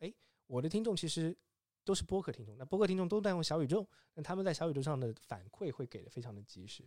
[0.53, 1.35] 我的听众其实
[1.83, 6.85] 都是播客听众，那播客听众都在用小宇宙，那他们在小宇宙上的反馈会给的非常的及时。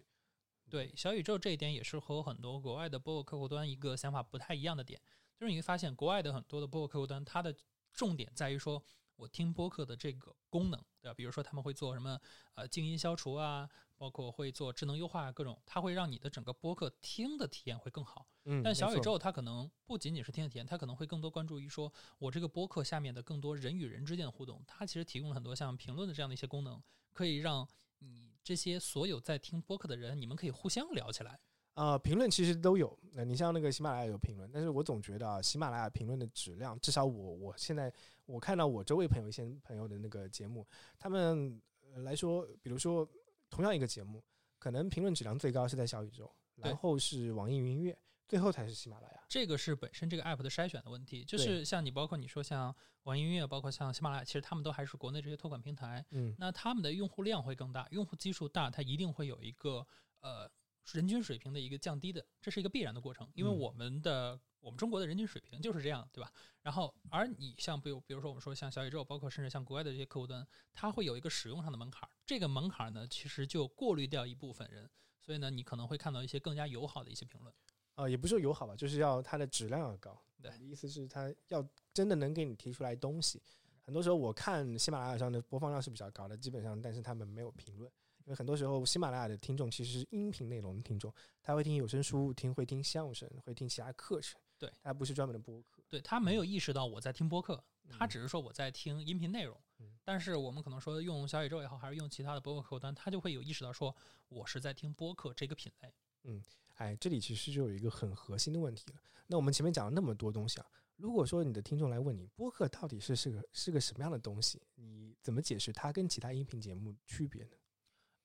[0.69, 5.01] 对小宇宙这一点也是和很多国外的播客客户端一个想法不太一样的点，
[5.35, 7.55] 就是你会发现国外的很多的播客客户端，它的
[7.91, 8.83] 重点在于说
[9.15, 11.13] 我听播客的这个功能，对吧？
[11.13, 12.19] 比如说他们会做什么
[12.53, 18.27] 呃静音消除啊，包括会做智能优化各种，它会让你的整个播客听的体验会更好。
[18.43, 24.63] 嗯，但小宇宙它可能不仅仅是听的体验，它可能会更多关注于说我这个播客下面的更多人与人之间的互动。
[24.67, 26.81] 它其实提供了很多像评论的这样的一些功能，
[27.13, 27.67] 可以让
[27.99, 31.39] 你这些所有在听播客的人，你们可以互相聊起来。
[31.75, 32.97] 啊，评论其实都有。
[33.13, 37.91] 那你像那个喜马拉雅有评论，但是我总觉得啊，喜马拉雅评论的质量，至少我我现在
[38.25, 40.65] 我看到我周围朋友一些朋友的那个节目，
[40.97, 41.61] 他们
[41.93, 43.07] 呃来说，比如说
[43.49, 44.23] 同样一个节目，
[44.57, 47.97] 可能评论质量最高是在小宇宙，然后是网易云音乐，
[48.27, 49.23] 最后才是喜马拉雅。
[49.27, 52.73] 这个是本身这个 app 的筛选的问题，就是像你包括你说像
[53.03, 59.85] 网易音乐，包括像喜马拉雅，其实他们都还是国内这些托管平台，嗯那他们的用户量会更大，用户基数大，它一定会有一个
[60.21, 60.49] 呃
[60.91, 66.31] 人均水平的一个降低的，这是一个必然的过程，因为嗯我们的、我们中国的人均水平就是这样，对吧？
[66.61, 74.89] 然后而你像比如比如说我们说像小宇宙，包括甚至像国外的这些客户端，它会有一个使用上的门槛儿，这个门槛儿呢其实就过滤掉一部分人，
[75.19, 77.53] 所以呢你可能会看到一些更加友好的一些评论。
[77.95, 80.21] 啊、也不是说友好吧，就是要它的质量要高。
[80.41, 83.41] 对意思是它要真的能给你提出来东西。
[83.81, 87.89] 很多时候我看喜马拉雅上的播放量是比较高的，基本上，但是他们没有评论，
[88.25, 95.83] 因为很多时候喜马拉雅的听众其实是音频内容的听众，他会听有声书，听会听相声，会听其他课程，对他不是专门的播客。
[95.87, 99.91] 对他没有意识到我在听播客，他嗯只是说我在听音频内容嗯。
[100.03, 103.95] 但是我们可能说用小宇宙也好，还是用其他的播客客户端，他就会有意识到说
[104.27, 105.93] 我是在听播客这个品类。
[106.23, 106.43] 嗯
[106.77, 108.99] 哎，这里其实就有一个很核心的问题了。
[109.27, 110.65] 那我们前面讲了那么多东西啊，
[110.97, 117.51] 如果说你的听众来问你，播客到底是是个是个什么样的东西，你怎么解释它跟其他音频节目区别呢？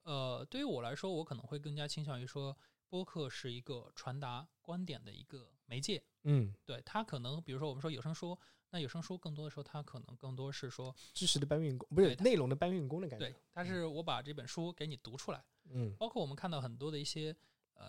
[0.03, 2.57] 呃，对于我来说，我可能会更加倾向于说，
[2.89, 6.03] 播客是一个传达观点的一个媒介。
[6.23, 8.39] 嗯，对它可能，比如说我们说有声书，
[8.71, 13.27] 那有声书更多的时候，它可能更多是说，知识的搬运工不是内容的搬运工的感觉。
[13.27, 15.45] 对，它是我把这本书给你读出来。
[15.73, 17.37] 嗯包括我们看到很多的一些
[17.75, 17.89] 呃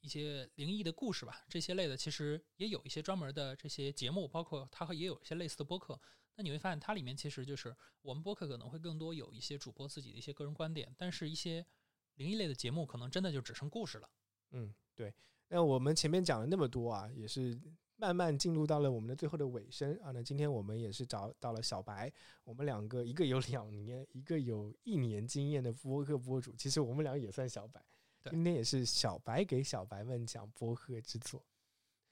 [0.00, 6.00] 一些灵异的故事吧，这些类的其实也有一些专门的这些节目，包括它和也有一些类似的播客。
[6.38, 11.66] 那你会发现它里面其实就是我们播客可能会更多有一些主播自己的一些个人观点，但是一些
[12.14, 14.08] 灵异类的节目可能真的就只剩故事了。
[14.52, 15.12] 嗯，对。
[15.48, 17.60] 那我们前面讲了那么多啊，也是
[17.96, 20.12] 慢慢进入到了我们的最后的尾声啊。
[20.12, 22.12] 那今天我们也是找到了小白，
[22.44, 27.82] 我们两个一个有两年，一个有一年经验的播客博主，其实我们俩也算小白。
[28.30, 31.44] 今天也是小白给小白们讲播客制作。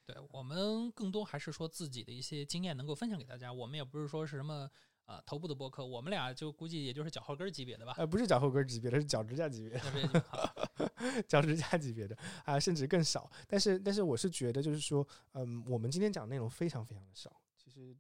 [0.07, 4.71] 对我们更多还是说自己的一些经验能够分享给大家，我们也不是说是什么。
[5.07, 11.23] 呃，头部的播客，我们俩就估计也就是脚后跟儿级别的吧，呃，不是脚后跟儿级别的，是脚指甲级别的。
[11.29, 13.31] 脚趾甲级别的啊，甚至更少。
[13.47, 17.41] 但是，但是我是觉得，就是说，嗯，我们今天讲的内容非常非常的少。
[17.57, 17.97] 其实，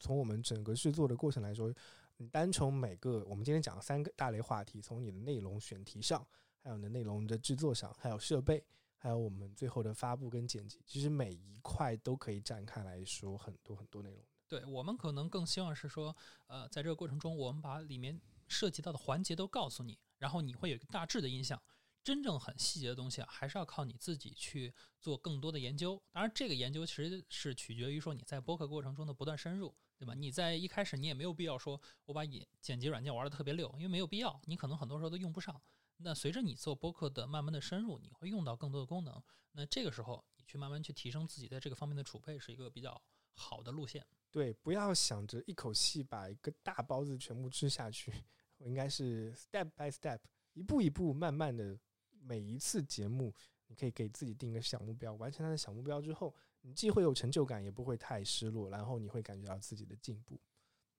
[0.00, 1.70] 从我们整个制作的过程来说，
[2.16, 6.26] 你单从每个我们今天讲了三个大类话题，从你的内容选题上，
[6.62, 8.64] 还有你的内容的制作上，还有设备，
[9.06, 14.20] 还有我们最后的发布跟剪辑，其实每一块都可以展开来说很多很多内容。
[14.48, 16.16] 对我们可能更希望是说，
[16.48, 21.62] 呃，在这个过程中，我们把里面涉及到的环节都告诉你，然后你会有一个大致的印象。
[22.02, 26.02] 真正很细节的东西啊，还是要靠你自己去做更多的研究。
[26.10, 30.14] 当然，这个研究其实是取决于说你在播客过程中的不断深入，对吧？
[30.14, 35.62] 你在一开始你也没有必要说我把剪剪辑软件玩的特别溜，因为没有必要，你可能很多时候都用不上。
[35.98, 39.22] 那随着你做播客的慢慢的深入，你会用到更多的功能。
[39.52, 43.00] 那这个时候，你去慢慢去提升自己在这个方面的储备，是一个比较
[43.32, 44.06] 好的路线。
[44.30, 48.12] 对，不要想着一口气把一个大包子全部吃下去，
[48.58, 50.18] 应该是 step by step，
[50.52, 51.78] 一步一步慢慢的，
[52.20, 53.34] 每一次节目
[53.68, 60.38] 你可以给自己定一个小目标，完成它的小目标之后，你既会有成就感，也不会太失落，然后你会感觉到自己的进步。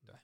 [0.04, 0.16] 对，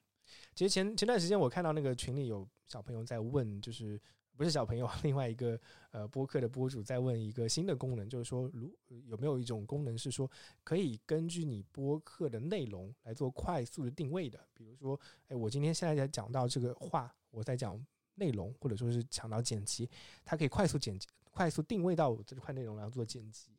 [0.56, 4.00] 其实前前段时间我看到那个群里有小朋友在问，就是
[4.36, 5.58] 不是小朋友， 另外一个
[5.90, 8.74] 呃播客的播主在问一个新的功能，就是说如
[9.06, 10.30] 有没有一种功能是说
[10.62, 14.98] 可以根据你播客的内容来做快速的定位的，比如说，
[15.28, 17.80] 哎，我今天现在在讲到这个话，我在讲
[18.16, 19.88] 内容，或者说是讲到剪辑，
[20.24, 23.50] 它可以快速剪辑、快速定位到我这块内容，来做剪辑。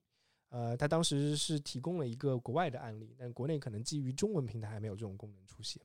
[0.50, 5.82] 呃，他当时是提供了一个国外的案例，但国内可能基于中文平台还没有这种功能出现。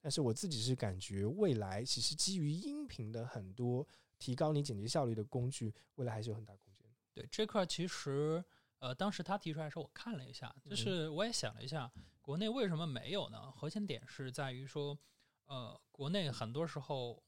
[0.00, 3.86] 但是我自己是感觉，未来其实基于音频的很多
[4.18, 6.88] 提高你剪辑效率的工具，未来还是有很大空间。
[7.12, 8.44] 对这块儿其实
[8.78, 11.90] 呃，当时他提出来的时候，我看了一下，嗯就是我也想了一下，
[12.20, 13.50] 国内为什么没有呢？
[13.52, 14.98] 核心点是在于说，
[15.46, 17.22] 呃，国内很多时候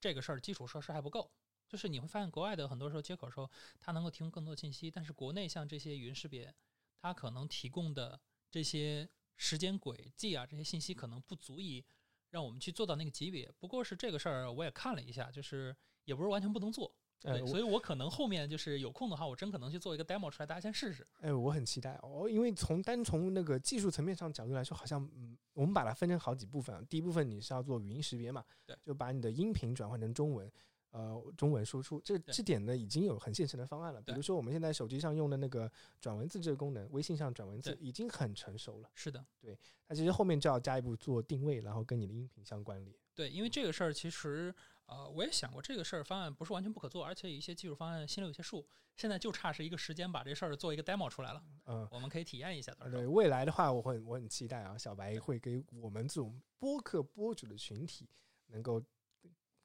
[0.00, 1.30] 这个事儿基础设施还不够。
[1.68, 3.50] 就是你会发现，国外的很多时候接口时候，
[3.80, 6.54] 它能够提供更多信息，但是国内像这些语音识别，
[7.00, 11.82] 它可能提供的这些时间轨迹啊，这些信息可能不足以
[12.28, 13.50] 让我们去做到那个级别。
[13.58, 15.74] 不过是这个事儿，我也看了一下，就是
[16.04, 16.92] 也不是完全不能做。
[17.24, 21.06] 呃，对，我所以我可能后面就是有空的话，我真可能去做一个 demo 出来，大家先试试。
[21.20, 26.82] 哎，我很期待哦，因为从单从那个技术层面上角度来说，好像嗯，我们把它分成好几部分啊。
[26.90, 30.50] 第一部分你是要做语音识别嘛，对就把你的音频转换成中文，
[30.90, 32.00] 呃，中文输出。
[32.00, 35.70] 这这点呢已经有很现成的方案了，比如说我们现在手机上用的那个
[36.00, 38.90] 转文字这个功能，微信上转文字已经很成熟了。
[38.96, 39.56] 是的，对。
[39.86, 42.98] 那其实后面就要加一步做定位，然后跟你的音频相关联。
[43.14, 44.52] 对，因为这个事儿其实，
[44.86, 52.72] 呃，我也想过这个事儿方案不是完全不可做，而且一些技术方案心里有些数，现在就差是一个时间把这事儿做一个 demo 出来了，嗯，我们可以体验一下。
[52.90, 58.08] 对，未来的话，我会我很期待啊，小白会给我们这种播客播主的群体
[58.48, 58.82] 能够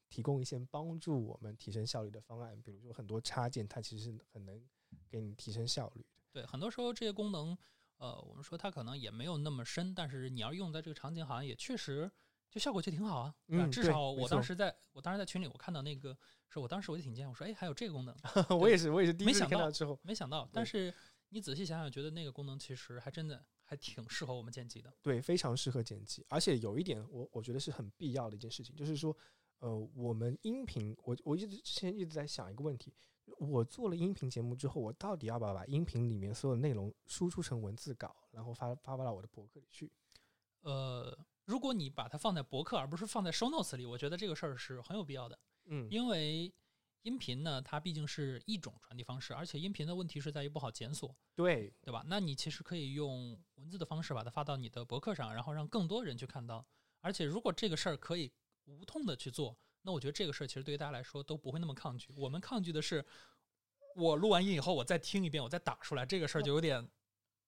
[0.09, 4.65] 提供一些帮助我们提升效率的方案，比如说很多插件，它其实很能
[5.09, 6.07] 给你提升效率的。
[6.31, 7.57] 对，很多时候这些功能，
[7.97, 12.09] 呃，我们说它可能也没有那么深，但是你要用在这个场景，好像也确实
[12.49, 13.35] 就效果就挺好啊。
[13.47, 16.17] 嗯至少我当时在我当时在群里，我看到那个
[16.49, 18.15] 是我当时我就挺惊讶，我说哎，还有这个功能，
[18.59, 20.49] 我也是，我也是第一次听到看到之后，没想到。
[20.51, 20.93] 但是
[21.29, 24.93] 你仔细想想，觉得那个功能其实还真的还挺适合我们剪辑的。
[25.01, 26.25] 对，非常适合剪辑。
[26.29, 29.15] 而且有一点我，我觉得是很必要的一件事情，就是说，
[29.59, 32.93] 呃，我们音频，我我一直之前一直在想一个问题，
[33.39, 39.91] 我做了音频节目之后，我到底要不要把音频里面所有内容输出成文字稿，然后发发发到我的博客里去？
[40.61, 41.17] 呃，
[41.47, 45.39] 如果你把它放在博客，而不是放在 show notes 里，我觉得这个事儿是很有必要的。
[45.67, 46.53] 嗯，因为
[47.03, 52.03] 音频呢，它毕竟是一种传递方式，而且音频的问题是在于不好检索，对，对吧？
[52.05, 56.65] 那你其实可以用文字的方式把它发到你的博客上，然后让更多人去看到。
[56.99, 58.29] 而且如果这个事儿可以
[58.65, 62.09] 无痛的去做，那我觉得这个事儿其实对于大家来说都不会那么抗拒。
[62.17, 63.05] 我们抗拒的是，
[63.95, 66.85] 我录完音以后我再听一遍，我再打出来，这个事儿就有点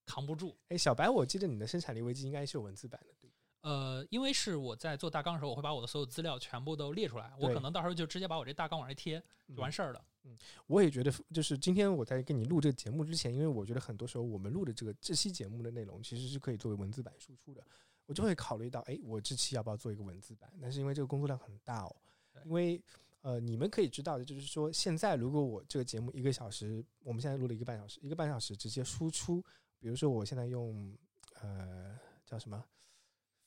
[0.05, 0.57] 扛不住。
[0.69, 3.28] 哎，小白，我记得你的生产力危机应该是有文字版的？
[3.61, 9.22] 呃，因为是我在做大纲的时候，我会把我的所有资料全部都列出来，我可能到时候就直接把我这大纲往上一贴
[9.53, 9.99] 就完事儿了。
[10.23, 10.36] 嗯
[10.68, 17.64] 我也觉得，就是今天我在跟你录这个节目之前，因为我觉得很多时候我们录的这个这期节目的内容其实是可以作为文字版输出的，
[18.06, 20.52] 我就会考虑到，哎，我这期要不要做一个文字版？
[20.61, 21.95] 但是因为这个工作量很大哦，
[22.44, 22.81] 因为
[23.22, 29.41] 呃，你们可以知道的就是说，现在如果我这个节目一个小时，我们现在录了一个半小时，一个半小时直接输出，
[29.80, 30.95] 比如说我现在用
[31.41, 32.64] 呃叫什么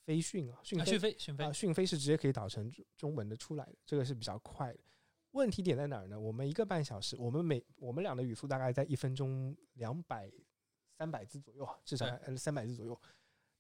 [0.05, 4.81] 飞讯啊，讯啊，飞讯飞，讯飞啊，，讯飞是直接可以导成中中文的出来的，这个是比较快的。
[5.33, 6.21] 问题点在哪儿呢？
[6.21, 10.31] 我们一个半小时，我们每我们俩的语速大概在一分钟两百
[10.99, 13.01] 三百字左右啊，至少对呃三百字左右。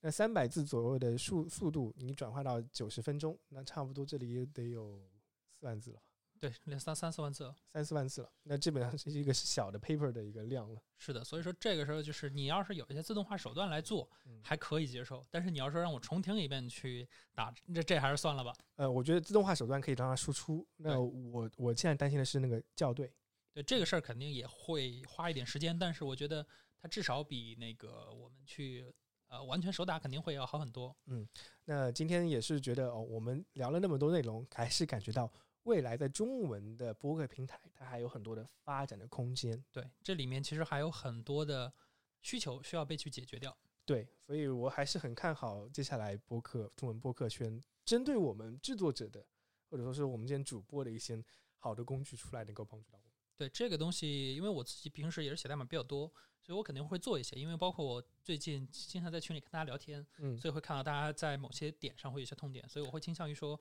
[0.00, 5.00] 那三百字左右的速速度，你转化到九十分钟，那差不多这里也得有
[5.48, 6.02] 四万字了，
[6.42, 7.54] 对，两三三四万字了。
[7.72, 8.28] 三四万字了。
[8.42, 10.82] 那基本上是一个小的 paper 的一个量了。
[10.98, 18.52] 是的，所以说这个时候就是你要是有一些自动化手段来做，嗯还可以接受，但是你要说让我重听一遍去打，这这还是算了吧。
[18.74, 20.66] 呃，我觉得自动化手段可以让它输出。
[20.78, 23.12] 那我我现在担心的是那个校对。
[23.54, 26.44] 对这个事儿肯定也会花一点时间，但是我觉得
[26.80, 28.92] 它至少比那个我们去
[29.28, 30.96] 呃完全手打肯定会要好很多。
[31.06, 31.24] 嗯
[31.66, 35.32] 那今天也是觉得哦，我们聊了那么多内容，还是感觉到
[35.64, 39.62] 未来在中文的播客平台，它还有很多的发展的空间。
[39.70, 41.72] 对，这里面其实还有很多的
[42.20, 43.56] 需求需要被去解决掉。
[43.84, 49.26] 对，所以我还是很看好接下来播客中文播客圈针对我们制作者的，
[49.68, 51.22] 或者说是我们这些主播的一些
[51.56, 53.12] 好的工具出来，能够帮助到我们。
[53.36, 56.06] 对这个东西，因为我自己平时也是写代码比较多，
[56.40, 57.34] 所以我肯定会做一些。
[57.34, 63.58] 因为包括我最近经常在群里跟大家聊天，嗯，所以会看到大家在某些点上会有一些痛点，所以我会倾向于说，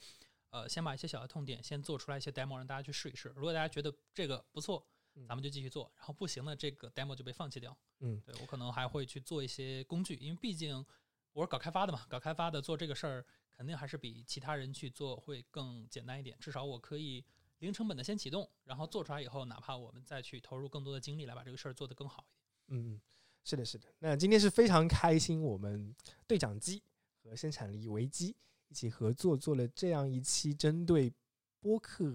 [0.52, 3.30] 呃，先把一些小的痛点先做出来一些 demo，让大家去试一试。
[3.36, 7.78] 如果大家觉得这个不错嗯，咱们就继续做；然后不行的，这个 demo 就被放弃掉。
[8.00, 10.86] 嗯，对我可能还会去做一些工具，因为毕竟
[11.34, 16.38] 我是搞开发的嘛，搞开发的做这个事儿肯定还是比其他人去做会更简单一点。
[16.40, 17.26] 至少我可以
[17.60, 22.26] 零成本的先启动，然后做出来以后，哪怕我们再去投入更多的精力来把这个事儿做得更好
[22.68, 22.82] 一点。
[22.82, 23.02] 嗯，嗯，
[23.44, 23.88] 是的，是的。
[24.00, 25.96] 那今天是非常开心，我们
[26.28, 26.82] 对讲机
[27.22, 28.36] 和生产力危机
[28.72, 31.14] 一起合作做了这样一期针对
[31.60, 32.10] 播客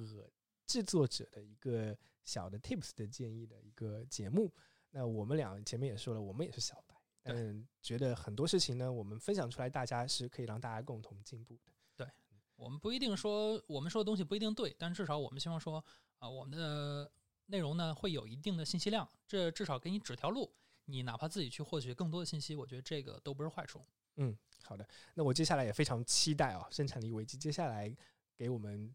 [0.65, 4.51] 制作者的一个小的 tips 的建议的一个节目。
[4.91, 11.70] 那我们俩前面也说了，我们也是小白，嗯觉得很多事情呢，我们分享出来，大家是可以让大家共同进步的。
[11.95, 12.09] 对
[12.57, 15.85] 我们不一定说我们说的东西不一定对，但至少我们希望说
[16.19, 17.12] 啊、我们的
[17.49, 20.51] 内容呢会有一定的信息量，这至少给你指条路。
[20.87, 23.85] 你哪怕自己去获取更多的信息，我觉得这个都不是坏处。
[24.16, 24.86] 嗯，好的。
[25.14, 27.94] 那我接下来也非常期待啊，生产力危机接下来
[28.36, 28.94] 给我们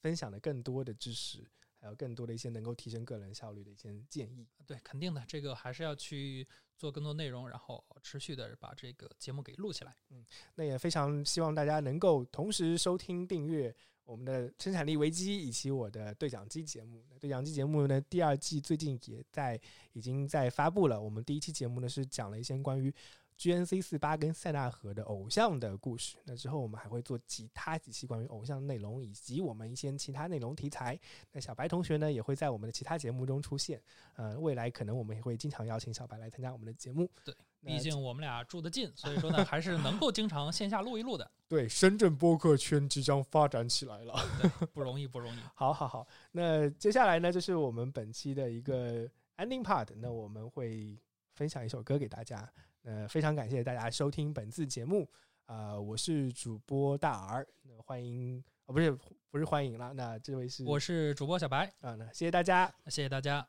[0.00, 1.46] 分享的更多的知识，
[1.80, 4.46] 还有更多的一些能够提升个人效率的一些建议。
[4.66, 6.46] 对，肯定的，这个还是要去
[6.76, 9.96] 做更多内容，然后持续的把这个节目给录起来。
[10.10, 10.24] 嗯
[10.54, 13.74] 那也非常希望大家能够同时收听、订阅
[14.04, 17.04] 我们的生产力危机以及我的对讲机节目。
[17.10, 19.60] 那对讲机节目呢，第二季最近也在
[19.92, 21.00] 已经在发布了。
[21.00, 22.94] 我们第一期节目呢是讲了一些关于
[23.38, 26.16] GNC 四八跟塞纳河的偶像的故事。
[26.24, 30.98] 那之后我们还会做其他几期关于偶像内容以及我们一些其他内容题材。
[31.30, 33.80] 那小白同学呢也会在我们的其他节目中出现。
[34.14, 37.08] 呃，未来可能我们也会经常邀请小白来参加我们的节目。
[37.24, 37.32] 对，
[37.62, 44.14] 毕竟我们俩住得近，所以说呢，还是能够经常线下录一录的， 对深圳播客圈即将发展起来了。
[44.72, 45.38] 不容易，不容易。
[45.54, 49.86] 好好好，那接下来呢，就是我们本期的一个 ending part。
[49.96, 50.98] 那我们会
[51.34, 52.52] 分享一首歌给大家。
[52.82, 55.08] 呃，非常感谢大家收听本次节目。
[55.46, 58.90] 啊、我是主播大 R，那欢迎哦，不是
[59.30, 62.70] 不是欢迎了，那这位是我是主播小白，啊，那谢谢大家。
[62.86, 63.48] 谢谢大家。